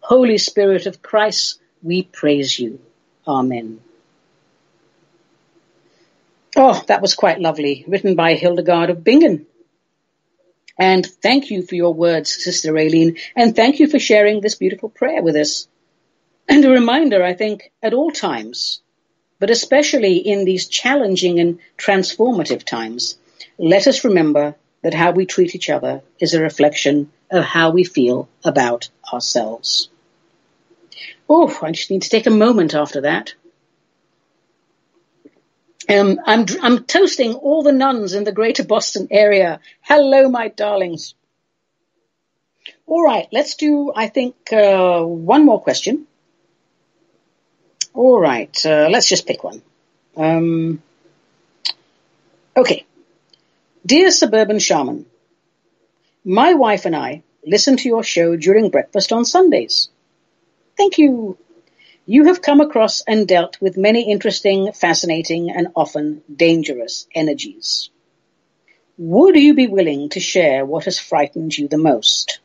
Holy 0.00 0.38
Spirit 0.38 0.86
of 0.86 1.02
Christ, 1.02 1.60
we 1.82 2.02
praise 2.02 2.58
you. 2.58 2.80
Amen. 3.26 3.80
Oh, 6.56 6.82
that 6.86 7.02
was 7.02 7.14
quite 7.14 7.40
lovely. 7.40 7.84
Written 7.86 8.14
by 8.14 8.34
Hildegard 8.34 8.90
of 8.90 9.04
Bingen. 9.04 9.46
And 10.78 11.04
thank 11.06 11.50
you 11.50 11.62
for 11.62 11.74
your 11.74 11.94
words, 11.94 12.42
Sister 12.42 12.72
Raylene, 12.72 13.18
and 13.34 13.56
thank 13.56 13.78
you 13.78 13.88
for 13.88 13.98
sharing 13.98 14.40
this 14.40 14.54
beautiful 14.54 14.88
prayer 14.88 15.22
with 15.22 15.36
us. 15.36 15.68
And 16.48 16.64
a 16.64 16.70
reminder, 16.70 17.24
I 17.24 17.34
think, 17.34 17.72
at 17.82 17.94
all 17.94 18.10
times, 18.10 18.80
but 19.38 19.50
especially 19.50 20.16
in 20.16 20.44
these 20.44 20.68
challenging 20.68 21.40
and 21.40 21.58
transformative 21.78 22.64
times, 22.64 23.16
let 23.58 23.86
us 23.86 24.04
remember 24.04 24.54
that 24.82 24.94
how 24.94 25.10
we 25.10 25.26
treat 25.26 25.54
each 25.54 25.70
other 25.70 26.02
is 26.20 26.34
a 26.34 26.42
reflection 26.42 27.10
of 27.30 27.44
how 27.44 27.70
we 27.70 27.84
feel 27.84 28.28
about 28.44 28.88
ourselves. 29.12 29.88
Oh, 31.28 31.58
I 31.62 31.72
just 31.72 31.90
need 31.90 32.02
to 32.02 32.10
take 32.10 32.26
a 32.26 32.30
moment 32.30 32.74
after 32.74 33.02
that 33.02 33.34
um, 35.88 36.20
I'm, 36.24 36.46
I'm 36.62 36.84
toasting 36.84 37.34
all 37.34 37.62
the 37.62 37.72
nuns 37.72 38.14
in 38.14 38.24
the 38.24 38.32
greater 38.32 38.64
Boston 38.64 39.08
area. 39.10 39.60
Hello, 39.82 40.28
my 40.28 40.48
darlings. 40.48 41.14
All 42.86 43.02
right, 43.02 43.28
let's 43.32 43.54
do, 43.54 43.92
I 43.94 44.08
think, 44.08 44.34
uh, 44.52 45.02
one 45.02 45.44
more 45.44 45.60
question. 45.60 46.06
All 47.94 48.20
right, 48.20 48.66
uh, 48.66 48.88
let's 48.90 49.08
just 49.08 49.26
pick 49.26 49.42
one. 49.42 49.62
Um, 50.16 50.82
okay. 52.56 52.84
Dear 53.84 54.10
Suburban 54.10 54.58
Shaman, 54.58 55.06
my 56.24 56.54
wife 56.54 56.86
and 56.86 56.96
I 56.96 57.22
listen 57.46 57.76
to 57.76 57.88
your 57.88 58.02
show 58.02 58.36
during 58.36 58.70
breakfast 58.70 59.12
on 59.12 59.24
Sundays. 59.24 59.88
Thank 60.76 60.98
you. 60.98 61.38
You 62.04 62.26
have 62.26 62.42
come 62.42 62.60
across 62.60 63.02
and 63.02 63.26
dealt 63.26 63.60
with 63.60 63.76
many 63.76 64.10
interesting, 64.10 64.72
fascinating, 64.72 65.50
and 65.50 65.68
often 65.74 66.22
dangerous 66.34 67.06
energies. 67.14 67.90
Would 68.98 69.36
you 69.36 69.54
be 69.54 69.66
willing 69.66 70.08
to 70.10 70.20
share 70.20 70.64
what 70.64 70.84
has 70.84 70.98
frightened 70.98 71.56
you 71.56 71.68
the 71.68 71.78
most? 71.78 72.40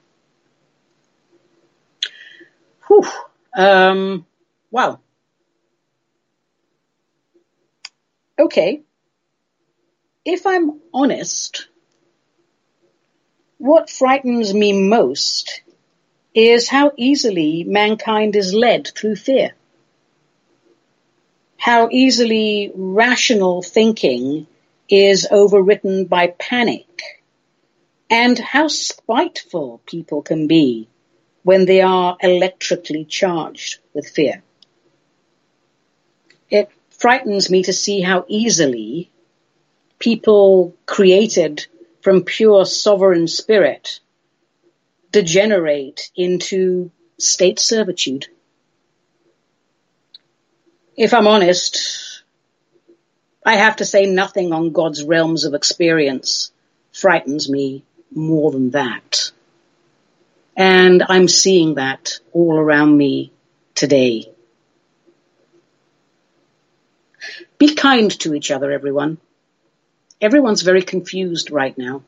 Whew. 2.88 3.06
Um, 3.56 4.26
wow. 4.72 5.00
Okay. 8.40 8.82
If 10.26 10.46
I'm 10.46 10.80
honest, 10.94 11.68
what 13.58 13.90
frightens 13.90 14.54
me 14.54 14.74
most 14.74 15.62
is 16.34 16.70
how 16.70 16.92
easily 16.98 17.64
mankind 17.64 18.36
is 18.36 18.54
led 18.54 18.88
through 18.88 19.16
fear. 19.16 19.54
How 21.58 21.90
easily 21.92 22.72
rational 22.74 23.62
thinking 23.62 24.48
is 24.90 25.28
overwritten 25.32 26.08
by 26.08 26.28
panic. 26.28 27.02
And 28.10 28.38
how 28.38 28.68
spiteful 28.68 29.82
people 29.86 30.22
can 30.22 30.48
be 30.48 30.88
when 31.44 31.66
they 31.66 31.82
are 31.82 32.18
electrically 32.22 33.06
charged 33.06 33.80
with 33.94 34.08
fear. 34.08 34.44
It 36.50 36.70
frightens 36.90 37.50
me 37.50 37.64
to 37.64 37.74
see 37.74 38.02
how 38.02 38.26
easily 38.28 39.10
people 40.00 40.76
created 40.86 41.68
from 42.02 42.24
pure 42.24 42.66
sovereign 42.66 43.28
spirit 43.28 44.00
degenerate 45.12 46.10
into 46.16 46.92
state 47.18 47.60
servitude. 47.60 48.28
If 50.96 51.14
I'm 51.14 51.28
honest, 51.28 52.24
I 53.46 53.56
have 53.56 53.78
to 53.78 53.86
say 53.86 54.06
nothing 54.06 54.54
on 54.54 54.72
God's 54.72 55.04
realms 55.04 55.46
of 55.46 55.54
experience 55.54 56.52
frightens 56.92 57.50
me 57.50 57.84
more 58.14 58.52
than 58.52 58.72
that. 58.72 59.32
And 60.56 61.04
I'm 61.08 61.28
seeing 61.28 61.76
that 61.76 62.20
all 62.34 62.58
around 62.58 62.96
me 62.96 63.32
today. 63.74 64.32
Be 67.58 67.74
kind 67.74 68.12
to 68.20 68.36
each 68.36 68.52
other, 68.52 68.72
everyone. 68.72 69.18
Everyone's 70.20 70.62
very 70.62 70.84
confused 70.84 71.52
right 71.52 71.76
now. 71.78 72.04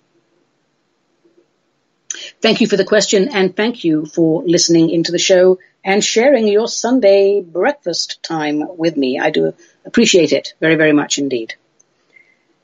Thank 2.44 2.60
you 2.60 2.68
for 2.68 2.76
the 2.76 2.84
question 2.84 3.30
and 3.30 3.56
thank 3.56 3.86
you 3.86 4.06
for 4.06 4.44
listening 4.44 4.89
into 4.89 5.14
the 5.14 5.18
show 5.18 5.60
and 5.82 6.04
sharing 6.04 6.46
your 6.46 6.68
Sunday 6.68 7.39
breakfast 7.39 8.22
time 8.22 8.62
with 8.78 8.98
me. 8.98 9.18
I 9.18 9.30
do 9.30 9.54
appreciate 9.86 10.34
it 10.34 10.54
very, 10.60 10.76
very 10.76 10.91
much 10.91 11.18
indeed. 11.18 11.56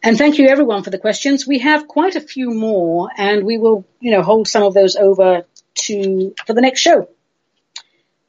And 0.04 0.18
thank 0.18 0.38
you 0.38 0.50
everyone 0.50 0.84
for 0.84 0.90
the 0.90 0.98
questions. 0.98 1.48
We 1.48 1.60
have 1.60 1.88
quite 1.88 2.18
a 2.18 2.20
few 2.20 2.52
more 2.52 3.10
and 3.16 3.46
we 3.46 3.58
will, 3.58 3.86
you 4.02 4.12
know, 4.12 4.22
hold 4.22 4.50
some 4.50 4.64
of 4.64 4.74
those 4.74 4.98
over 4.98 5.46
to, 5.86 6.36
for 6.46 6.52
the 6.52 6.60
next 6.60 6.82
show. 6.82 7.08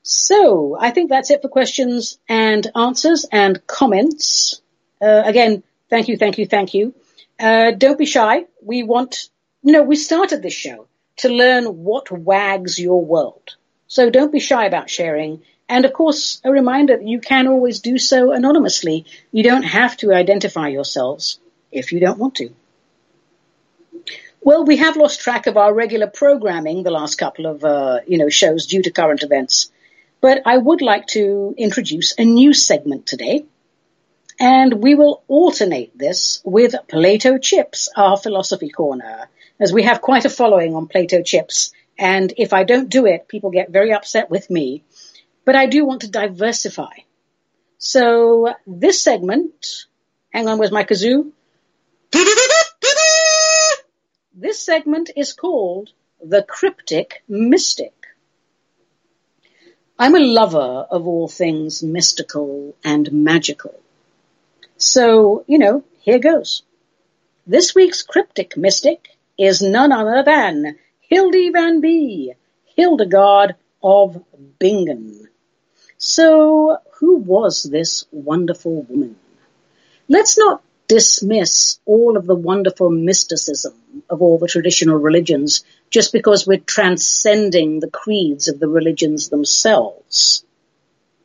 So 0.05 0.77
I 0.79 0.93
think 0.93 1.11
that's 1.11 1.33
it 1.33 1.43
for 1.43 1.49
questions 1.49 2.21
and 2.29 2.65
answers 2.77 3.27
and 3.33 3.67
comments. 3.67 4.63
Uh, 5.03 5.25
again, 5.25 5.65
thank 5.89 6.07
you, 6.07 6.17
thank 6.17 6.39
you, 6.39 6.47
thank 6.47 6.75
you. 6.75 6.95
Uh, 7.41 7.73
don't 7.73 7.99
be 7.99 8.07
shy. 8.07 8.45
We 8.63 8.85
want, 8.85 9.31
you 9.65 9.73
know, 9.73 9.83
we 9.83 9.97
started 9.97 10.43
this 10.43 10.55
show 10.55 10.87
to 11.21 11.29
learn 11.29 11.65
what 11.85 12.11
wags 12.11 12.79
your 12.79 13.05
world. 13.05 13.57
So 13.87 14.09
don't 14.09 14.33
be 14.33 14.41
shy 14.41 14.65
about 14.67 14.89
sharing. 14.89 15.43
And 15.69 15.85
of 15.85 15.93
course, 15.93 16.41
a 16.45 16.51
reminder 16.51 16.97
that 16.97 17.07
you 17.07 17.21
can 17.21 17.47
always 17.47 17.81
do 17.81 17.99
so 17.99 18.33
anonymously. 18.33 19.05
You 19.31 19.43
don't 19.43 19.65
have 19.65 19.97
to 19.99 20.15
identify 20.15 20.69
yourselves 20.69 21.39
if 21.71 21.93
you 21.93 22.01
don't 22.01 22.19
want 22.19 22.37
to. 22.37 22.51
Well, 24.41 24.65
we 24.65 24.79
have 24.79 24.97
lost 24.97 25.21
track 25.21 25.47
of 25.47 25.59
our 25.59 25.75
regular 25.75 26.07
programming 26.07 26.83
the 26.83 26.91
last 26.91 27.17
couple 27.17 27.45
of, 27.47 27.63
uh, 27.63 28.01
you 28.07 28.17
know, 28.17 28.31
shows 28.31 28.67
due 28.67 28.83
to 28.83 28.91
current 28.91 29.23
events. 29.23 29.71
But 30.23 30.43
I 30.47 30.57
would 30.57 30.81
like 30.81 31.07
to 31.09 31.55
introduce 31.59 32.15
a 32.19 32.25
new 32.25 32.55
segment 32.55 33.05
today. 33.07 33.45
And 34.39 34.83
we 34.83 34.95
will 34.95 35.23
alternate 35.29 35.99
this 35.99 36.41
with 36.45 36.75
Plato 36.89 37.37
Chips, 37.37 37.91
our 37.95 38.17
philosophy 38.17 38.71
corner 38.71 39.29
as 39.61 39.73
we 39.73 39.83
have 39.83 40.01
quite 40.01 40.25
a 40.25 40.31
following 40.31 40.75
on 40.75 40.89
Plato 40.89 41.23
chips. 41.23 41.71
And 41.99 42.33
if 42.39 42.55
I 42.55 42.65
don't 42.65 42.89
do 42.89 43.07
it, 43.07 43.29
people 43.29 43.51
get 43.51 43.71
very 43.71 43.93
upset 43.93 44.31
with 44.31 44.49
me. 44.49 44.83
But 45.45 45.55
I 45.55 45.67
do 45.67 45.85
want 45.85 46.01
to 46.01 46.11
diversify. 46.11 46.93
So 47.79 48.55
this 48.67 49.03
segment, 49.03 49.87
hang 50.31 50.49
on, 50.49 50.59
where's 50.59 50.73
my 50.73 50.85
kazoo? 50.85 51.33
This 54.35 54.65
segment 54.65 55.11
is 55.17 55.35
called 55.35 55.91
The 56.25 56.43
Cryptic 56.43 57.23
Mystic. 57.29 57.93
I'm 59.99 60.15
a 60.15 60.21
lover 60.21 60.87
of 60.91 61.07
all 61.07 61.29
things 61.29 61.83
mystical 61.83 62.75
and 62.83 63.13
magical. 63.13 63.79
So, 64.79 65.45
you 65.47 65.59
know, 65.59 65.85
here 66.01 66.19
goes. 66.19 66.63
This 67.47 67.75
week's 67.75 68.03
cryptic 68.03 68.57
mystic 68.57 69.19
is 69.41 69.63
none 69.63 69.91
other 69.91 70.23
than 70.23 70.79
Hildy 71.01 71.51
Van 71.51 71.81
B, 71.81 72.35
Hildegard 72.77 73.57
of 73.83 74.23
Bingen. 74.59 75.29
So, 75.97 76.79
who 76.99 77.17
was 77.17 77.63
this 77.63 78.05
wonderful 78.13 78.83
woman? 78.83 79.17
Let's 80.09 80.37
not 80.37 80.63
dismiss 80.89 81.79
all 81.87 82.19
of 82.19 82.27
the 82.27 82.35
wonderful 82.35 82.91
mysticism 82.91 83.75
of 84.11 84.21
all 84.21 84.39
the 84.39 84.49
traditional 84.49 84.99
religions 84.99 85.65
just 85.89 86.13
because 86.13 86.47
we're 86.47 86.59
transcending 86.59 87.81
the 87.81 87.91
creeds 87.91 88.49
of 88.49 88.61
the 88.61 88.69
religions 88.69 89.31
themselves. 89.31 90.45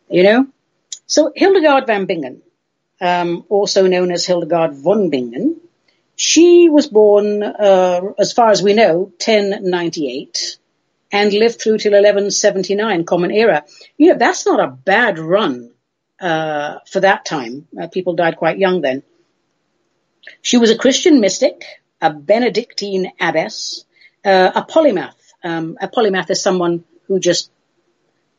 You 0.09 0.23
know? 0.23 0.47
So 1.07 1.33
Hildegard 1.35 1.85
van 1.85 2.05
Bingen, 2.05 2.41
um, 3.01 3.43
also 3.49 3.87
known 3.87 4.11
as 4.11 4.25
Hildegard 4.25 4.73
von 4.73 5.09
Bingen, 5.09 5.59
she 6.15 6.69
was 6.69 6.87
born, 6.87 7.43
uh, 7.43 8.01
as 8.17 8.33
far 8.33 8.49
as 8.49 8.63
we 8.63 8.73
know, 8.73 9.11
1098 9.23 10.57
and 11.11 11.33
lived 11.33 11.61
through 11.61 11.77
till 11.77 11.91
1179, 11.91 13.05
Common 13.05 13.31
Era. 13.31 13.63
You 13.97 14.09
know, 14.09 14.17
that's 14.17 14.45
not 14.45 14.59
a 14.59 14.71
bad 14.71 15.19
run 15.19 15.71
uh, 16.19 16.79
for 16.87 17.01
that 17.01 17.25
time. 17.25 17.67
Uh, 17.79 17.87
people 17.87 18.15
died 18.15 18.37
quite 18.37 18.57
young 18.57 18.81
then. 18.81 19.03
She 20.41 20.57
was 20.57 20.71
a 20.71 20.77
Christian 20.77 21.19
mystic, 21.19 21.63
a 22.01 22.11
Benedictine 22.11 23.11
abbess, 23.19 23.85
uh, 24.23 24.51
a 24.55 24.63
polymath. 24.63 25.15
Um, 25.43 25.77
a 25.79 25.87
polymath 25.87 26.29
is 26.31 26.41
someone 26.41 26.83
who 27.07 27.19
just 27.19 27.51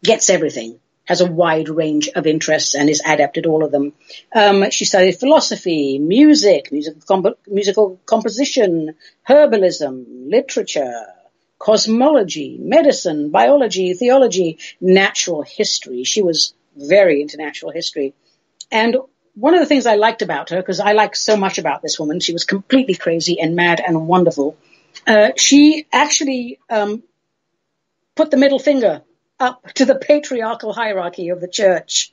gets 0.02 0.28
everything, 0.30 0.80
has 1.06 1.20
a 1.20 1.30
wide 1.30 1.68
range 1.68 2.08
of 2.14 2.26
interests 2.26 2.74
and 2.74 2.90
is 2.90 3.02
adept 3.04 3.38
at 3.38 3.46
all 3.46 3.64
of 3.64 3.72
them. 3.72 3.92
Um, 4.34 4.70
she 4.70 4.84
studied 4.84 5.18
philosophy, 5.18 5.98
music, 5.98 6.70
musical, 6.72 7.00
comp- 7.06 7.38
musical 7.46 8.00
composition, 8.06 8.94
herbalism, 9.28 10.30
literature, 10.30 11.06
cosmology, 11.58 12.58
medicine, 12.60 13.30
biology, 13.30 13.94
theology, 13.94 14.58
natural 14.80 15.42
history. 15.42 16.04
She 16.04 16.22
was 16.22 16.54
very 16.76 17.22
into 17.22 17.36
natural 17.36 17.70
history. 17.70 18.14
And 18.70 18.96
one 19.34 19.54
of 19.54 19.60
the 19.60 19.66
things 19.66 19.86
I 19.86 19.96
liked 19.96 20.22
about 20.22 20.50
her, 20.50 20.56
because 20.56 20.80
I 20.80 20.92
like 20.92 21.14
so 21.14 21.36
much 21.36 21.58
about 21.58 21.82
this 21.82 21.98
woman, 22.00 22.20
she 22.20 22.32
was 22.32 22.44
completely 22.44 22.94
crazy 22.94 23.40
and 23.40 23.54
mad 23.54 23.80
and 23.86 24.08
wonderful. 24.08 24.56
Uh, 25.06 25.30
she 25.36 25.86
actually 25.92 26.58
um, 26.68 27.02
put 28.16 28.30
the 28.30 28.36
middle 28.36 28.58
finger 28.58 29.02
up 29.38 29.72
to 29.74 29.84
the 29.84 29.94
patriarchal 29.94 30.72
hierarchy 30.72 31.28
of 31.28 31.40
the 31.40 31.48
church, 31.48 32.12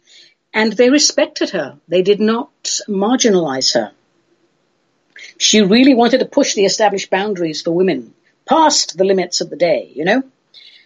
and 0.54 0.74
they 0.74 0.90
respected 0.90 1.52
her. 1.52 1.78
They 1.88 2.02
did 2.02 2.20
not 2.20 2.52
marginalize 2.88 3.74
her. 3.74 3.92
She 5.38 5.62
really 5.62 5.94
wanted 5.94 6.20
to 6.20 6.26
push 6.26 6.54
the 6.54 6.66
established 6.66 7.10
boundaries 7.10 7.62
for 7.62 7.72
women 7.72 8.14
past 8.46 8.98
the 8.98 9.06
limits 9.06 9.42
of 9.42 9.50
the 9.50 9.56
day, 9.56 9.92
you 9.96 10.06
know? 10.06 10.24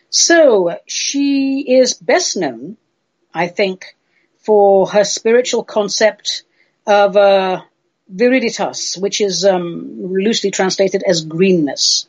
So 0.10 0.78
she 0.86 1.62
is 1.62 1.94
best 1.94 2.38
known, 2.38 2.78
I 3.34 3.48
think, 3.48 3.96
for 4.40 4.88
her 4.88 5.04
spiritual 5.04 5.64
concept 5.64 6.44
of 6.86 7.18
uh, 7.18 7.62
viriditas, 8.14 9.00
which 9.00 9.20
is 9.20 9.44
um, 9.44 10.14
loosely 10.14 10.52
translated 10.52 11.04
as 11.04 11.26
greenness. 11.26 12.07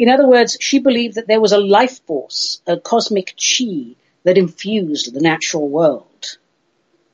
In 0.00 0.08
other 0.08 0.26
words, 0.26 0.56
she 0.58 0.78
believed 0.78 1.16
that 1.16 1.26
there 1.26 1.42
was 1.42 1.52
a 1.52 1.58
life 1.58 2.00
force, 2.06 2.62
a 2.66 2.78
cosmic 2.78 3.34
chi, 3.36 3.96
that 4.24 4.38
infused 4.38 5.12
the 5.12 5.20
natural 5.20 5.68
world. 5.68 6.38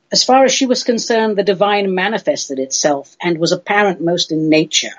As 0.09 0.23
far 0.23 0.45
as 0.45 0.53
she 0.53 0.65
was 0.65 0.85
concerned, 0.85 1.37
the 1.37 1.43
divine 1.43 1.93
manifested 1.93 2.59
itself 2.59 3.17
and 3.21 3.39
was 3.39 3.51
apparent 3.51 3.99
most 3.99 4.31
in 4.31 4.47
nature, 4.47 4.95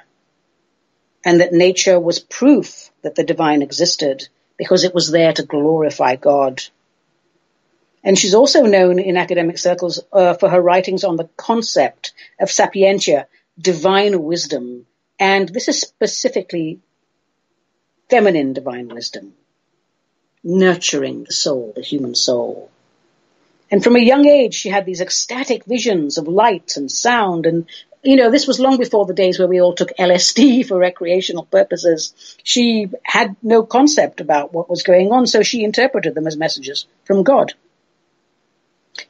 and 1.25 1.41
that 1.41 1.55
nature 1.55 1.99
was 1.99 2.19
proof 2.19 2.91
that 3.01 3.15
the 3.15 3.25
divine 3.25 3.63
existed 3.63 4.29
because 4.59 4.85
it 4.85 4.93
was 4.93 5.11
there 5.11 5.33
to 5.33 5.43
glorify 5.43 6.17
God. 6.17 6.63
And 8.05 8.19
she's 8.19 8.35
also 8.35 8.67
known 8.67 8.99
in 8.99 9.17
academic 9.17 9.57
circles 9.57 9.99
uh, 10.13 10.35
for 10.35 10.51
her 10.51 10.61
writings 10.61 11.05
on 11.05 11.17
the 11.17 11.31
concept 11.39 12.13
of 12.39 12.51
sapientia, 12.51 13.29
divine 13.59 14.23
wisdom. 14.25 14.85
And 15.19 15.49
this 15.49 15.69
is 15.69 15.81
specifically 15.81 16.81
feminine 18.09 18.53
divine 18.53 18.89
wisdom, 18.89 19.35
nurturing 20.43 21.25
the 21.25 21.33
soul, 21.33 21.73
the 21.75 21.83
human 21.83 22.15
soul. 22.15 22.71
And 23.71 23.85
from 23.85 23.97
a 23.97 24.01
young 24.01 24.27
age, 24.27 24.55
she 24.55 24.71
had 24.71 24.87
these 24.87 25.01
ecstatic 25.01 25.65
visions 25.65 26.17
of 26.17 26.27
light 26.27 26.77
and 26.77 26.91
sound. 26.91 27.45
And, 27.45 27.67
you 28.03 28.17
know, 28.17 28.31
this 28.31 28.47
was 28.47 28.59
long 28.59 28.79
before 28.79 29.05
the 29.05 29.13
days 29.13 29.39
where 29.39 29.49
we 29.49 29.61
all 29.61 29.75
took 29.75 29.93
LSD 29.99 30.67
for 30.69 30.79
recreational 30.79 31.45
purposes. 31.45 32.15
She 32.43 32.89
had 33.03 33.37
no 33.43 33.63
concept 33.63 34.21
about 34.21 34.55
what 34.55 34.71
was 34.71 34.83
going 34.83 35.13
on, 35.13 35.27
so 35.27 35.43
she 35.43 35.65
interpreted 35.65 36.15
them 36.15 36.27
as 36.27 36.37
messages 36.37 36.87
from 37.05 37.25
God. 37.25 37.53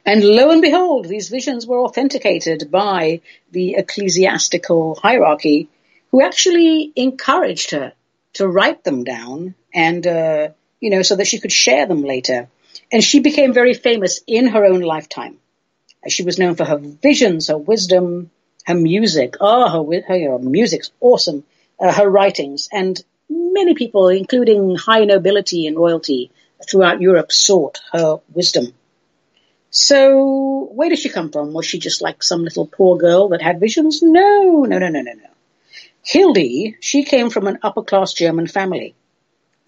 And 0.05 0.23
lo 0.23 0.51
and 0.51 0.61
behold, 0.61 1.05
these 1.05 1.29
visions 1.29 1.65
were 1.65 1.79
authenticated 1.79 2.69
by 2.69 3.21
the 3.51 3.75
ecclesiastical 3.75 4.95
hierarchy 5.01 5.69
who 6.11 6.21
actually 6.21 6.91
encouraged 6.95 7.71
her 7.71 7.93
to 8.33 8.47
write 8.47 8.83
them 8.83 9.03
down 9.03 9.55
and, 9.73 10.05
uh, 10.05 10.49
you 10.79 10.89
know, 10.89 11.01
so 11.01 11.15
that 11.15 11.27
she 11.27 11.39
could 11.39 11.51
share 11.51 11.85
them 11.85 12.03
later. 12.03 12.49
And 12.91 13.03
she 13.03 13.19
became 13.19 13.53
very 13.53 13.73
famous 13.73 14.21
in 14.25 14.47
her 14.47 14.65
own 14.65 14.81
lifetime. 14.81 15.37
She 16.07 16.23
was 16.23 16.39
known 16.39 16.55
for 16.55 16.65
her 16.65 16.77
visions, 16.77 17.47
her 17.47 17.57
wisdom, 17.57 18.31
her 18.65 18.75
music. 18.75 19.35
Oh, 19.39 19.69
her, 19.69 20.01
her, 20.07 20.31
her 20.31 20.39
music's 20.39 20.91
awesome. 21.01 21.43
Uh, 21.79 21.91
her 21.91 22.09
writings. 22.09 22.69
And 22.71 23.01
many 23.29 23.73
people, 23.73 24.07
including 24.09 24.75
high 24.75 25.05
nobility 25.05 25.67
and 25.67 25.77
royalty 25.77 26.31
throughout 26.69 27.01
Europe, 27.01 27.31
sought 27.31 27.79
her 27.91 28.19
wisdom. 28.33 28.73
So 29.71 30.69
where 30.71 30.89
did 30.89 30.99
she 30.99 31.09
come 31.09 31.31
from? 31.31 31.53
Was 31.53 31.65
she 31.65 31.79
just 31.79 32.01
like 32.01 32.23
some 32.23 32.43
little 32.43 32.65
poor 32.65 32.97
girl 32.97 33.29
that 33.29 33.41
had 33.41 33.59
visions? 33.59 34.01
No, 34.01 34.65
no, 34.67 34.79
no, 34.79 34.89
no, 34.89 35.01
no, 35.01 35.13
no. 35.13 35.29
Hildy, 36.03 36.77
she 36.79 37.03
came 37.03 37.29
from 37.29 37.47
an 37.47 37.59
upper 37.61 37.83
class 37.83 38.13
German 38.13 38.47
family. 38.47 38.95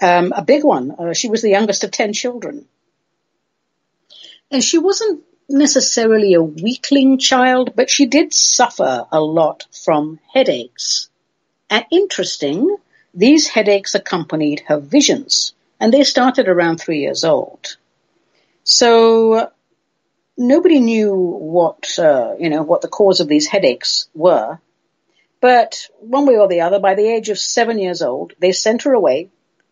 Um, 0.02 0.34
a 0.36 0.44
big 0.44 0.64
one. 0.64 0.92
Uh, 0.92 1.14
she 1.14 1.30
was 1.30 1.42
the 1.42 1.50
youngest 1.50 1.84
of 1.84 1.92
ten 1.92 2.14
children. 2.14 2.66
And 4.50 4.64
she 4.64 4.78
wasn't 4.78 5.24
necessarily 5.48 6.34
a 6.34 6.42
weakling 6.42 7.18
child, 7.20 7.74
but 7.76 7.90
she 7.90 8.06
did 8.06 8.34
suffer 8.34 9.06
a 9.12 9.22
lot 9.22 9.66
from 9.72 10.20
headaches. 10.34 11.10
And 11.70 11.86
interesting, 11.92 12.76
these 13.14 13.48
headaches 13.48 13.96
accompanied 13.96 14.62
her 14.68 14.78
visions, 14.80 15.54
and 15.80 15.94
they 15.94 16.04
started 16.04 16.48
around 16.48 16.78
three 16.78 17.00
years 17.00 17.24
old. 17.24 17.78
So 18.64 19.52
nobody 20.38 20.80
knew 20.80 21.14
what 21.16 21.98
uh, 22.00 22.36
you 22.40 22.50
know 22.50 22.64
what 22.64 22.82
the 22.82 22.88
cause 22.88 23.20
of 23.20 23.28
these 23.28 23.48
headaches 23.48 24.08
were, 24.14 24.60
but 25.42 25.90
one 26.00 26.26
way 26.26 26.38
or 26.38 26.48
the 26.48 26.62
other, 26.62 26.80
by 26.80 26.96
the 26.96 27.08
age 27.08 27.30
of 27.30 27.40
seven 27.40 27.80
years 27.80 28.02
old, 28.02 28.34
they 28.40 28.52
sent 28.52 28.84
her 28.84 28.94
away 28.94 29.30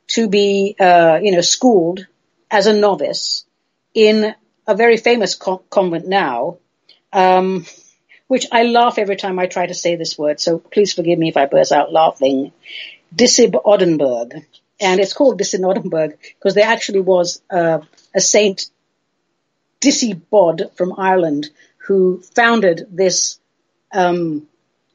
to 0.07 0.27
be 0.27 0.75
uh, 0.79 1.19
you 1.21 1.31
know 1.31 1.41
schooled 1.41 2.05
as 2.51 2.65
a 2.65 2.73
novice 2.73 3.45
in 3.93 4.35
a 4.67 4.75
very 4.75 4.97
famous 4.97 5.35
co- 5.35 5.63
convent 5.69 6.07
now. 6.07 6.57
Um, 7.13 7.65
which 8.27 8.45
I 8.51 8.61
laugh 8.61 8.99
every 8.99 9.15
time 9.15 9.39
I 9.39 9.47
try 9.47 9.65
to 9.65 9.73
say 9.73 9.95
this 9.95 10.15
word, 10.15 10.39
so 10.39 10.59
please 10.59 10.93
forgive 10.93 11.17
me 11.17 11.29
if 11.29 11.37
I 11.37 11.47
burst 11.47 11.71
out 11.71 11.91
laughing. 11.91 12.51
Disibodenberg. 13.15 14.45
And 14.79 14.99
it's 14.99 15.13
called 15.13 15.39
Disibodenberg 15.39 16.17
because 16.37 16.53
there 16.53 16.67
actually 16.67 17.01
was 17.01 17.41
uh, 17.49 17.79
a 18.13 18.21
saint 18.21 18.69
Bod 20.29 20.71
from 20.75 20.93
Ireland 20.97 21.49
who 21.77 22.21
founded 22.35 22.85
this 22.91 23.39
um, 23.91 24.47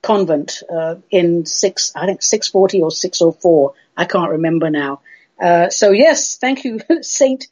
convent 0.04 0.62
uh, 0.70 0.96
in 1.10 1.46
six, 1.46 1.92
I 1.96 2.06
think 2.06 2.22
640 2.22 2.82
or 2.82 2.90
604. 2.90 3.74
I 3.96 4.04
can't 4.04 4.30
remember 4.30 4.70
now. 4.70 5.00
Uh, 5.40 5.70
so 5.70 5.90
yes, 5.90 6.36
thank 6.36 6.64
you, 6.64 6.80
Saint 7.00 7.48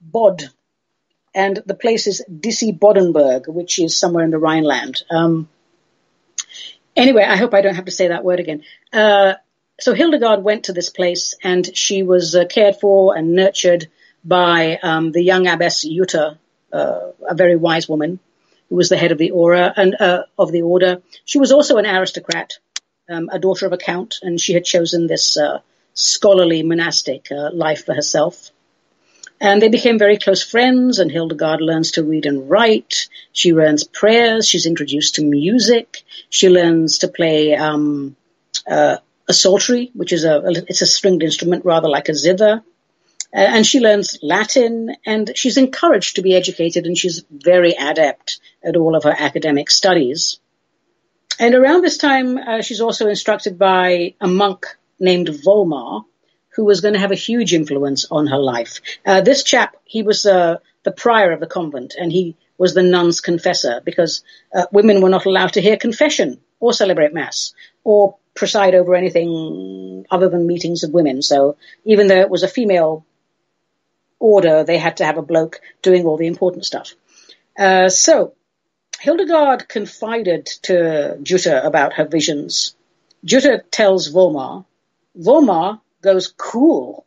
Bod, 0.00 0.42
and 1.34 1.62
the 1.64 1.74
place 1.74 2.06
is 2.06 2.24
Disibodenberg, 2.30 3.48
which 3.48 3.78
is 3.78 3.96
somewhere 3.96 4.24
in 4.24 4.30
the 4.30 4.38
Rhineland. 4.38 5.02
Um, 5.10 5.48
anyway, 6.94 7.22
I 7.22 7.36
hope 7.36 7.54
I 7.54 7.62
don't 7.62 7.74
have 7.76 7.86
to 7.86 7.90
say 7.90 8.08
that 8.08 8.24
word 8.24 8.40
again. 8.40 8.62
Uh, 8.92 9.34
so 9.80 9.94
Hildegard 9.94 10.42
went 10.42 10.64
to 10.64 10.72
this 10.72 10.90
place, 10.90 11.34
and 11.42 11.76
she 11.76 12.02
was 12.02 12.34
uh, 12.34 12.44
cared 12.46 12.76
for 12.76 13.16
and 13.16 13.34
nurtured 13.34 13.88
by 14.24 14.78
um, 14.82 15.12
the 15.12 15.22
young 15.22 15.46
abbess 15.46 15.86
Jutta, 15.86 16.38
uh, 16.72 17.00
a 17.28 17.34
very 17.34 17.56
wise 17.56 17.88
woman, 17.88 18.18
who 18.68 18.76
was 18.76 18.88
the 18.88 18.96
head 18.96 19.12
of 19.12 19.18
the 19.18 19.30
aura 19.30 19.72
and 19.76 19.96
uh, 20.00 20.22
of 20.38 20.52
the 20.52 20.62
order. 20.62 21.02
She 21.24 21.38
was 21.38 21.52
also 21.52 21.76
an 21.76 21.86
aristocrat, 21.86 22.54
um, 23.08 23.28
a 23.32 23.38
daughter 23.38 23.66
of 23.66 23.72
a 23.72 23.78
count, 23.78 24.16
and 24.22 24.40
she 24.40 24.52
had 24.52 24.64
chosen 24.64 25.06
this 25.06 25.36
uh, 25.36 25.60
scholarly 25.94 26.62
monastic 26.62 27.28
uh, 27.30 27.50
life 27.52 27.84
for 27.84 27.94
herself. 27.94 28.50
And 29.40 29.62
they 29.62 29.68
became 29.68 29.98
very 29.98 30.18
close 30.18 30.42
friends, 30.42 30.98
and 30.98 31.12
Hildegard 31.12 31.60
learns 31.60 31.92
to 31.92 32.02
read 32.02 32.26
and 32.26 32.50
write. 32.50 33.08
She 33.32 33.52
learns 33.52 33.84
prayers. 33.84 34.48
She's 34.48 34.66
introduced 34.66 35.14
to 35.14 35.24
music. 35.24 36.02
She 36.28 36.48
learns 36.48 36.98
to 36.98 37.08
play 37.08 37.54
um, 37.54 38.16
uh, 38.68 38.96
a 39.28 39.32
psaltery, 39.32 39.92
which 39.94 40.12
is 40.12 40.24
a, 40.24 40.42
it's 40.68 40.82
a 40.82 40.86
stringed 40.86 41.22
instrument, 41.22 41.64
rather 41.64 41.88
like 41.88 42.08
a 42.08 42.14
zither. 42.14 42.62
Uh, 43.34 43.40
and 43.40 43.66
she 43.66 43.80
learns 43.80 44.18
Latin, 44.22 44.96
and 45.04 45.32
she's 45.34 45.58
encouraged 45.58 46.16
to 46.16 46.22
be 46.22 46.34
educated, 46.34 46.86
and 46.86 46.96
she's 46.96 47.24
very 47.30 47.72
adept 47.72 48.40
at 48.64 48.76
all 48.76 48.96
of 48.96 49.04
her 49.04 49.14
academic 49.16 49.70
studies. 49.70 50.40
And 51.38 51.54
around 51.54 51.82
this 51.82 51.98
time, 51.98 52.38
uh, 52.38 52.62
she's 52.62 52.80
also 52.80 53.08
instructed 53.08 53.58
by 53.58 54.14
a 54.20 54.26
monk 54.26 54.66
named 54.98 55.28
Volmar, 55.28 56.04
who 56.54 56.64
was 56.64 56.80
going 56.80 56.94
to 56.94 57.00
have 57.00 57.12
a 57.12 57.16
huge 57.16 57.54
influence 57.54 58.06
on 58.10 58.26
her 58.26 58.38
life. 58.38 58.80
Uh, 59.06 59.20
this 59.20 59.44
chap, 59.44 59.76
he 59.84 60.02
was 60.02 60.26
uh, 60.26 60.56
the 60.82 60.90
prior 60.90 61.30
of 61.30 61.40
the 61.40 61.46
convent, 61.46 61.94
and 61.96 62.10
he 62.10 62.34
was 62.56 62.74
the 62.74 62.82
nun's 62.82 63.20
confessor 63.20 63.80
because 63.84 64.24
uh, 64.52 64.66
women 64.72 65.00
were 65.00 65.08
not 65.08 65.26
allowed 65.26 65.52
to 65.52 65.60
hear 65.60 65.76
confession 65.76 66.40
or 66.58 66.72
celebrate 66.72 67.14
mass 67.14 67.54
or 67.84 68.16
preside 68.34 68.74
over 68.74 68.94
anything 68.94 70.04
other 70.10 70.28
than 70.28 70.46
meetings 70.46 70.82
of 70.82 70.92
women. 70.92 71.22
So 71.22 71.56
even 71.84 72.08
though 72.08 72.20
it 72.20 72.30
was 72.30 72.42
a 72.42 72.48
female 72.48 73.04
order, 74.18 74.64
they 74.64 74.78
had 74.78 74.98
to 74.98 75.04
have 75.04 75.18
a 75.18 75.22
bloke 75.22 75.60
doing 75.82 76.04
all 76.04 76.16
the 76.16 76.26
important 76.26 76.64
stuff. 76.64 76.94
Uh, 77.58 77.88
so 77.88 78.34
Hildegard 79.00 79.68
confided 79.68 80.46
to 80.62 81.18
Jutta 81.22 81.64
about 81.64 81.94
her 81.94 82.04
visions. 82.04 82.74
Jutta 83.24 83.62
tells 83.70 84.12
Volmar. 84.12 84.64
Volmar 85.16 85.80
goes 86.02 86.32
cool 86.36 87.04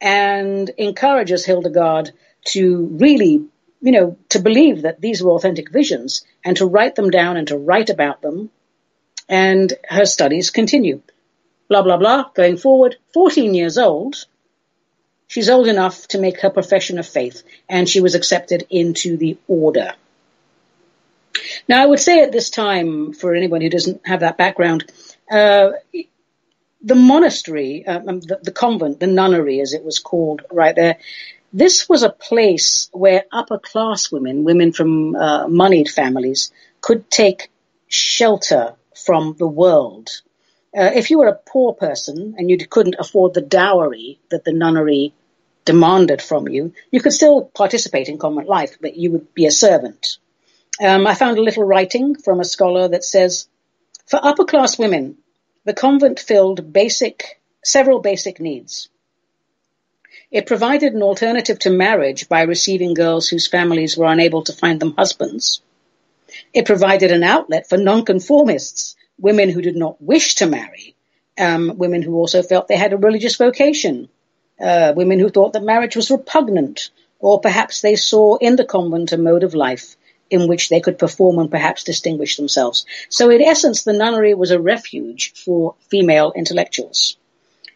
and 0.00 0.70
encourages 0.78 1.44
Hildegard 1.44 2.12
to 2.46 2.86
really, 2.86 3.44
you 3.80 3.92
know, 3.92 4.16
to 4.30 4.38
believe 4.38 4.82
that 4.82 5.00
these 5.00 5.22
were 5.22 5.32
authentic 5.32 5.70
visions 5.70 6.24
and 6.44 6.56
to 6.56 6.66
write 6.66 6.94
them 6.94 7.10
down 7.10 7.36
and 7.36 7.48
to 7.48 7.56
write 7.56 7.90
about 7.90 8.22
them. 8.22 8.50
And 9.28 9.72
her 9.88 10.06
studies 10.06 10.50
continue. 10.50 11.02
Blah, 11.68 11.82
blah, 11.82 11.98
blah. 11.98 12.30
Going 12.34 12.56
forward, 12.56 12.96
14 13.12 13.54
years 13.54 13.76
old, 13.76 14.24
she's 15.28 15.48
old 15.48 15.68
enough 15.68 16.08
to 16.08 16.18
make 16.18 16.40
her 16.40 16.50
profession 16.50 16.98
of 16.98 17.06
faith 17.06 17.42
and 17.68 17.88
she 17.88 18.00
was 18.00 18.14
accepted 18.14 18.66
into 18.70 19.16
the 19.16 19.38
order. 19.46 19.94
Now, 21.68 21.82
I 21.82 21.86
would 21.86 22.00
say 22.00 22.22
at 22.22 22.32
this 22.32 22.50
time, 22.50 23.12
for 23.12 23.34
anyone 23.34 23.60
who 23.60 23.70
doesn't 23.70 24.06
have 24.06 24.20
that 24.20 24.36
background, 24.36 24.90
uh, 25.30 25.70
the 26.82 26.94
monastery, 26.94 27.86
um, 27.86 28.20
the, 28.20 28.40
the, 28.42 28.52
convent, 28.52 29.00
the 29.00 29.06
nunnery 29.06 29.60
as 29.60 29.72
it 29.72 29.84
was 29.84 29.98
called 29.98 30.42
right 30.50 30.74
there, 30.74 30.98
this 31.52 31.88
was 31.88 32.02
a 32.02 32.10
place 32.10 32.88
where 32.92 33.24
upper 33.32 33.58
class 33.58 34.10
women, 34.12 34.44
women 34.44 34.72
from 34.72 35.14
uh, 35.14 35.48
moneyed 35.48 35.88
families, 35.88 36.52
could 36.80 37.10
take 37.10 37.50
shelter 37.88 38.74
from 38.94 39.34
the 39.38 39.46
world. 39.46 40.22
Uh, 40.76 40.90
if 40.94 41.10
you 41.10 41.18
were 41.18 41.28
a 41.28 41.40
poor 41.46 41.72
person 41.72 42.34
and 42.36 42.50
you 42.50 42.58
couldn't 42.66 42.96
afford 42.98 43.32
the 43.32 43.40
dowry 43.40 44.18
that 44.30 44.44
the 44.44 44.52
nunnery 44.52 45.14
demanded 45.68 46.22
from 46.22 46.48
you, 46.48 46.72
you 46.90 47.00
could 47.02 47.12
still 47.12 47.44
participate 47.44 48.08
in 48.08 48.16
convent 48.16 48.48
life, 48.48 48.78
but 48.80 48.96
you 48.96 49.10
would 49.10 49.34
be 49.34 49.44
a 49.44 49.50
servant. 49.50 50.16
Um, 50.82 51.06
I 51.06 51.14
found 51.14 51.36
a 51.36 51.42
little 51.42 51.62
writing 51.62 52.14
from 52.14 52.40
a 52.40 52.50
scholar 52.54 52.88
that 52.88 53.04
says, 53.04 53.48
for 54.06 54.18
upper 54.22 54.46
class 54.46 54.78
women, 54.78 55.18
the 55.66 55.74
convent 55.74 56.20
filled 56.20 56.72
basic, 56.72 57.38
several 57.62 57.98
basic 58.00 58.40
needs. 58.40 58.88
It 60.30 60.46
provided 60.46 60.94
an 60.94 61.02
alternative 61.02 61.58
to 61.60 61.70
marriage 61.70 62.30
by 62.30 62.42
receiving 62.42 62.94
girls 62.94 63.28
whose 63.28 63.46
families 63.46 63.98
were 63.98 64.06
unable 64.06 64.44
to 64.44 64.54
find 64.54 64.80
them 64.80 64.94
husbands. 64.96 65.60
It 66.54 66.64
provided 66.64 67.10
an 67.12 67.24
outlet 67.24 67.68
for 67.68 67.76
nonconformists, 67.76 68.96
women 69.18 69.50
who 69.50 69.60
did 69.60 69.76
not 69.76 70.00
wish 70.00 70.36
to 70.36 70.46
marry, 70.46 70.94
um, 71.38 71.76
women 71.76 72.00
who 72.00 72.16
also 72.16 72.42
felt 72.42 72.68
they 72.68 72.76
had 72.84 72.94
a 72.94 73.04
religious 73.08 73.36
vocation, 73.36 74.08
uh, 74.60 74.92
women 74.96 75.18
who 75.18 75.28
thought 75.28 75.52
that 75.52 75.62
marriage 75.62 75.96
was 75.96 76.10
repugnant, 76.10 76.90
or 77.18 77.40
perhaps 77.40 77.80
they 77.80 77.96
saw 77.96 78.36
in 78.36 78.56
the 78.56 78.64
convent 78.64 79.12
a 79.12 79.18
mode 79.18 79.42
of 79.42 79.54
life 79.54 79.96
in 80.30 80.46
which 80.46 80.68
they 80.68 80.80
could 80.80 80.98
perform 80.98 81.38
and 81.38 81.50
perhaps 81.50 81.84
distinguish 81.84 82.36
themselves. 82.36 82.84
So 83.08 83.30
in 83.30 83.40
essence, 83.40 83.82
the 83.82 83.94
nunnery 83.94 84.34
was 84.34 84.50
a 84.50 84.60
refuge 84.60 85.32
for 85.34 85.74
female 85.88 86.32
intellectuals. 86.36 87.16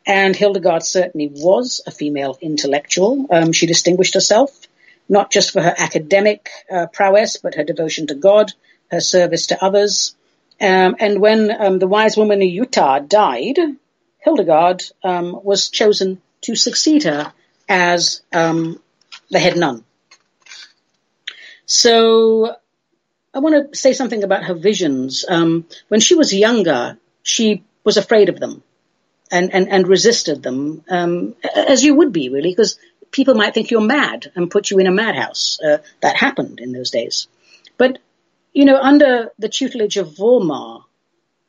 And 0.06 0.36
Hildegard 0.36 0.82
certainly 0.82 1.30
was 1.32 1.80
a 1.86 1.90
female 1.90 2.36
intellectual. 2.40 3.26
Um, 3.30 3.52
she 3.52 3.66
distinguished 3.66 4.14
herself 4.14 4.66
not 5.08 5.30
just 5.30 5.50
for 5.52 5.60
her 5.60 5.74
academic 5.76 6.48
uh, 6.70 6.86
prowess, 6.86 7.36
but 7.36 7.54
her 7.54 7.64
devotion 7.64 8.06
to 8.06 8.14
God, 8.14 8.52
her 8.90 9.00
service 9.00 9.48
to 9.48 9.62
others. 9.62 10.14
Um, 10.60 10.96
and 10.98 11.20
when 11.20 11.50
um, 11.50 11.78
the 11.78 11.86
wise 11.86 12.16
woman 12.16 12.40
Jutta 12.40 13.06
died, 13.08 13.58
Hildegard 14.18 14.82
um, 15.02 15.38
was 15.42 15.68
chosen 15.68 16.22
to 16.42 16.54
succeed 16.54 17.04
her 17.04 17.32
as 17.68 18.22
um, 18.32 18.80
the 19.30 19.38
head 19.38 19.56
nun. 19.56 19.84
So 21.66 22.54
I 23.34 23.38
want 23.38 23.72
to 23.72 23.78
say 23.78 23.92
something 23.94 24.22
about 24.22 24.44
her 24.44 24.54
visions. 24.54 25.24
Um, 25.26 25.66
when 25.88 26.00
she 26.00 26.14
was 26.14 26.34
younger, 26.34 26.98
she 27.22 27.64
was 27.84 27.96
afraid 27.96 28.28
of 28.28 28.38
them 28.38 28.62
and, 29.30 29.52
and, 29.54 29.68
and 29.68 29.88
resisted 29.88 30.42
them, 30.42 30.84
um, 30.88 31.34
as 31.54 31.82
you 31.82 31.94
would 31.94 32.12
be 32.12 32.28
really, 32.28 32.50
because 32.50 32.78
people 33.10 33.34
might 33.34 33.54
think 33.54 33.70
you're 33.70 33.80
mad 33.80 34.30
and 34.34 34.50
put 34.50 34.70
you 34.70 34.78
in 34.78 34.86
a 34.86 34.90
madhouse. 34.90 35.58
Uh, 35.64 35.78
that 36.00 36.16
happened 36.16 36.60
in 36.60 36.72
those 36.72 36.90
days. 36.90 37.28
But, 37.78 37.98
you 38.52 38.64
know, 38.64 38.78
under 38.78 39.30
the 39.38 39.48
tutelage 39.48 39.96
of 39.96 40.08
Volmar, 40.08 40.84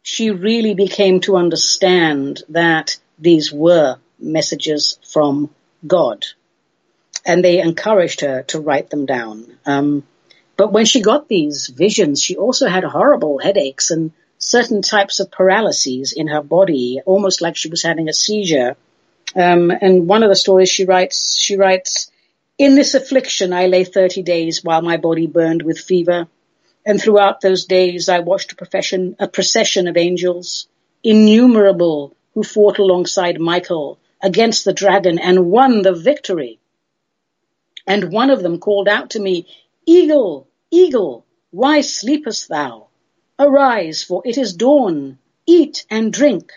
she 0.03 0.29
really 0.29 0.73
became 0.73 1.19
to 1.21 1.37
understand 1.37 2.43
that 2.49 2.97
these 3.19 3.51
were 3.51 3.97
messages 4.23 4.97
from 5.11 5.49
God. 5.85 6.25
And 7.25 7.43
they 7.43 7.59
encouraged 7.59 8.21
her 8.21 8.43
to 8.43 8.59
write 8.59 8.89
them 8.89 9.05
down. 9.05 9.57
Um, 9.65 10.03
but 10.57 10.71
when 10.71 10.85
she 10.85 11.01
got 11.01 11.27
these 11.27 11.67
visions, 11.67 12.21
she 12.21 12.35
also 12.35 12.67
had 12.67 12.83
horrible 12.83 13.39
headaches 13.39 13.91
and 13.91 14.11
certain 14.37 14.81
types 14.81 15.19
of 15.19 15.31
paralyses 15.31 16.13
in 16.13 16.27
her 16.27 16.41
body, 16.41 17.01
almost 17.05 17.41
like 17.41 17.55
she 17.55 17.69
was 17.69 17.81
having 17.81 18.09
a 18.09 18.13
seizure. 18.13 18.75
Um, 19.35 19.71
and 19.71 20.07
one 20.07 20.23
of 20.23 20.29
the 20.29 20.35
stories 20.35 20.69
she 20.69 20.85
writes, 20.85 21.35
she 21.37 21.57
writes, 21.57 22.11
in 22.57 22.75
this 22.75 22.93
affliction 22.93 23.51
I 23.51 23.67
lay 23.67 23.83
30 23.83 24.21
days 24.21 24.63
while 24.63 24.81
my 24.81 24.97
body 24.97 25.27
burned 25.27 25.63
with 25.63 25.79
fever. 25.79 26.27
And 26.85 27.01
throughout 27.01 27.41
those 27.41 27.65
days 27.65 28.09
I 28.09 28.19
watched 28.19 28.51
a, 28.51 28.55
profession, 28.55 29.15
a 29.19 29.27
procession 29.27 29.87
of 29.87 29.97
angels, 29.97 30.67
innumerable, 31.03 32.15
who 32.33 32.43
fought 32.43 32.79
alongside 32.79 33.39
Michael 33.39 33.99
against 34.23 34.65
the 34.65 34.73
dragon 34.73 35.19
and 35.19 35.51
won 35.51 35.83
the 35.83 35.93
victory. 35.93 36.57
And 37.85 38.11
one 38.11 38.29
of 38.29 38.41
them 38.41 38.59
called 38.59 38.87
out 38.87 39.11
to 39.11 39.19
me, 39.19 39.45
Eagle, 39.85 40.47
eagle, 40.71 41.25
why 41.51 41.81
sleepest 41.81 42.47
thou? 42.47 42.87
Arise, 43.37 44.01
for 44.01 44.21
it 44.25 44.37
is 44.37 44.53
dawn. 44.53 45.19
Eat 45.45 45.85
and 45.89 46.13
drink. 46.13 46.53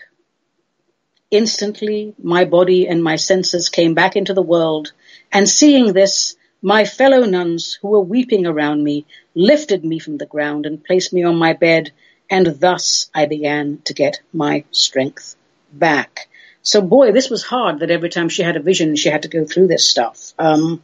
Instantly, 1.29 2.15
my 2.23 2.45
body 2.45 2.87
and 2.87 3.03
my 3.03 3.17
senses 3.17 3.67
came 3.67 3.93
back 3.93 4.15
into 4.15 4.33
the 4.33 4.41
world, 4.41 4.93
and 5.29 5.49
seeing 5.49 5.91
this, 5.91 6.37
my 6.61 6.85
fellow 6.85 7.25
nuns 7.25 7.77
who 7.81 7.89
were 7.89 7.99
weeping 7.99 8.45
around 8.45 8.81
me 8.81 9.05
lifted 9.35 9.83
me 9.83 9.99
from 9.99 10.17
the 10.17 10.25
ground 10.25 10.65
and 10.65 10.85
placed 10.85 11.11
me 11.11 11.23
on 11.23 11.35
my 11.35 11.51
bed, 11.51 11.91
and 12.29 12.47
thus 12.61 13.11
I 13.13 13.25
began 13.25 13.81
to 13.83 13.93
get 13.93 14.21
my 14.31 14.63
strength 14.71 15.35
back. 15.73 16.29
So 16.67 16.81
boy, 16.81 17.13
this 17.13 17.29
was 17.29 17.43
hard 17.43 17.79
that 17.79 17.91
every 17.91 18.09
time 18.09 18.27
she 18.27 18.43
had 18.43 18.57
a 18.57 18.59
vision, 18.59 18.97
she 18.97 19.07
had 19.07 19.21
to 19.21 19.29
go 19.29 19.45
through 19.45 19.67
this 19.67 19.89
stuff. 19.89 20.33
Um, 20.37 20.83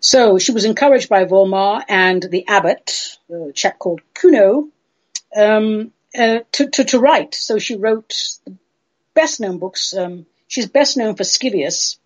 so 0.00 0.40
she 0.40 0.50
was 0.50 0.64
encouraged 0.64 1.08
by 1.08 1.26
Volmar 1.26 1.84
and 1.88 2.20
the 2.20 2.44
abbot, 2.48 3.16
a 3.32 3.52
chap 3.52 3.78
called 3.78 4.00
Kuno, 4.14 4.68
um, 5.36 5.92
uh, 6.18 6.40
to, 6.50 6.70
to, 6.70 6.84
to, 6.86 6.98
write. 6.98 7.36
So 7.36 7.60
she 7.60 7.76
wrote 7.76 8.16
the 8.46 8.56
best 9.14 9.38
known 9.38 9.58
books. 9.58 9.94
Um, 9.94 10.26
she's 10.48 10.66
best 10.66 10.96
known 10.96 11.14
for 11.14 11.22
Scivias, 11.22 11.98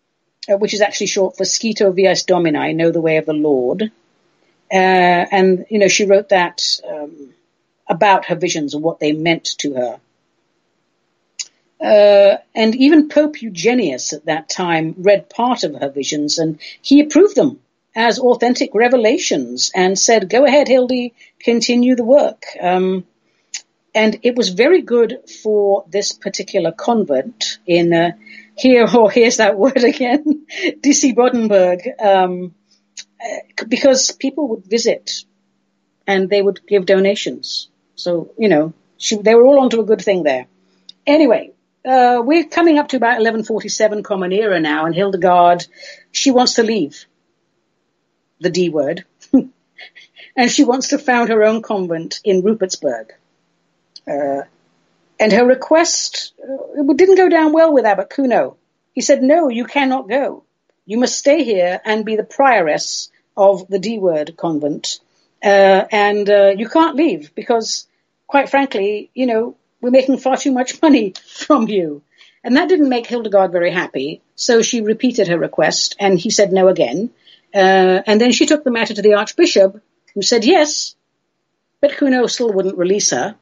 uh, 0.46 0.58
which 0.58 0.74
is 0.74 0.82
actually 0.82 1.06
short 1.06 1.38
for 1.38 1.44
Scito 1.44 1.96
Vias 1.96 2.24
Domini, 2.24 2.74
Know 2.74 2.90
the 2.90 3.00
Way 3.00 3.16
of 3.16 3.24
the 3.24 3.32
Lord. 3.32 3.90
Uh, 4.70 5.24
and, 5.38 5.64
you 5.70 5.78
know, 5.78 5.88
she 5.88 6.04
wrote 6.04 6.28
that 6.28 6.78
um, 6.86 7.32
about 7.88 8.26
her 8.26 8.36
visions 8.36 8.74
and 8.74 8.82
what 8.82 9.00
they 9.00 9.12
meant 9.12 9.56
to 9.60 9.72
her. 9.72 10.00
Uh, 11.80 12.36
and 12.54 12.74
even 12.76 13.08
Pope 13.08 13.40
Eugenius 13.40 14.12
at 14.12 14.26
that 14.26 14.48
time 14.48 14.94
read 14.98 15.30
part 15.30 15.64
of 15.64 15.74
her 15.74 15.88
visions 15.88 16.38
and 16.38 16.58
he 16.82 17.00
approved 17.00 17.34
them 17.34 17.58
as 17.94 18.18
authentic 18.18 18.74
revelations 18.74 19.72
and 19.74 19.98
said, 19.98 20.28
go 20.28 20.44
ahead, 20.44 20.68
Hildy, 20.68 21.14
continue 21.40 21.96
the 21.96 22.04
work. 22.04 22.44
Um, 22.60 23.06
and 23.94 24.18
it 24.22 24.36
was 24.36 24.50
very 24.50 24.82
good 24.82 25.28
for 25.42 25.84
this 25.88 26.12
particular 26.12 26.70
convent 26.70 27.58
in 27.66 27.92
uh, 27.92 28.12
here, 28.56 28.84
or 28.84 29.06
oh, 29.06 29.08
here's 29.08 29.38
that 29.38 29.58
word 29.58 29.82
again, 29.82 30.46
Disibodenberg, 30.80 32.00
um, 32.00 32.54
uh, 33.20 33.64
because 33.68 34.12
people 34.12 34.48
would 34.48 34.64
visit 34.66 35.24
and 36.06 36.28
they 36.28 36.42
would 36.42 36.66
give 36.66 36.86
donations. 36.86 37.68
So, 37.96 38.32
you 38.38 38.48
know, 38.48 38.72
she, 38.96 39.16
they 39.16 39.34
were 39.34 39.46
all 39.46 39.60
onto 39.60 39.80
a 39.80 39.84
good 39.84 40.00
thing 40.00 40.22
there. 40.22 40.46
Anyway, 41.06 41.52
uh, 41.84 42.20
we're 42.24 42.44
coming 42.44 42.78
up 42.78 42.88
to 42.88 42.96
about 42.96 43.18
1147 43.18 44.02
Common 44.02 44.32
Era 44.32 44.60
now, 44.60 44.86
and 44.86 44.94
Hildegard, 44.94 45.66
she 46.12 46.30
wants 46.30 46.54
to 46.54 46.62
leave 46.62 47.06
the 48.40 48.50
D 48.50 48.68
word, 48.68 49.04
and 50.36 50.50
she 50.50 50.64
wants 50.64 50.88
to 50.88 50.98
found 50.98 51.30
her 51.30 51.44
own 51.44 51.62
convent 51.62 52.20
in 52.24 52.42
Rupertsberg. 52.42 53.10
Uh, 54.06 54.42
and 55.18 55.32
her 55.32 55.44
request 55.44 56.32
uh, 56.42 56.92
didn't 56.94 57.16
go 57.16 57.28
down 57.28 57.52
well 57.52 57.72
with 57.72 57.84
Abbot 57.84 58.10
Kuno. 58.10 58.56
He 58.94 59.02
said, 59.02 59.22
no, 59.22 59.48
you 59.48 59.64
cannot 59.64 60.08
go. 60.08 60.44
You 60.86 60.98
must 60.98 61.18
stay 61.18 61.44
here 61.44 61.80
and 61.84 62.04
be 62.04 62.16
the 62.16 62.22
prioress 62.24 63.10
of 63.36 63.68
the 63.68 63.78
D 63.78 63.98
word 63.98 64.36
convent. 64.36 65.00
Uh, 65.42 65.84
and 65.90 66.28
uh, 66.28 66.52
you 66.56 66.68
can't 66.68 66.96
leave 66.96 67.34
because, 67.34 67.86
quite 68.26 68.48
frankly, 68.48 69.10
you 69.14 69.26
know, 69.26 69.56
we're 69.80 69.90
making 69.90 70.18
far 70.18 70.36
too 70.36 70.52
much 70.52 70.80
money 70.82 71.14
from 71.26 71.68
you. 71.68 72.02
And 72.42 72.56
that 72.56 72.68
didn't 72.68 72.88
make 72.88 73.06
Hildegard 73.06 73.52
very 73.52 73.70
happy. 73.70 74.22
So 74.34 74.62
she 74.62 74.80
repeated 74.80 75.28
her 75.28 75.38
request 75.38 75.96
and 75.98 76.18
he 76.18 76.30
said 76.30 76.52
no 76.52 76.68
again. 76.68 77.10
Uh, 77.54 78.00
and 78.06 78.20
then 78.20 78.32
she 78.32 78.46
took 78.46 78.64
the 78.64 78.70
matter 78.70 78.94
to 78.94 79.02
the 79.02 79.14
Archbishop 79.14 79.82
who 80.14 80.22
said 80.22 80.44
yes, 80.44 80.94
but 81.80 81.96
Kuno 81.96 82.26
still 82.26 82.52
wouldn't 82.52 82.78
release 82.78 83.10
her. 83.10 83.36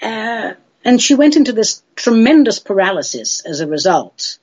Uh, 0.00 0.52
and 0.84 1.02
she 1.02 1.14
went 1.14 1.36
into 1.36 1.52
this 1.52 1.82
tremendous 1.96 2.58
paralysis 2.58 3.40
as 3.44 3.60
a 3.60 3.66
result. 3.66 4.38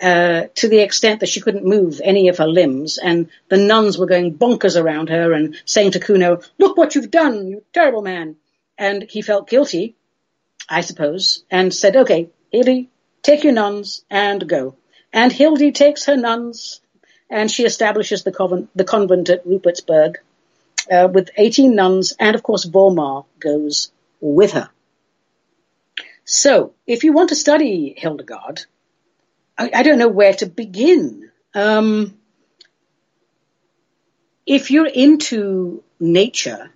Uh, 0.00 0.46
to 0.54 0.68
the 0.68 0.78
extent 0.78 1.18
that 1.20 1.28
she 1.28 1.40
couldn't 1.40 1.64
move 1.64 2.00
any 2.04 2.28
of 2.28 2.38
her 2.38 2.46
limbs, 2.46 2.98
and 2.98 3.28
the 3.48 3.56
nuns 3.56 3.98
were 3.98 4.06
going 4.06 4.38
bonkers 4.38 4.80
around 4.80 5.08
her 5.08 5.32
and 5.32 5.56
saying 5.64 5.90
to 5.90 5.98
Kuno, 5.98 6.40
"Look 6.56 6.76
what 6.76 6.94
you've 6.94 7.10
done, 7.10 7.48
you 7.48 7.64
terrible 7.72 8.02
man!" 8.02 8.36
And 8.78 9.02
he 9.10 9.22
felt 9.22 9.50
guilty, 9.50 9.96
I 10.68 10.80
suppose, 10.82 11.44
and 11.50 11.72
said, 11.72 11.96
"Okay, 11.96 12.30
Hildy, 12.52 12.90
take 13.22 13.44
your 13.44 13.52
nuns 13.52 14.04
and 14.10 14.48
go." 14.48 14.76
And 15.12 15.32
Hildy 15.32 15.72
takes 15.72 16.04
her 16.06 16.16
nuns, 16.16 16.80
and 17.30 17.50
she 17.50 17.64
establishes 17.64 18.22
the 18.22 18.32
convent, 18.32 18.70
the 18.74 18.84
convent 18.84 19.30
at 19.30 19.46
Rupertsberg 19.46 20.16
uh, 20.90 21.08
with 21.12 21.30
18 21.36 21.74
nuns, 21.74 22.14
and 22.18 22.34
of 22.34 22.42
course 22.42 22.64
Volmar 22.64 23.24
goes 23.38 23.90
with 24.20 24.52
her. 24.52 24.70
So, 26.24 26.74
if 26.86 27.04
you 27.04 27.12
want 27.12 27.30
to 27.30 27.36
study 27.36 27.94
Hildegard, 27.96 28.66
I, 29.56 29.70
I 29.74 29.82
don't 29.82 29.98
know 29.98 30.08
where 30.08 30.34
to 30.34 30.46
begin. 30.46 31.30
Um, 31.54 32.18
if 34.46 34.70
you're 34.70 34.86
into 34.86 35.82
nature, 35.98 36.70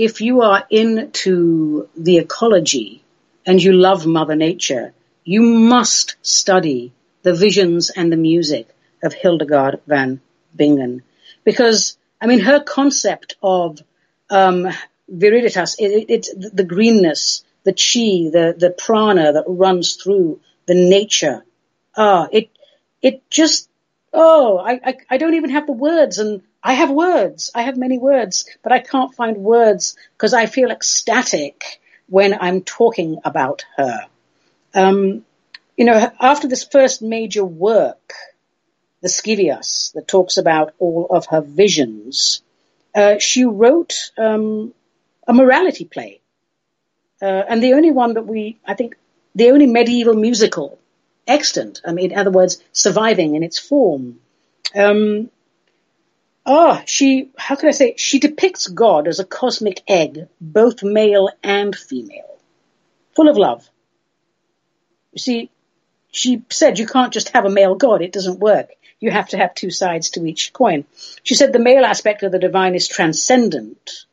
if 0.00 0.22
you 0.22 0.40
are 0.40 0.64
into 0.70 1.86
the 1.94 2.16
ecology 2.16 3.04
and 3.44 3.62
you 3.62 3.74
love 3.74 4.06
Mother 4.06 4.34
Nature, 4.34 4.94
you 5.24 5.42
must 5.42 6.16
study 6.22 6.90
the 7.20 7.34
visions 7.34 7.90
and 7.90 8.10
the 8.10 8.16
music 8.16 8.74
of 9.02 9.12
Hildegard 9.12 9.82
van 9.86 10.22
Bingen. 10.56 11.02
Because, 11.44 11.98
I 12.18 12.26
mean, 12.28 12.40
her 12.40 12.60
concept 12.60 13.36
of 13.42 13.82
um, 14.30 14.68
viriditas, 15.12 15.76
it, 15.78 16.06
it's 16.08 16.32
the 16.34 16.64
greenness, 16.64 17.44
the 17.64 17.74
chi, 17.74 18.30
the, 18.32 18.54
the 18.56 18.70
prana 18.70 19.34
that 19.34 19.44
runs 19.46 19.96
through 19.96 20.40
the 20.64 20.74
nature. 20.74 21.44
Ah, 21.94 22.26
it, 22.32 22.48
it 23.02 23.28
just, 23.28 23.68
oh, 24.14 24.56
I, 24.56 24.80
I, 24.82 24.96
I 25.10 25.16
don't 25.18 25.34
even 25.34 25.50
have 25.50 25.66
the 25.66 25.72
words 25.72 26.18
and 26.18 26.40
I 26.62 26.74
have 26.74 26.90
words. 26.90 27.50
I 27.54 27.62
have 27.62 27.76
many 27.76 27.98
words, 27.98 28.46
but 28.62 28.72
I 28.72 28.80
can't 28.80 29.14
find 29.14 29.38
words 29.38 29.96
because 30.16 30.34
I 30.34 30.46
feel 30.46 30.70
ecstatic 30.70 31.80
when 32.08 32.36
I'm 32.38 32.62
talking 32.62 33.18
about 33.24 33.64
her. 33.76 34.06
Um, 34.74 35.24
you 35.76 35.84
know, 35.84 36.10
after 36.20 36.48
this 36.48 36.64
first 36.64 37.00
major 37.00 37.44
work, 37.44 38.12
the 39.00 39.08
Scivias, 39.08 39.92
that 39.94 40.06
talks 40.06 40.36
about 40.36 40.74
all 40.78 41.06
of 41.10 41.26
her 41.26 41.40
visions, 41.40 42.42
uh, 42.94 43.18
she 43.18 43.44
wrote 43.44 44.10
um, 44.18 44.74
a 45.26 45.32
morality 45.32 45.86
play 45.86 46.20
uh, 47.22 47.44
and 47.48 47.62
the 47.62 47.74
only 47.74 47.90
one 47.90 48.14
that 48.14 48.26
we, 48.26 48.58
I 48.66 48.74
think, 48.74 48.96
the 49.34 49.50
only 49.50 49.66
medieval 49.66 50.14
musical 50.14 50.78
extant. 51.26 51.80
I 51.86 51.92
mean, 51.92 52.12
in 52.12 52.18
other 52.18 52.30
words, 52.30 52.62
surviving 52.72 53.34
in 53.34 53.42
its 53.42 53.58
form. 53.58 54.20
Um, 54.74 55.30
ah, 56.50 56.82
she, 56.84 57.30
how 57.38 57.54
can 57.54 57.68
I 57.68 57.72
say, 57.72 57.94
she 57.96 58.18
depicts 58.18 58.66
God 58.66 59.06
as 59.06 59.20
a 59.20 59.24
cosmic 59.24 59.82
egg, 59.86 60.26
both 60.40 60.82
male 60.82 61.30
and 61.44 61.74
female, 61.76 62.38
full 63.14 63.28
of 63.28 63.36
love. 63.36 63.68
You 65.12 65.20
see, 65.20 65.50
she 66.10 66.42
said 66.50 66.80
you 66.80 66.88
can't 66.88 67.12
just 67.12 67.28
have 67.30 67.44
a 67.44 67.50
male 67.50 67.76
God, 67.76 68.02
it 68.02 68.12
doesn't 68.12 68.40
work. 68.40 68.70
You 68.98 69.12
have 69.12 69.28
to 69.28 69.38
have 69.38 69.54
two 69.54 69.70
sides 69.70 70.10
to 70.10 70.26
each 70.26 70.52
coin. 70.52 70.84
She 71.22 71.36
said 71.36 71.52
the 71.52 71.60
male 71.60 71.84
aspect 71.84 72.24
of 72.24 72.32
the 72.32 72.38
divine 72.38 72.74
is 72.74 72.88
transcendent, 72.88 74.06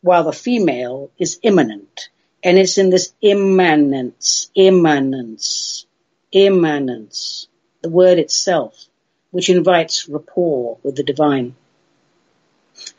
while 0.00 0.22
the 0.22 0.32
female 0.32 1.10
is 1.18 1.40
immanent. 1.42 2.08
And 2.42 2.56
it's 2.56 2.78
in 2.78 2.90
this 2.90 3.12
immanence, 3.20 4.50
immanence, 4.54 5.86
immanence, 6.30 7.48
the 7.82 7.88
word 7.88 8.18
itself, 8.18 8.86
which 9.32 9.50
invites 9.50 10.08
rapport 10.08 10.78
with 10.84 10.94
the 10.94 11.02
divine. 11.02 11.56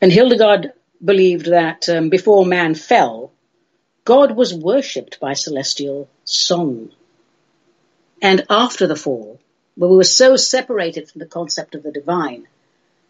And 0.00 0.12
Hildegard 0.12 0.72
believed 1.04 1.46
that 1.46 1.88
um, 1.88 2.08
before 2.08 2.46
man 2.46 2.74
fell, 2.74 3.32
God 4.04 4.36
was 4.36 4.54
worshipped 4.54 5.20
by 5.20 5.32
celestial 5.34 6.08
song. 6.24 6.90
And 8.22 8.44
after 8.48 8.86
the 8.86 8.96
fall, 8.96 9.40
when 9.74 9.90
we 9.90 9.96
were 9.96 10.04
so 10.04 10.36
separated 10.36 11.10
from 11.10 11.18
the 11.18 11.26
concept 11.26 11.74
of 11.74 11.82
the 11.82 11.92
divine, 11.92 12.46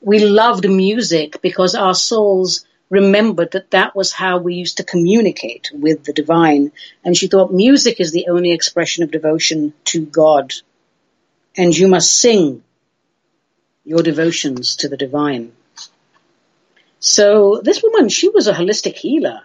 we 0.01 0.19
loved 0.19 0.69
music 0.69 1.41
because 1.43 1.75
our 1.75 1.95
souls 1.95 2.65
remembered 2.91 3.53
that 3.53 3.71
that 3.71 3.97
was 3.97 4.13
how 4.13 4.39
we 4.39 4.55
used 4.55 4.77
to 4.77 4.85
communicate 4.85 5.71
with 5.73 6.05
the 6.05 6.13
divine. 6.13 6.73
And 7.05 7.17
she 7.17 7.27
thought 7.27 7.53
music 7.53 8.01
is 8.01 8.13
the 8.13 8.29
only 8.29 8.53
expression 8.53 9.05
of 9.05 9.11
devotion 9.11 9.75
to 9.87 10.05
God. 10.05 10.55
And 11.57 11.77
you 11.77 11.89
must 11.89 12.19
sing 12.19 12.63
your 13.85 14.03
devotions 14.03 14.77
to 14.77 14.89
the 14.89 14.97
divine. 14.97 15.53
So 16.99 17.61
this 17.63 17.83
woman, 17.83 18.09
she 18.09 18.29
was 18.29 18.47
a 18.47 18.53
holistic 18.53 18.95
healer. 18.95 19.43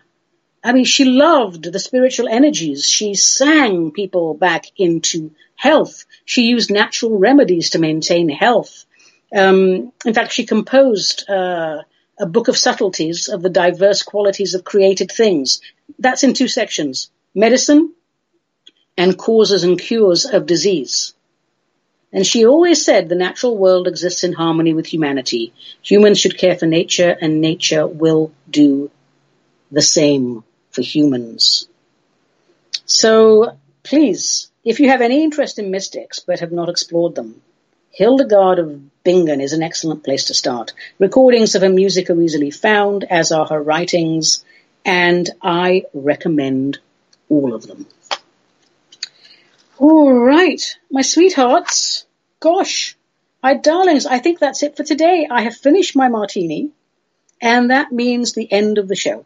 I 0.64 0.74
mean, 0.74 0.86
she 0.86 1.06
loved 1.06 1.72
the 1.72 1.80
spiritual 1.80 2.28
energies. 2.28 2.88
She 2.88 3.16
sang 3.16 3.92
people 3.92 4.36
back 4.36 4.66
into 4.78 5.32
health. 5.56 6.06
She 6.26 6.44
used 6.44 6.72
natural 6.72 7.18
remedies 7.18 7.72
to 7.72 7.80
maintain 7.80 8.30
health. 8.30 8.86
Um, 9.36 9.92
in 10.06 10.14
fact, 10.14 10.34
she 10.34 10.46
composed 10.46 11.30
uh, 11.30 11.82
a 12.20 12.26
book 12.26 12.48
of 12.48 12.58
subtleties 12.58 13.28
of 13.28 13.42
the 13.42 13.50
diverse 13.50 14.04
qualities 14.04 14.54
of 14.54 14.64
created 14.64 15.12
things. 15.12 15.62
That's 15.98 16.24
in 16.24 16.34
two 16.34 16.48
sections. 16.48 17.10
Medicine 17.34 17.94
and 18.98 19.18
causes 19.18 19.64
and 19.64 19.80
cures 19.80 20.26
of 20.26 20.46
disease. 20.46 21.14
And 22.14 22.26
she 22.26 22.46
always 22.46 22.84
said 22.84 23.08
the 23.08 23.16
natural 23.16 23.58
world 23.58 23.88
exists 23.88 24.24
in 24.24 24.34
harmony 24.34 24.74
with 24.74 24.86
humanity. 24.86 25.54
Humans 25.82 26.20
should 26.20 26.38
care 26.38 26.58
for 26.58 26.66
nature 26.66 27.16
and 27.22 27.40
nature 27.40 27.88
will 27.88 28.32
do 28.50 28.92
the 29.72 29.82
same 29.82 30.44
for 30.72 30.82
humans. 30.82 31.68
So 32.86 33.58
please, 33.84 34.52
if 34.66 34.80
you 34.80 34.90
have 34.90 35.02
any 35.02 35.24
interest 35.24 35.58
in 35.60 35.72
mystics 35.72 36.20
but 36.20 36.42
have 36.42 36.52
not 36.52 36.70
explored 36.70 37.16
them, 37.16 37.42
Hildegard 37.92 38.60
of 38.60 39.04
Bingen 39.04 39.42
is 39.42 39.54
an 39.54 39.64
excellent 39.64 40.04
place 40.04 40.26
to 40.26 40.34
start. 40.34 40.74
Recordings 41.00 41.56
of 41.56 41.62
her 41.62 41.70
music 41.70 42.10
are 42.10 42.22
easily 42.22 42.52
found, 42.52 43.04
as 43.04 43.32
are 43.32 43.48
her 43.48 43.62
writings, 43.62 44.46
and 44.86 45.30
I 45.42 45.84
recommend 45.94 46.80
all 47.30 47.54
of 47.54 47.68
them. 47.68 47.86
All 49.82 50.14
right, 50.14 50.62
my 50.92 51.02
sweethearts. 51.02 52.06
Gosh, 52.40 52.96
my 53.42 53.56
darlings, 53.56 54.06
I 54.06 54.20
think 54.20 54.38
that's 54.38 54.62
it 54.62 54.78
for 54.78 54.84
today. 54.84 55.28
I 55.28 55.42
have 55.42 55.56
finished 55.56 55.96
my 55.96 56.08
martini, 56.08 56.70
and 57.42 57.72
that 57.72 57.92
means 57.92 58.34
the 58.34 58.52
end 58.52 58.78
of 58.78 58.88
the 58.88 58.96
show. 58.96 59.26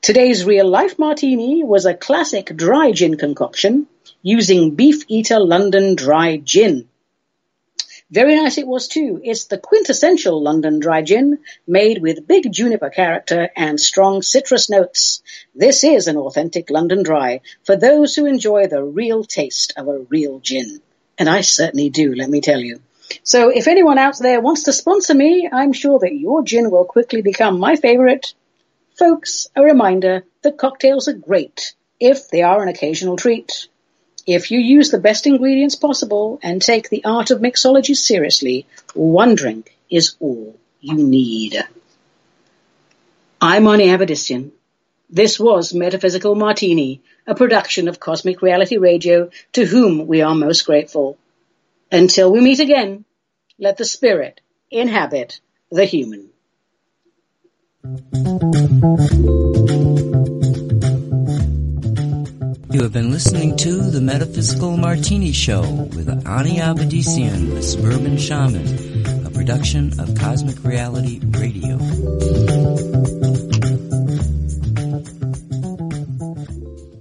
Today's 0.00 0.44
real 0.44 0.68
life 0.68 0.96
martini 0.96 1.64
was 1.64 1.86
a 1.86 1.94
classic 1.94 2.54
dry 2.54 2.92
gin 2.92 3.16
concoction 3.16 3.88
using 4.22 4.76
Beefeater 4.76 5.40
London 5.40 5.96
Dry 5.96 6.36
Gin. 6.36 6.88
Very 8.10 8.36
nice 8.36 8.56
it 8.56 8.66
was 8.66 8.88
too. 8.88 9.20
It's 9.22 9.44
the 9.44 9.58
quintessential 9.58 10.42
London 10.42 10.78
dry 10.78 11.02
gin, 11.02 11.40
made 11.66 12.00
with 12.00 12.26
big 12.26 12.50
juniper 12.50 12.88
character 12.88 13.50
and 13.54 13.78
strong 13.78 14.22
citrus 14.22 14.70
notes. 14.70 15.22
This 15.54 15.84
is 15.84 16.06
an 16.06 16.16
authentic 16.16 16.70
London 16.70 17.02
dry 17.02 17.42
for 17.64 17.76
those 17.76 18.14
who 18.14 18.24
enjoy 18.24 18.66
the 18.66 18.82
real 18.82 19.24
taste 19.24 19.74
of 19.76 19.88
a 19.88 19.98
real 19.98 20.40
gin. 20.40 20.80
And 21.18 21.28
I 21.28 21.42
certainly 21.42 21.90
do, 21.90 22.14
let 22.14 22.30
me 22.30 22.40
tell 22.40 22.60
you. 22.60 22.80
So 23.24 23.50
if 23.50 23.68
anyone 23.68 23.98
out 23.98 24.18
there 24.18 24.40
wants 24.40 24.62
to 24.64 24.72
sponsor 24.72 25.12
me, 25.12 25.46
I'm 25.52 25.74
sure 25.74 25.98
that 25.98 26.14
your 26.14 26.42
gin 26.42 26.70
will 26.70 26.86
quickly 26.86 27.20
become 27.20 27.60
my 27.60 27.76
favorite. 27.76 28.32
Folks, 28.98 29.48
a 29.54 29.62
reminder 29.62 30.24
that 30.42 30.56
cocktails 30.56 31.08
are 31.08 31.12
great 31.12 31.74
if 32.00 32.30
they 32.30 32.40
are 32.40 32.62
an 32.62 32.68
occasional 32.68 33.16
treat. 33.16 33.67
If 34.28 34.50
you 34.50 34.58
use 34.60 34.90
the 34.90 34.98
best 34.98 35.26
ingredients 35.26 35.74
possible 35.74 36.38
and 36.42 36.60
take 36.60 36.90
the 36.90 37.02
art 37.06 37.30
of 37.30 37.40
mixology 37.40 37.96
seriously, 37.96 38.66
one 38.92 39.34
drink 39.34 39.74
is 39.88 40.16
all 40.20 40.54
you 40.82 40.96
need. 40.96 41.56
I'm 43.40 43.66
Ani 43.66 43.86
Avedissian. 43.86 44.50
This 45.08 45.40
was 45.40 45.72
Metaphysical 45.72 46.34
Martini, 46.34 47.00
a 47.26 47.34
production 47.34 47.88
of 47.88 48.00
Cosmic 48.00 48.42
Reality 48.42 48.76
Radio, 48.76 49.30
to 49.54 49.64
whom 49.64 50.06
we 50.06 50.20
are 50.20 50.34
most 50.34 50.66
grateful. 50.66 51.16
Until 51.90 52.30
we 52.30 52.42
meet 52.42 52.60
again, 52.60 53.06
let 53.58 53.78
the 53.78 53.86
spirit 53.86 54.42
inhabit 54.70 55.40
the 55.70 55.86
human. 55.86 56.28
You 62.70 62.82
have 62.82 62.92
been 62.92 63.10
listening 63.10 63.56
to 63.58 63.80
the 63.80 64.00
Metaphysical 64.02 64.76
Martini 64.76 65.32
Show 65.32 65.62
with 65.96 66.10
Ani 66.26 66.56
Avedissian, 66.58 67.54
the 67.54 67.62
Suburban 67.62 68.18
Shaman, 68.18 69.26
a 69.26 69.30
production 69.30 69.98
of 69.98 70.14
Cosmic 70.14 70.62
Reality 70.62 71.18
Radio. 71.30 71.78